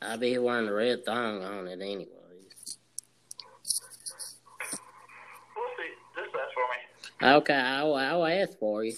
I'll 0.03 0.17
be 0.17 0.39
wearing 0.39 0.67
the 0.67 0.73
red 0.73 1.05
thong 1.05 1.45
on 1.45 1.67
it 1.67 1.81
anyways. 1.81 2.09
We'll 5.57 5.67
see. 5.77 5.93
Just 6.17 6.35
ask 6.35 6.55
for 6.55 6.67
me. 7.27 7.35
Okay, 7.37 7.55
I'll, 7.55 7.95
I'll 7.95 8.27
ask 8.27 8.59
for 8.59 8.83
you. 8.85 8.95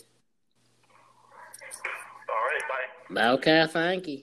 All 2.28 2.34
right, 2.36 2.62
bye. 3.10 3.32
Okay, 3.32 3.66
thank 3.68 4.06
you. 4.08 4.22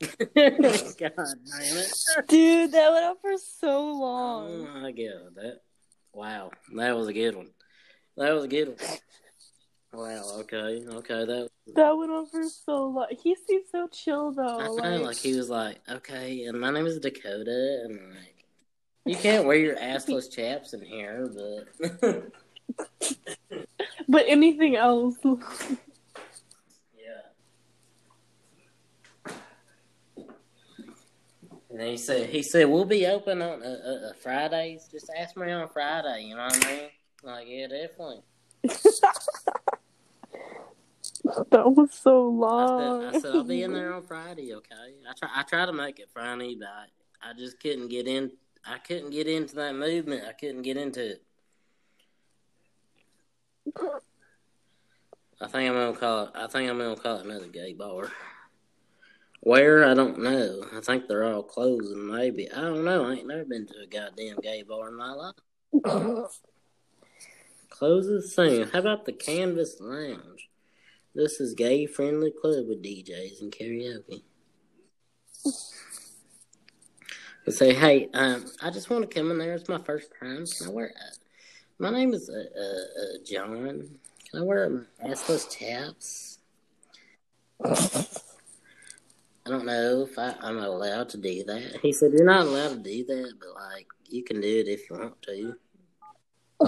God 0.34 1.12
damn 1.16 1.76
it. 1.76 2.28
Dude, 2.28 2.72
that 2.72 2.92
went 2.92 3.04
on 3.04 3.16
for 3.20 3.36
so 3.38 3.84
long. 3.84 4.46
Oh 4.46 4.48
long. 4.48 4.82
my 4.82 4.92
god, 4.92 5.34
that 5.36 5.60
wow, 6.12 6.50
that 6.76 6.96
was 6.96 7.08
a 7.08 7.12
good 7.12 7.34
one. 7.34 7.50
That 8.16 8.32
was 8.32 8.44
a 8.44 8.48
good 8.48 8.68
one. 8.68 8.76
Wow, 9.94 10.22
okay, 10.40 10.84
okay, 10.88 11.24
that 11.24 11.48
That 11.76 11.96
went 11.96 12.10
on 12.10 12.26
for 12.26 12.42
so 12.48 12.88
long. 12.88 13.06
He 13.10 13.36
seemed 13.36 13.66
so 13.70 13.86
chill 13.86 14.32
though. 14.32 14.58
I 14.58 14.66
know, 14.66 14.96
Like, 14.96 15.02
like 15.02 15.16
he 15.18 15.36
was 15.36 15.48
like, 15.48 15.80
okay, 15.88 16.44
and 16.46 16.60
my 16.60 16.70
name 16.70 16.86
is 16.86 16.98
Dakota, 16.98 17.82
and 17.84 18.10
like, 18.10 18.44
you 19.04 19.14
can't 19.14 19.46
wear 19.46 19.56
your 19.56 19.76
assless 19.76 20.28
chaps 20.28 20.74
in 20.74 20.82
here, 20.82 21.30
but 22.00 22.32
but 24.08 24.24
anything 24.26 24.74
else? 24.74 25.14
yeah. 25.24 25.44
And 31.70 31.78
then 31.78 31.86
he 31.86 31.96
said, 31.96 32.30
he 32.30 32.42
said 32.42 32.68
we'll 32.68 32.84
be 32.84 33.06
open 33.06 33.42
on 33.42 33.62
uh, 33.62 33.66
uh, 33.66 34.08
uh, 34.08 34.12
Fridays. 34.20 34.88
Just 34.90 35.08
ask 35.16 35.36
me 35.36 35.52
on 35.52 35.68
Friday. 35.68 36.24
You 36.24 36.34
know 36.34 36.46
what 36.46 36.66
I 36.66 36.70
mean? 36.70 36.88
Like, 37.22 37.46
yeah, 37.48 37.68
definitely. 37.68 38.22
that 41.50 41.72
was 41.72 41.92
so 41.92 42.28
I 42.28 42.30
long. 42.30 43.00
said, 43.00 43.14
I 43.14 43.20
said 43.20 43.34
I'll 43.34 43.44
be 43.44 43.62
in 43.62 43.72
there 43.72 43.94
on 43.94 44.02
Friday. 44.02 44.54
Okay. 44.54 44.74
I 45.08 45.12
try. 45.14 45.28
I 45.34 45.42
try 45.42 45.66
to 45.66 45.72
make 45.72 45.98
it 45.98 46.10
Friday, 46.12 46.56
but 46.58 46.68
I, 46.68 47.30
I 47.30 47.32
just 47.34 47.58
couldn't 47.60 47.88
get 47.88 48.06
in. 48.06 48.30
I 48.66 48.78
couldn't 48.78 49.10
get 49.10 49.26
into 49.26 49.56
that 49.56 49.74
movement. 49.74 50.24
I 50.28 50.32
couldn't 50.32 50.62
get 50.62 50.76
into 50.76 51.12
it. 51.12 51.22
I 55.40 55.46
think 55.48 55.70
I'm 55.70 55.74
gonna 55.74 55.92
call 55.94 56.24
it. 56.24 56.30
I 56.34 56.46
think 56.46 56.70
I'm 56.70 56.78
gonna 56.78 56.96
call 56.96 57.18
it 57.18 57.24
another 57.24 57.48
gay 57.48 57.72
bar. 57.72 58.10
Where 59.40 59.84
I 59.84 59.94
don't 59.94 60.20
know. 60.20 60.64
I 60.74 60.80
think 60.80 61.06
they're 61.06 61.24
all 61.24 61.42
closing. 61.42 62.10
Maybe 62.10 62.50
I 62.50 62.60
don't 62.60 62.84
know. 62.84 63.06
I 63.06 63.14
ain't 63.14 63.26
never 63.26 63.44
been 63.44 63.66
to 63.66 63.74
a 63.82 63.86
goddamn 63.86 64.36
gay 64.42 64.62
bar 64.62 64.88
in 64.88 64.96
my 64.96 65.12
life. 65.12 65.34
Closes 67.70 68.34
soon. 68.34 68.68
How 68.68 68.78
about 68.78 69.04
the 69.04 69.12
Canvas 69.12 69.80
Lounge? 69.80 70.48
This 71.14 71.38
is 71.40 71.54
gay 71.54 71.86
friendly 71.86 72.32
club 72.32 72.66
with 72.68 72.82
DJs 72.82 73.40
and 73.40 73.52
karaoke. 73.52 74.24
They 77.46 77.52
say, 77.52 77.72
hey, 77.72 78.08
um, 78.14 78.46
I 78.60 78.70
just 78.70 78.90
want 78.90 79.08
to 79.08 79.14
come 79.14 79.30
in 79.30 79.38
there. 79.38 79.54
It's 79.54 79.68
my 79.68 79.78
first 79.78 80.10
time. 80.18 80.44
Can 80.44 80.66
I 80.66 80.70
wear? 80.70 80.92
Uh, 81.00 81.14
my 81.78 81.90
name 81.90 82.14
is 82.14 82.28
uh, 82.28 82.32
uh, 82.32 83.02
uh, 83.02 83.18
John. 83.24 83.88
Can 84.28 84.40
I 84.40 84.42
wear 84.42 84.68
my 84.68 85.08
assless 85.08 85.56
chaps? 85.56 86.38
I 87.64 89.50
don't 89.50 89.66
know 89.66 90.08
if 90.10 90.18
I, 90.18 90.34
I'm 90.40 90.58
allowed 90.58 91.10
to 91.10 91.18
do 91.18 91.44
that. 91.44 91.78
He 91.80 91.92
said, 91.92 92.10
You're 92.12 92.24
not 92.24 92.46
allowed 92.46 92.70
to 92.70 92.90
do 92.90 93.04
that, 93.04 93.34
but 93.38 93.54
like, 93.54 93.86
you 94.06 94.24
can 94.24 94.40
do 94.40 94.48
it 94.48 94.66
if 94.66 94.90
you 94.90 94.96
want 94.96 95.22
to. 95.22 95.54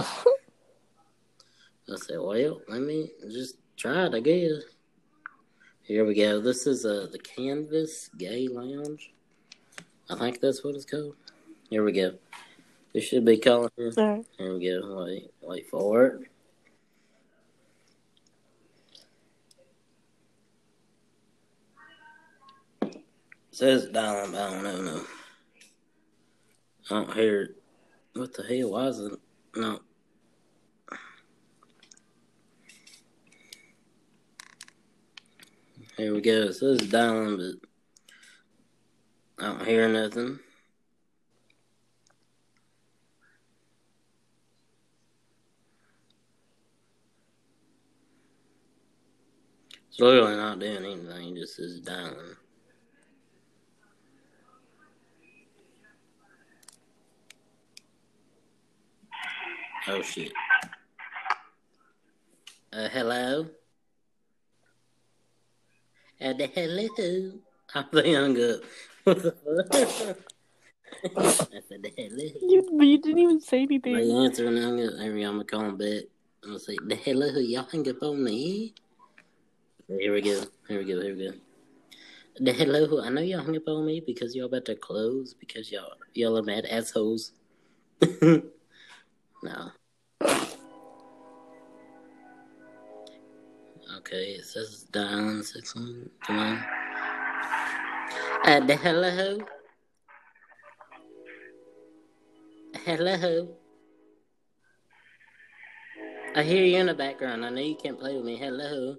I 1.89 1.95
said, 1.97 2.19
Well, 2.19 2.61
let 2.69 2.81
me 2.81 3.09
just 3.29 3.55
try 3.77 4.07
it, 4.07 4.15
I 4.15 4.19
guess. 4.19 4.63
Here 5.83 6.03
we 6.03 6.15
go. 6.15 6.41
This 6.41 6.67
is 6.67 6.85
uh, 6.85 7.07
the 7.11 7.19
Canvas 7.19 8.09
Gay 8.17 8.47
Lounge. 8.47 9.13
I 10.09 10.15
think 10.15 10.41
that's 10.41 10.63
what 10.63 10.75
it's 10.75 10.83
called. 10.83 11.15
Here 11.69 11.83
we 11.83 11.91
go. 11.91 12.13
This 12.93 13.03
should 13.03 13.23
be 13.23 13.37
calling 13.37 13.69
here. 13.77 13.93
Alright. 13.97 14.25
Here 14.37 14.53
we 14.53 14.67
go. 14.67 15.05
Wait, 15.05 15.31
wait 15.41 15.69
for 15.69 16.05
it. 16.05 16.21
It 22.81 22.95
says 23.51 23.87
dial 23.87 24.27
but 24.31 24.39
I 24.39 24.49
don't 24.51 24.63
know. 24.63 24.81
No. 24.81 25.01
I 26.89 26.93
don't 26.93 27.13
hear 27.13 27.41
it. 27.43 27.63
What 28.13 28.33
the 28.33 28.43
hell? 28.43 28.71
Why 28.71 28.87
is 28.87 28.99
it? 28.99 29.19
No. 29.55 29.79
Here 35.97 36.13
we 36.13 36.21
go. 36.21 36.43
It 36.43 36.53
says 36.53 36.77
dialing, 36.77 37.37
but 39.37 39.43
I 39.43 39.47
don't 39.47 39.65
hear 39.65 39.89
nothing. 39.89 40.37
It's 49.89 49.99
literally 49.99 50.35
not 50.35 50.59
doing 50.59 50.85
anything, 50.85 51.35
it 51.35 51.39
just 51.39 51.55
says 51.55 51.79
dialing. 51.79 52.35
Oh 59.87 60.01
shit. 60.03 60.31
Uh, 62.71 62.87
hello? 62.89 63.47
The 66.19 66.49
hello? 66.53 67.31
I'm 67.75 67.85
I 67.93 68.13
hung 68.13 68.31
up. 68.41 68.61
The? 69.05 70.17
I 71.15 71.61
said 71.69 71.93
hello. 71.95 72.23
You, 72.41 72.67
you 72.81 72.97
didn't 72.97 73.19
even 73.19 73.39
say 73.39 73.67
They 73.67 73.91
anything. 73.91 74.17
answer 74.17 74.47
and 74.47 74.57
hung 74.57 74.83
up. 74.83 74.93
There 74.97 75.13
we. 75.13 75.23
I'm 75.23 75.33
gonna 75.33 75.43
call 75.43 75.61
him 75.61 75.77
back. 75.77 76.03
I'm 76.43 76.49
gonna 76.49 76.59
say, 76.59 76.75
the 76.87 76.95
hello, 76.95 77.27
y'all 77.39 77.67
hang 77.71 77.87
up 77.87 78.01
on 78.01 78.23
me. 78.23 78.73
Here 79.87 80.13
we 80.13 80.21
go. 80.21 80.43
Here 80.67 80.79
we 80.79 80.85
go. 80.85 81.01
Here 81.01 81.15
we 81.15 81.25
go. 81.25 81.33
The 82.39 82.53
hello, 82.53 83.01
I 83.03 83.09
know 83.09 83.21
y'all 83.21 83.43
hung 83.43 83.55
up 83.55 83.67
on 83.67 83.85
me 83.85 84.01
because 84.05 84.35
y'all 84.35 84.45
about 84.45 84.65
to 84.65 84.75
close 84.75 85.33
because 85.33 85.71
y'all 85.71 85.93
y'all 86.13 86.37
are 86.37 86.43
mad 86.43 86.65
assholes. 86.65 87.33
no. 88.21 89.71
Okay, 94.07 94.35
it 94.39 94.45
says 94.45 94.85
dialing 94.89 95.43
six 95.43 95.75
one. 95.75 96.09
Come 96.25 96.39
on. 96.39 96.63
Uh, 98.45 98.61
the 98.65 98.77
hello. 98.77 99.37
Hello. 102.85 103.49
I 106.37 106.43
hear 106.43 106.63
you 106.63 106.77
in 106.77 106.85
the 106.85 106.93
background. 106.93 107.45
I 107.45 107.49
know 107.49 107.59
you 107.59 107.75
can't 107.75 107.99
play 107.99 108.15
with 108.15 108.23
me. 108.23 108.37
Hello. 108.37 108.95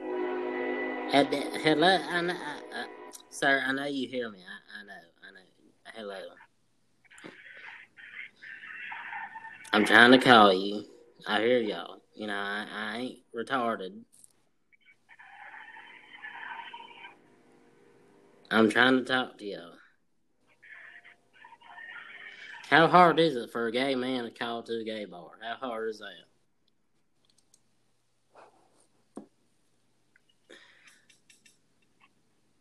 Uh, 0.00 1.22
the- 1.22 1.60
hello. 1.62 1.96
I 2.10 2.20
know, 2.22 2.34
I, 2.34 2.80
uh, 2.80 2.84
sir, 3.30 3.62
I 3.64 3.70
know 3.70 3.86
you 3.86 4.08
hear 4.08 4.28
me. 4.30 4.40
I, 4.40 4.80
I 4.80 4.84
know. 4.84 4.94
I 5.28 5.30
know. 5.30 6.10
Hello. 6.10 6.22
I'm 9.72 9.84
trying 9.84 10.10
to 10.10 10.18
call 10.18 10.52
you. 10.52 10.86
I 11.26 11.40
hear 11.40 11.60
y'all. 11.60 12.02
You 12.14 12.26
know, 12.26 12.34
I, 12.34 12.66
I 12.72 12.96
ain't 12.98 13.18
retarded. 13.34 13.98
I'm 18.50 18.70
trying 18.70 18.98
to 18.98 19.04
talk 19.04 19.38
to 19.38 19.44
y'all. 19.44 19.72
How 22.68 22.86
hard 22.86 23.18
is 23.20 23.36
it 23.36 23.50
for 23.50 23.66
a 23.66 23.72
gay 23.72 23.94
man 23.94 24.24
to 24.24 24.30
call 24.30 24.62
to 24.64 24.80
a 24.80 24.84
gay 24.84 25.04
bar? 25.04 25.30
How 25.42 25.68
hard 25.68 25.90
is 25.90 25.98
that? 26.00 26.10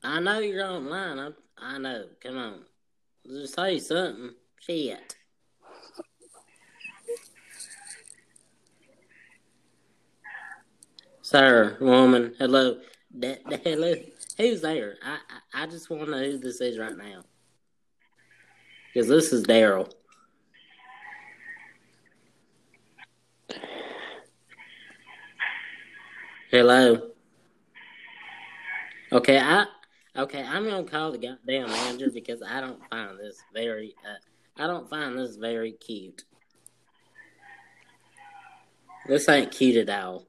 I 0.04 0.20
know 0.20 0.40
you're 0.40 0.66
online. 0.66 1.20
I, 1.20 1.30
I 1.58 1.78
know. 1.78 2.06
Come 2.22 2.38
on. 2.38 2.60
Just 3.26 3.56
say 3.56 3.80
something. 3.80 4.32
Shit. 4.60 5.16
Sir, 11.26 11.78
woman, 11.80 12.36
hello. 12.38 12.80
Hello. 13.18 13.94
Who's 14.38 14.60
there? 14.60 14.98
I, 15.02 15.18
I, 15.54 15.64
I 15.64 15.68
just 15.68 15.90
want 15.90 16.04
to 16.04 16.12
know 16.12 16.22
who 16.22 16.38
this 16.38 16.60
is 16.60 16.78
right 16.78 16.98
now. 16.98 17.24
Because 18.94 19.08
this 19.08 19.32
is 19.32 19.48
Daryl. 19.48 19.90
Hello. 26.52 27.12
Okay, 29.14 29.40
I 29.40 29.66
okay. 30.18 30.44
I'm 30.44 30.66
gonna 30.66 30.84
call 30.84 31.14
the 31.14 31.20
goddamn 31.20 31.70
manager 31.70 32.12
because 32.14 32.44
I 32.44 32.60
don't 32.60 32.82
find 32.90 33.18
this 33.18 33.42
very. 33.54 33.96
Uh, 34.06 34.62
I 34.62 34.68
don't 34.68 34.90
find 34.90 35.18
this 35.18 35.38
very 35.38 35.72
cute. 35.72 36.26
This 39.08 39.30
ain't 39.30 39.52
cute 39.54 39.78
at 39.78 40.04
all. 40.04 40.28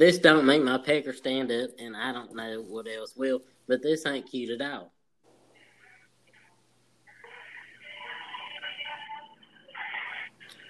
This 0.00 0.16
don't 0.16 0.46
make 0.46 0.62
my 0.62 0.78
pecker 0.78 1.12
stand 1.12 1.52
up, 1.52 1.72
and 1.78 1.94
I 1.94 2.10
don't 2.10 2.34
know 2.34 2.64
what 2.66 2.86
else 2.88 3.14
will. 3.14 3.42
But 3.68 3.82
this 3.82 4.06
ain't 4.06 4.30
cute 4.30 4.58
at 4.58 4.62
all. 4.62 4.94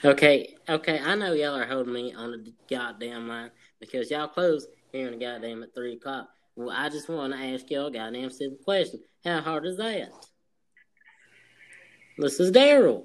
Okay, 0.04 0.56
okay, 0.68 0.98
I 0.98 1.14
know 1.14 1.32
y'all 1.32 1.54
are 1.54 1.64
holding 1.64 1.92
me 1.92 2.12
on 2.12 2.32
the 2.32 2.52
goddamn 2.68 3.28
line 3.28 3.52
because 3.78 4.10
y'all 4.10 4.26
close 4.26 4.66
here 4.90 5.06
in 5.06 5.16
the 5.16 5.24
goddamn 5.24 5.62
at 5.62 5.76
three 5.76 5.92
o'clock. 5.92 6.28
Well, 6.56 6.74
I 6.76 6.88
just 6.88 7.08
want 7.08 7.32
to 7.32 7.38
ask 7.38 7.70
y'all 7.70 7.86
a 7.86 7.92
goddamn 7.92 8.30
simple 8.30 8.58
question. 8.64 8.98
How 9.24 9.42
hard 9.42 9.64
is 9.64 9.76
that? 9.76 10.10
This 12.18 12.40
is 12.40 12.50
Daryl. 12.50 13.04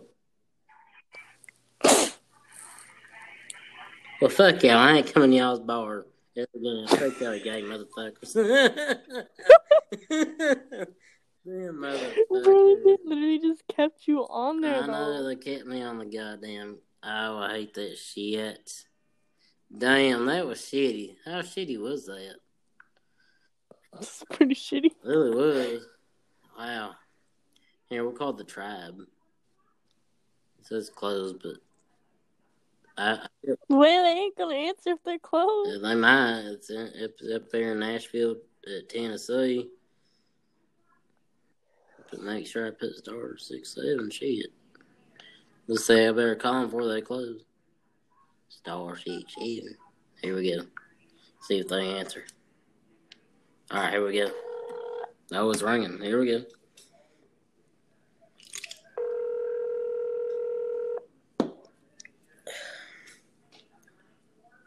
Well, 4.19 4.31
fuck 4.31 4.63
y'all. 4.63 4.79
I 4.79 4.93
ain't 4.93 5.13
coming 5.13 5.33
y'all's 5.33 5.59
bar. 5.59 6.07
Ever 6.37 6.47
again. 6.55 6.87
Fuck 6.87 7.21
y'all 7.21 7.39
gay 7.39 7.61
motherfuckers. 7.61 8.33
Damn 11.45 11.79
Bro, 11.79 11.91
motherfuckers. 11.97 12.83
they 12.83 12.97
literally 13.05 13.39
just 13.39 13.63
kept 13.67 14.07
you 14.07 14.21
on 14.21 14.61
there 14.61 14.83
I 14.83 14.87
know 14.87 15.23
though. 15.23 15.27
they 15.29 15.35
kept 15.35 15.65
me 15.65 15.81
on 15.83 15.99
the 15.99 16.05
goddamn. 16.05 16.77
Oh, 17.03 17.37
I 17.37 17.51
hate 17.51 17.73
that 17.75 17.97
shit. 17.97 18.83
Damn, 19.77 20.25
that 20.25 20.45
was 20.47 20.59
shitty. 20.59 21.15
How 21.25 21.41
shitty 21.41 21.79
was 21.79 22.05
that? 22.07 22.35
It's 23.99 24.23
pretty 24.33 24.55
shitty. 24.55 24.91
Really 25.03 25.35
was. 25.35 25.85
Wow. 26.57 26.95
Here, 27.89 28.03
we're 28.03 28.11
called 28.13 28.37
the 28.37 28.43
tribe. 28.43 28.95
It 30.59 30.65
says 30.65 30.89
closed, 30.89 31.37
but 31.43 31.57
I, 32.97 33.13
I 33.13 33.27
Well, 33.69 34.03
they 34.03 34.19
ain't 34.19 34.37
gonna 34.37 34.55
answer 34.55 34.91
if 34.91 35.03
they're 35.03 35.19
closed. 35.19 35.83
they 35.83 35.95
might. 35.95 36.41
It's 36.45 36.69
in, 36.69 36.91
it's 36.95 37.21
up 37.33 37.49
there 37.49 37.73
in 37.73 37.79
Nashville, 37.79 38.37
uh, 38.67 38.81
Tennessee. 38.89 39.69
But 42.11 42.21
make 42.21 42.47
sure 42.47 42.67
I 42.67 42.71
put 42.71 42.95
star 42.95 43.37
six 43.37 43.75
seven 43.75 44.09
shit. 44.09 44.47
Let's 45.67 45.85
say 45.85 46.07
I 46.07 46.11
better 46.11 46.35
call 46.35 46.53
them 46.53 46.65
before 46.65 46.87
they 46.87 47.01
close. 47.01 47.41
Star 48.49 48.95
six 48.97 49.33
seven. 49.33 49.75
Here 50.21 50.35
we 50.35 50.55
go. 50.55 50.63
See 51.41 51.59
if 51.59 51.67
they 51.67 51.97
answer. 51.97 52.23
All 53.71 53.81
right, 53.81 53.91
here 53.93 54.05
we 54.05 54.13
go. 54.13 54.29
That 55.29 55.41
was 55.41 55.63
ringing. 55.63 55.99
Here 56.01 56.19
we 56.19 56.27
go. 56.27 56.43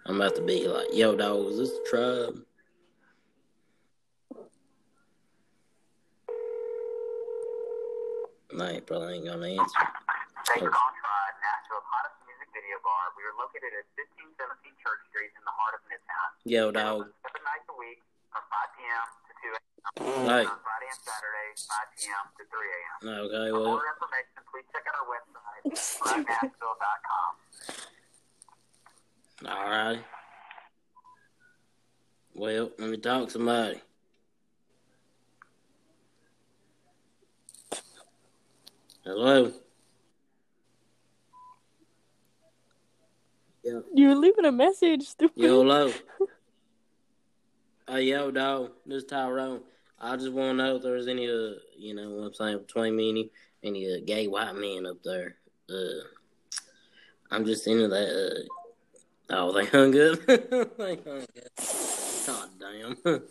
I'm 0.09 0.17
about 0.17 0.35
to 0.37 0.43
be 0.43 0.67
like, 0.67 0.89
yo, 0.93 1.15
dog, 1.15 1.53
is 1.53 1.59
this 1.59 1.71
the 1.71 1.85
tribe? 1.85 2.41
He 8.79 8.81
probably 8.87 9.21
ain't 9.21 9.27
gonna 9.29 9.53
answer. 9.53 9.85
Thanks 10.49 10.65
for 10.65 10.73
calling 10.73 10.97
Tribe, 10.99 11.37
Nashville's 11.45 11.89
hottest 11.93 12.17
music 12.25 12.49
video 12.57 12.81
bar. 12.81 13.13
We 13.19 13.23
are 13.29 13.37
located 13.37 13.75
at 13.75 13.85
1517 13.99 14.71
Church 14.81 15.03
Street 15.13 15.31
in 15.37 15.43
the 15.45 15.55
heart 15.55 15.77
of 15.77 15.83
Midtown. 15.93 16.31
Yo, 16.49 16.73
dog. 16.73 17.11
Seven 17.27 17.43
nights 17.45 17.69
a 17.69 17.77
week 17.77 18.01
from 18.33 18.43
5 18.49 18.79
p.m. 18.79 19.07
to 19.29 19.33
2 19.45 19.51
a.m. 19.51 19.67
Hey. 20.25 20.45
On 20.49 20.59
Friday 20.63 20.89
and 20.89 21.03
Saturday, 21.05 21.49
5 21.59 21.99
p.m. 22.01 22.25
to 22.39 22.43
3 22.49 22.55
a.m. 22.71 22.99
Okay, 23.29 23.51
For 23.51 23.77
more 23.77 23.85
information, 23.93 24.41
please 24.49 24.67
check 24.73 24.89
out 24.89 24.97
our 25.05 25.07
website. 25.11 25.63
tribenashville.com. 29.43 29.47
all 29.47 29.71
right. 29.71 30.05
Well, 32.35 32.71
let 32.79 32.91
me 32.91 32.97
talk 32.99 33.27
to 33.27 33.31
somebody. 33.33 33.81
Hello. 39.05 39.53
Yo, 43.65 43.83
You're 43.95 44.15
leaving 44.17 44.45
a 44.45 44.53
message, 44.53 45.03
stupid. 45.03 45.43
yo, 45.43 45.63
hello. 45.63 45.93
Hey, 47.89 48.03
yo, 48.03 48.31
dog. 48.31 48.73
This 48.87 49.03
is 49.03 49.09
Tyrone. 49.09 49.61
I 50.01 50.17
just 50.17 50.33
want 50.33 50.51
to 50.59 50.65
know 50.65 50.77
if 50.77 50.83
there's 50.83 51.09
any, 51.09 51.27
uh, 51.27 51.55
you 51.77 51.95
know 51.95 52.11
what 52.11 52.27
I'm 52.27 52.35
saying, 52.35 52.59
between 52.59 52.95
me 52.97 53.09
and 53.09 53.19
you, 53.19 53.31
any 53.63 53.93
uh, 53.93 53.99
gay 54.07 54.27
white 54.29 54.55
men 54.55 54.87
up 54.87 55.03
there. 55.03 55.37
Uh, 55.69 56.05
I'm 57.31 57.45
just 57.45 57.67
into 57.67 57.89
that. 57.89 58.47
Oh, 59.31 59.53
they 59.53 59.67
hung 59.67 59.99
up. 60.01 60.19
they 60.27 60.97
hung 61.05 61.23
up. 61.23 62.27
God 62.27 62.49
damn. 62.59 62.97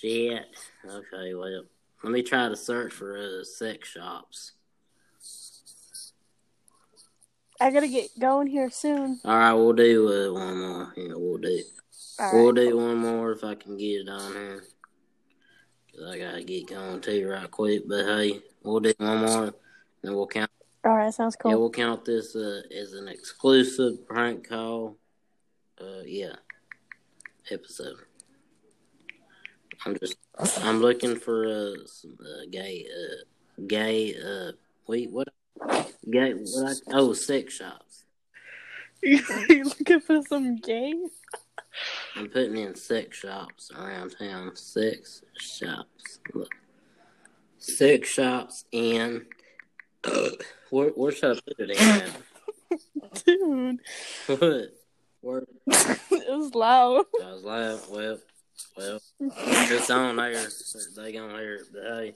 Shit. 0.00 0.44
Okay, 0.88 1.34
well, 1.34 1.64
let 2.04 2.12
me 2.12 2.22
try 2.22 2.48
to 2.48 2.56
search 2.56 2.92
for 2.92 3.16
uh, 3.18 3.44
sex 3.44 3.88
shops. 3.88 4.52
I 7.60 7.70
gotta 7.72 7.88
get 7.88 8.10
going 8.18 8.46
here 8.46 8.70
soon. 8.70 9.18
All 9.24 9.36
right, 9.36 9.52
we'll 9.52 9.72
do 9.72 10.08
uh, 10.30 10.32
one 10.32 10.58
more. 10.60 10.94
Yeah, 10.96 11.14
we'll 11.16 11.38
do. 11.38 11.62
All 12.20 12.32
We'll 12.32 12.46
right. 12.52 12.54
do 12.68 12.76
one 12.76 12.96
more 12.98 13.32
if 13.32 13.42
I 13.42 13.56
can 13.56 13.76
get 13.76 14.02
it 14.02 14.08
on 14.08 14.32
here. 14.32 14.64
Cause 15.92 16.04
I 16.14 16.18
gotta 16.18 16.44
get 16.44 16.68
going 16.68 17.00
too 17.00 17.28
right 17.28 17.50
quick. 17.50 17.82
But 17.88 18.04
hey, 18.06 18.40
we'll 18.62 18.78
do 18.78 18.92
one 18.98 19.18
more, 19.26 19.54
and 20.04 20.14
we'll 20.14 20.28
count. 20.28 20.50
All 20.84 20.96
right, 20.96 21.12
sounds 21.12 21.36
Yeah, 21.44 21.50
cool. 21.52 21.60
we'll 21.60 21.70
count 21.70 22.04
this 22.04 22.36
uh, 22.36 22.62
as 22.80 22.92
an 22.92 23.08
exclusive 23.08 24.06
prank 24.06 24.48
call. 24.48 24.96
Uh, 25.80 26.02
yeah, 26.04 26.34
episode. 27.50 27.96
I'm 29.86 29.96
just, 29.98 30.16
I'm 30.62 30.80
looking 30.80 31.16
for 31.16 31.46
uh, 31.46 31.86
some 31.86 32.18
uh, 32.20 32.46
gay, 32.50 32.86
uh, 32.86 33.62
gay, 33.66 34.14
uh, 34.14 34.52
wait, 34.86 35.10
what? 35.10 35.28
Gay, 36.10 36.32
what? 36.32 36.76
I, 36.88 36.92
oh, 36.94 37.12
sex 37.12 37.54
shops. 37.54 38.04
you 39.02 39.64
looking 39.64 40.00
for 40.00 40.22
some 40.22 40.56
gay? 40.56 40.94
I'm 42.16 42.28
putting 42.28 42.56
in 42.56 42.74
sex 42.74 43.16
shops 43.16 43.70
around 43.70 44.16
town. 44.18 44.56
Sex 44.56 45.22
shops. 45.38 46.18
Look. 46.34 46.52
Sex 47.58 48.08
shops 48.08 48.64
in. 48.72 49.26
where, 50.70 50.90
where 50.90 51.12
should 51.12 51.36
I 51.36 51.40
put 51.40 51.70
it 51.70 51.70
in? 51.70 52.78
Dude, 53.24 53.80
what? 54.26 54.74
Where? 55.20 55.44
it 55.66 56.38
was 56.38 56.54
loud. 56.54 57.04
I 57.22 57.32
was 57.32 57.44
loud. 57.44 57.80
Well, 57.90 58.18
well, 58.76 59.00
it's 59.20 59.90
on 59.90 60.16
there. 60.16 60.46
They 60.96 61.12
gonna 61.12 61.38
hear 61.38 61.54
it, 61.56 61.62
but 61.72 61.82
hey, 61.82 62.14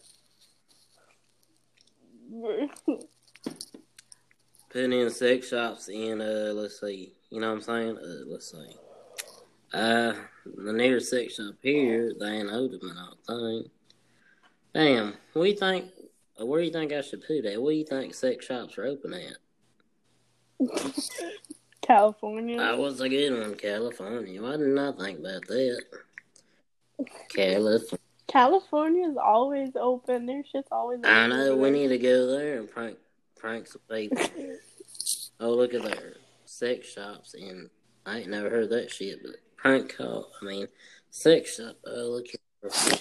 putting 4.70 4.92
in 4.92 5.10
sex 5.10 5.48
shops 5.48 5.88
in. 5.88 6.20
Uh, 6.20 6.52
let's 6.54 6.80
see. 6.80 7.12
You 7.30 7.40
know 7.40 7.48
what 7.48 7.56
I'm 7.56 7.62
saying? 7.62 7.98
Uh, 7.98 8.24
let's 8.26 8.52
see. 8.52 8.76
Uh, 9.72 10.14
the 10.44 10.72
nearest 10.72 11.10
sex 11.10 11.36
shop 11.36 11.54
here, 11.62 12.12
they 12.18 12.26
ain't 12.26 12.50
open. 12.50 12.80
I 12.96 13.12
don't 13.26 13.62
think. 13.62 13.70
Damn. 14.74 15.14
What 15.32 15.44
do 15.44 15.50
you 15.50 15.56
think? 15.56 15.86
Where 16.38 16.60
do 16.60 16.66
you 16.66 16.72
think 16.72 16.92
I 16.92 17.00
should 17.00 17.26
put 17.26 17.44
it? 17.44 17.60
What 17.60 17.70
do 17.70 17.76
you 17.76 17.84
think 17.84 18.14
sex 18.14 18.46
shops 18.46 18.78
are 18.78 18.84
open 18.84 19.14
at? 19.14 19.36
California. 21.82 22.56
That 22.58 22.78
was 22.78 23.00
a 23.00 23.08
good 23.08 23.38
one, 23.38 23.54
California. 23.56 24.42
Why 24.42 24.52
didn't 24.52 24.78
I 24.78 24.92
think 24.92 25.18
about 25.20 25.46
that? 25.48 25.82
California. 27.28 27.98
California 28.28 29.08
is 29.10 29.16
always 29.22 29.70
open. 29.78 30.26
Their 30.26 30.42
shit's 30.50 30.68
always 30.72 31.00
open. 31.00 31.10
I 31.10 31.26
know 31.26 31.56
we 31.56 31.70
need 31.70 31.88
to 31.88 31.98
go 31.98 32.28
there 32.28 32.58
and 32.58 32.70
prank 32.70 32.96
prank 33.36 33.66
some 33.66 33.82
people. 33.90 34.22
oh, 35.40 35.50
look 35.50 35.74
at 35.74 35.82
there, 35.82 36.14
sex 36.46 36.88
shops, 36.88 37.34
and 37.34 37.68
I 38.06 38.20
ain't 38.20 38.30
never 38.30 38.48
heard 38.48 38.70
that 38.70 38.90
shit. 38.90 39.22
But 39.22 39.36
prank 39.56 39.96
call, 39.96 40.30
I 40.40 40.44
mean, 40.46 40.66
sex 41.10 41.56
shop. 41.56 41.76
Oh, 41.86 42.22
look 42.22 42.26
here. 42.26 43.00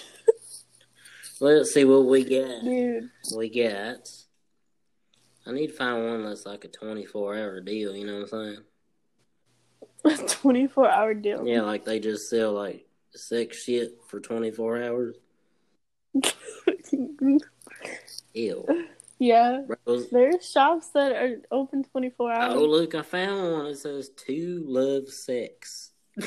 Let's 1.40 1.72
see 1.72 1.84
what 1.84 2.04
we 2.04 2.24
got. 2.24 2.62
Dude, 2.62 3.10
We 3.34 3.48
got. 3.48 4.08
I 5.44 5.50
need 5.50 5.68
to 5.68 5.72
find 5.72 6.04
one 6.04 6.24
that's 6.24 6.46
like 6.46 6.64
a 6.64 6.68
twenty-four 6.68 7.36
hour 7.36 7.60
deal. 7.60 7.96
You 7.96 8.06
know 8.06 8.20
what 8.20 8.22
I'm 8.22 8.28
saying? 8.28 8.64
A 10.04 10.16
24 10.28 10.90
hour 10.90 11.14
deal. 11.14 11.46
Yeah, 11.46 11.62
like 11.62 11.84
they 11.84 12.00
just 12.00 12.28
sell 12.28 12.52
like 12.52 12.86
sex 13.14 13.62
shit 13.62 13.98
for 14.08 14.20
twenty-four 14.20 14.82
hours. 14.82 15.16
Ew. 18.34 18.86
yeah. 19.18 19.62
There's 20.10 20.50
shops 20.50 20.88
that 20.88 21.12
are 21.12 21.40
open 21.50 21.84
24 21.84 22.32
hours. 22.32 22.54
Oh, 22.54 22.64
look, 22.64 22.94
I 22.94 23.02
found 23.02 23.52
one. 23.52 23.66
It 23.66 23.78
says 23.78 24.10
two 24.10 24.64
love 24.66 25.08
sex. 25.08 25.92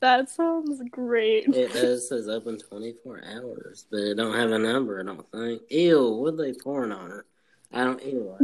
That 0.00 0.30
sounds 0.30 0.80
great. 0.90 1.48
It 1.48 1.72
does 1.72 2.08
says 2.08 2.28
open 2.28 2.58
24 2.58 3.20
hours, 3.34 3.84
but 3.90 3.98
it 3.98 4.14
don't 4.14 4.36
have 4.36 4.52
a 4.52 4.58
number, 4.58 5.00
I 5.00 5.04
don't 5.04 5.28
think. 5.32 5.62
Ew, 5.70 6.10
what 6.10 6.36
they 6.36 6.52
pouring 6.52 6.92
on 6.92 7.10
her? 7.10 7.26
I 7.72 7.82
don't, 7.82 8.00
anyway, 8.00 8.36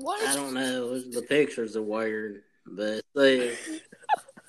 what? 0.00 0.28
I 0.28 0.34
don't 0.34 0.54
know. 0.54 0.98
The 0.98 1.22
pictures 1.22 1.76
are 1.76 1.82
weird, 1.82 2.42
but 2.66 3.02
see, 3.16 3.54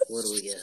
what 0.08 0.24
do 0.24 0.32
we 0.34 0.50
got? 0.50 0.58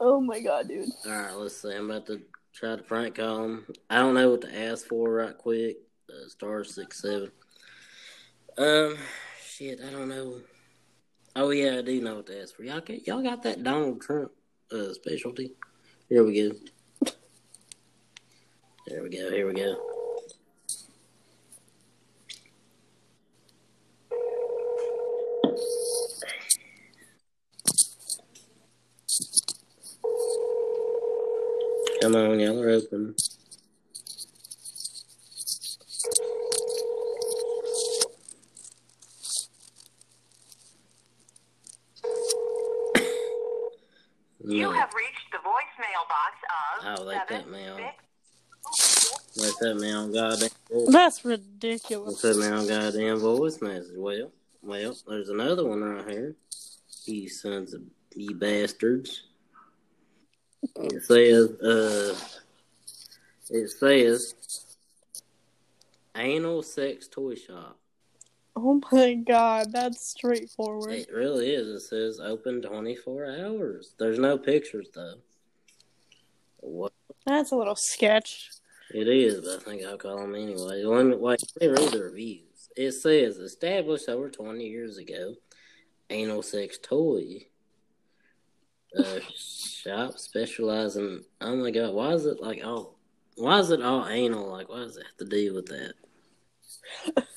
Oh 0.00 0.20
my 0.20 0.40
god, 0.40 0.68
dude. 0.68 0.88
Alright, 1.06 1.34
let's 1.34 1.60
see. 1.60 1.74
I'm 1.74 1.90
about 1.90 2.06
to 2.06 2.20
try 2.52 2.76
to 2.76 2.82
prank 2.82 3.16
call 3.16 3.44
him. 3.44 3.66
I 3.90 3.96
don't 3.96 4.14
know 4.14 4.30
what 4.30 4.42
to 4.42 4.58
ask 4.58 4.86
for 4.86 5.10
right 5.12 5.36
quick. 5.36 5.78
uh, 6.10 6.28
star 6.28 6.64
six 6.64 7.02
seven. 7.02 7.30
Um, 8.56 8.96
shit, 9.44 9.80
I 9.86 9.90
don't 9.90 10.08
know. 10.08 10.40
Oh 11.36 11.50
yeah, 11.50 11.78
I 11.78 11.82
do 11.82 12.00
know 12.00 12.16
what 12.16 12.26
to 12.26 12.42
ask 12.42 12.54
for. 12.54 12.62
Y'all 12.62 12.80
got 12.80 13.06
y'all 13.06 13.22
got 13.22 13.42
that 13.42 13.62
Donald 13.62 14.00
Trump 14.00 14.30
uh, 14.72 14.92
specialty. 14.92 15.52
Here 16.08 16.24
we 16.24 16.48
go. 16.48 16.56
There 18.86 19.02
we 19.02 19.10
go. 19.10 19.30
Here 19.30 19.46
we 19.46 19.54
go. 19.54 19.97
Come 32.00 32.14
on, 32.16 32.38
y'all 32.40 32.60
are 32.62 32.70
open. 32.70 33.14
You 44.40 44.62
No. 44.62 44.70
have 44.72 44.92
reached 44.94 45.30
the 45.32 45.38
voicemail 45.38 46.08
box 46.08 46.94
of 46.94 47.00
Oh, 47.00 47.02
like 47.04 47.28
that 47.28 47.44
seven 47.44 47.50
mail. 47.52 47.76
six 47.76 49.36
Let 49.36 49.54
that 49.60 49.74
man 49.76 50.12
goddamn 50.12 50.48
voice. 50.70 50.88
That's 50.92 51.24
Let 51.24 51.30
ridiculous. 51.38 52.22
that 52.22 52.36
man 52.36 52.66
goddamn 52.66 53.18
voice 53.18 53.60
message. 53.60 53.96
Well, 53.96 54.32
well, 54.62 54.96
there's 55.06 55.28
another 55.28 55.64
one 55.66 55.82
right 55.82 56.08
here. 56.08 56.36
You 57.04 57.28
sons 57.28 57.74
of 57.74 57.82
you 58.14 58.34
bastards. 58.34 59.24
It 60.62 61.02
says, 61.04 61.50
uh, 61.60 62.16
it 63.50 63.70
says, 63.70 64.34
anal 66.16 66.62
sex 66.62 67.08
toy 67.08 67.34
shop. 67.34 67.78
Oh 68.56 68.80
my 68.90 69.14
god, 69.14 69.72
that's 69.72 70.10
straightforward. 70.10 70.92
It 70.92 71.12
really 71.12 71.50
is. 71.50 71.68
It 71.68 71.80
says 71.80 72.20
open 72.20 72.60
24 72.60 73.26
hours. 73.26 73.94
There's 73.98 74.18
no 74.18 74.36
pictures 74.36 74.88
though. 74.92 75.14
What 76.58 76.92
That's 77.24 77.52
a 77.52 77.56
little 77.56 77.76
sketch. 77.76 78.50
it 78.92 79.06
is, 79.06 79.44
but 79.44 79.60
I 79.60 79.70
think 79.70 79.84
I'll 79.84 79.96
call 79.96 80.18
them 80.18 80.34
anyway. 80.34 80.82
Let 80.82 81.06
me, 81.06 81.14
wait, 81.14 81.42
let 81.60 81.70
me 81.70 81.82
read 81.82 81.92
the 81.92 82.02
reviews. 82.02 82.68
It 82.76 82.92
says 82.92 83.38
established 83.38 84.08
over 84.08 84.28
20 84.28 84.64
years 84.66 84.98
ago, 84.98 85.36
anal 86.10 86.42
sex 86.42 86.78
toy. 86.82 87.46
Uh, 88.96 89.20
shop 89.36 90.18
specializing. 90.18 91.22
Oh 91.40 91.56
my 91.56 91.70
god, 91.70 91.92
why 91.92 92.12
is 92.12 92.24
it 92.24 92.40
like 92.40 92.64
all? 92.64 92.96
Why 93.36 93.58
is 93.58 93.70
it 93.70 93.82
all 93.82 94.06
anal? 94.08 94.48
Like, 94.48 94.68
why 94.68 94.78
does 94.78 94.96
it 94.96 95.04
have 95.04 95.16
to 95.18 95.24
do 95.24 95.54
with 95.54 95.66
that? 95.66 95.94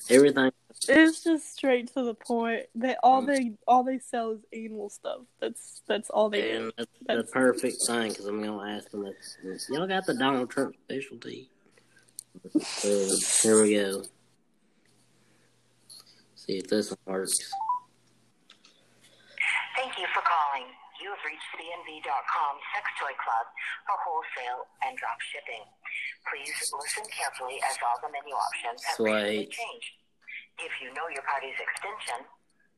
Everything 0.08 0.50
It's 0.88 1.22
just 1.22 1.52
straight 1.52 1.92
to 1.94 2.02
the 2.02 2.14
point. 2.14 2.64
They 2.74 2.96
all 3.02 3.22
Mm. 3.22 3.26
they 3.26 3.52
all 3.68 3.84
they 3.84 3.98
sell 3.98 4.32
is 4.32 4.40
anal 4.52 4.88
stuff. 4.88 5.20
That's 5.40 5.82
that's 5.86 6.10
all 6.10 6.30
they 6.30 6.40
do. 6.40 6.56
And 6.56 6.72
that's 7.06 7.28
the 7.28 7.32
perfect 7.32 7.76
thing 7.86 8.08
because 8.08 8.26
I'm 8.26 8.42
gonna 8.42 8.76
ask 8.76 8.90
them 8.90 9.06
if 9.06 9.60
y'all 9.68 9.86
got 9.86 10.06
the 10.06 10.14
Donald 10.14 10.50
Trump 10.50 10.74
specialty. 10.84 11.50
Uh, 12.44 13.14
here 13.42 13.62
we 13.62 13.74
go. 13.74 14.02
See 16.34 16.58
if 16.58 16.68
this 16.68 16.90
one 16.90 16.98
works. 17.14 17.52
Thank 19.76 19.98
you 19.98 20.06
for 20.14 20.22
calling. 20.22 20.66
You 21.42 21.58
CNV.com 21.58 22.54
Sex 22.74 22.84
Toy 23.02 23.14
Club 23.18 23.46
for 23.86 23.96
wholesale 23.98 24.62
and 24.86 24.94
drop 24.94 25.18
shipping. 25.34 25.64
Please 26.30 26.54
listen 26.70 27.04
carefully 27.10 27.58
as 27.66 27.74
all 27.82 27.98
the 27.98 28.10
menu 28.14 28.34
options 28.34 28.82
have 28.86 28.98
recently 29.00 29.50
changed. 29.50 29.92
If 30.62 30.72
you 30.78 30.94
know 30.94 31.08
your 31.10 31.24
party's 31.26 31.56
extension, 31.58 32.26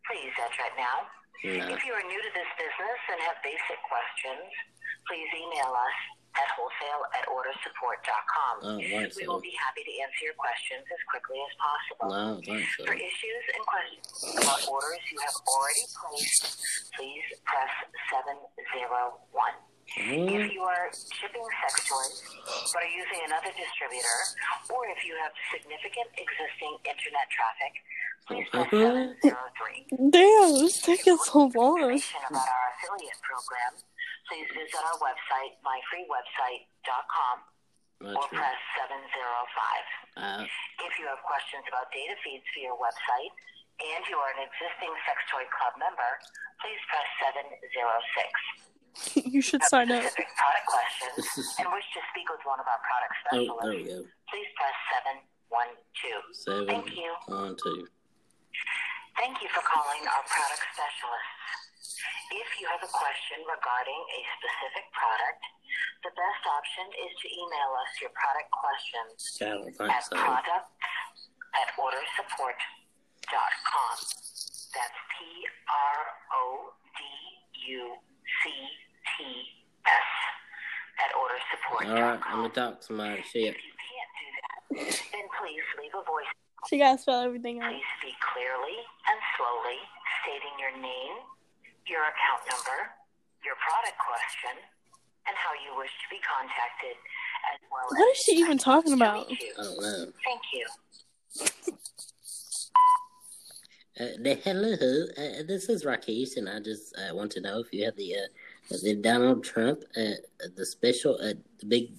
please 0.08 0.32
enter 0.40 0.64
it 0.64 0.76
now. 0.80 0.98
No. 1.44 1.76
If 1.76 1.84
you 1.84 1.92
are 1.92 2.06
new 2.08 2.20
to 2.24 2.32
this 2.32 2.50
business 2.56 3.00
and 3.12 3.20
have 3.28 3.36
basic 3.44 3.76
questions, 3.84 4.48
please 5.04 5.28
email 5.36 5.76
us 5.76 5.98
at 6.34 6.48
wholesale 6.58 7.02
at 7.14 7.24
ordersupport.com. 7.30 8.54
I 8.62 8.82
don't 8.90 9.14
We 9.14 9.22
so. 9.22 9.30
will 9.30 9.40
be 9.44 9.54
happy 9.54 9.82
to 9.86 9.92
answer 10.02 10.22
your 10.26 10.34
questions 10.38 10.82
as 10.90 11.00
quickly 11.10 11.38
as 11.42 11.52
possible. 11.56 12.06
No, 12.10 12.26
I 12.42 12.58
so. 12.74 12.84
For 12.90 12.94
issues 12.98 13.44
and 13.54 13.62
questions 13.66 14.06
about 14.42 14.60
orders 14.66 15.02
you 15.14 15.18
have 15.22 15.36
already 15.46 15.84
placed, 15.94 16.42
please 16.98 17.26
press 17.46 17.72
701. 18.10 19.54
Hmm? 19.94 20.26
If 20.26 20.50
you 20.50 20.62
are 20.64 20.90
shipping 21.20 21.44
sex 21.62 21.86
toys 21.86 22.16
but 22.72 22.82
are 22.82 22.88
using 22.90 23.20
another 23.30 23.52
distributor, 23.54 24.18
or 24.72 24.88
if 24.90 25.04
you 25.06 25.14
have 25.22 25.30
significant 25.54 26.08
existing 26.18 26.72
internet 26.88 27.26
traffic, 27.30 27.72
please 28.26 28.46
press 28.50 28.66
Uh-huh. 28.74 29.14
703. 29.22 30.10
Damn, 30.10 30.50
this 30.58 30.80
taking 30.82 31.18
so 31.20 31.46
long. 31.54 31.78
Information 31.78 32.16
about 32.26 32.42
our 32.48 32.66
affiliate 32.74 33.20
program, 33.22 33.72
please 34.28 34.48
visit 34.56 34.80
our 34.80 34.96
website, 35.00 35.52
myfreewebsite.com, 35.64 37.36
or 38.04 38.12
That's 38.12 38.32
right. 38.32 38.40
press 38.40 38.58
705. 38.78 38.94
Uh, 40.16 40.42
If 40.84 40.92
you 41.00 41.04
have 41.08 41.20
questions 41.24 41.64
about 41.68 41.90
data 41.92 42.14
feeds 42.24 42.44
for 42.54 42.60
your 42.64 42.76
website 42.80 43.32
and 43.82 44.02
you 44.06 44.16
are 44.16 44.30
an 44.38 44.40
existing 44.46 44.92
Sex 45.08 45.18
Toy 45.32 45.44
Club 45.50 45.74
member, 45.82 46.10
please 46.62 46.80
press 46.88 47.08
706. 47.26 48.30
You 49.34 49.42
should 49.42 49.58
Have 49.66 49.74
sign 49.74 49.90
up. 49.90 49.98
specific 50.06 50.30
product 50.38 50.66
questions 50.70 51.26
and 51.58 51.66
wish 51.74 51.82
to 51.98 52.00
speak 52.14 52.30
with 52.30 52.38
one 52.46 52.62
of 52.62 52.66
our 52.70 52.78
product 52.86 53.14
specialists. 53.26 53.50
oh, 53.50 53.58
there 53.66 53.74
specialists, 53.74 54.06
we 54.06 54.06
go. 54.06 54.30
please 54.30 54.50
press 54.54 54.76
712. 55.50 56.22
Seven, 56.46 56.66
Thank 56.70 56.94
you. 56.94 57.10
one, 57.26 57.58
two. 57.58 57.90
Thank 59.18 59.42
you 59.42 59.50
for 59.50 59.66
calling 59.66 60.02
our 60.06 60.22
product 60.30 60.62
specialists. 60.70 61.63
If 62.34 62.48
you 62.58 62.66
have 62.70 62.82
a 62.82 62.90
question 62.90 63.38
regarding 63.46 64.00
a 64.14 64.20
specific 64.40 64.86
product, 64.90 65.42
the 66.02 66.10
best 66.14 66.42
option 66.46 66.86
is 67.06 67.12
to 67.22 67.26
email 67.30 67.70
us 67.80 67.90
your 68.02 68.10
product 68.12 68.50
questions 68.52 69.38
I 69.40 69.44
don't 69.54 69.70
at 69.90 70.04
so. 70.04 70.16
product 70.18 70.68
at 71.54 71.68
ordersupport.com. 71.78 73.94
That's 74.74 74.98
P 75.14 75.46
R 75.70 75.98
O 76.34 76.74
D 76.98 77.06
U 77.78 77.94
C 78.42 78.50
T 78.50 79.14
S 79.86 80.10
at 80.98 81.14
ordersupport.com. 81.14 81.94
All 81.94 82.02
right, 82.02 82.18
I'm 82.26 82.42
gonna 82.42 82.50
talk 82.54 82.80
to 82.80 82.86
somebody. 82.86 83.22
Shit. 83.22 83.54
If 83.54 83.62
you 83.62 83.74
can't 83.78 84.10
do 84.18 84.26
that, 84.34 84.66
then 85.14 85.26
please 85.38 85.62
leave 85.78 85.94
a 85.94 86.02
voice. 86.02 86.26
She 86.68 86.74
gotta 86.78 86.98
spell 86.98 87.20
everything 87.22 87.62
out. 87.62 87.70
Please 87.70 87.86
speak 88.02 88.18
clearly 88.34 88.74
and 89.06 89.18
slowly, 89.36 89.78
stating 90.24 90.58
your 90.58 90.72
name, 90.80 91.16
your 91.88 92.02
account 92.02 92.42
number, 92.50 92.78
your 93.44 93.54
product 93.60 93.98
question, 94.00 94.56
and 95.26 95.36
how 95.36 95.52
you 95.64 95.76
wish 95.78 95.90
to 95.90 96.06
be 96.10 96.20
contacted, 96.24 96.96
as 97.52 97.60
well 97.70 97.86
What 97.88 98.10
as 98.10 98.18
is 98.18 98.24
she 98.24 98.32
even 98.40 98.58
talking 98.58 98.92
about? 98.92 99.28
reach 99.28 99.40
you. 99.42 99.52
I 99.58 99.62
don't 99.62 99.80
know. 99.80 100.12
Thank 100.24 100.42
you. 100.52 100.66
Uh, 104.00 104.16
the, 104.22 104.34
hello, 104.42 104.72
uh, 104.72 105.42
this 105.46 105.68
is 105.68 105.84
Rakesh, 105.84 106.36
and 106.36 106.48
I 106.48 106.58
just 106.60 106.94
uh, 106.98 107.14
want 107.14 107.30
to 107.32 107.40
know 107.40 107.60
if 107.60 107.72
you 107.72 107.84
have 107.84 107.96
the 107.96 108.14
uh, 108.16 108.76
the 108.82 108.96
Donald 108.96 109.44
Trump, 109.44 109.84
uh, 109.96 110.18
the 110.56 110.66
special, 110.66 111.14
uh, 111.22 111.34
the 111.60 111.66
big, 111.66 111.92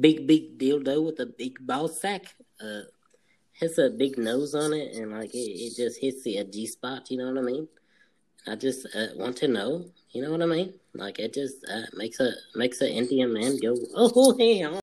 big, 0.00 0.26
big 0.26 0.58
dildo 0.58 1.04
with 1.04 1.18
a 1.20 1.26
big 1.26 1.58
ball 1.66 1.88
sack. 1.88 2.34
Uh, 2.62 2.82
has 3.60 3.78
a 3.78 3.88
big 3.90 4.16
nose 4.18 4.54
on 4.54 4.72
it, 4.72 4.96
and 4.96 5.12
like 5.12 5.32
it, 5.34 5.38
it 5.38 5.76
just 5.76 6.00
hits 6.00 6.22
the 6.24 6.38
uh, 6.38 6.44
G 6.44 6.66
spot. 6.66 7.10
You 7.10 7.18
know 7.18 7.30
what 7.30 7.38
I 7.38 7.42
mean? 7.42 7.68
I 8.46 8.56
just 8.56 8.86
uh, 8.94 9.08
want 9.16 9.36
to 9.38 9.48
know. 9.48 9.84
You 10.10 10.22
know 10.22 10.30
what 10.30 10.42
I 10.42 10.46
mean? 10.46 10.74
Like 10.94 11.18
it 11.18 11.34
just 11.34 11.56
uh, 11.68 11.86
makes 11.94 12.20
a 12.20 12.32
makes 12.54 12.80
an 12.80 12.88
Indian 12.88 13.32
man 13.32 13.58
go, 13.60 13.76
oh 13.94 14.36
hell. 14.38 14.72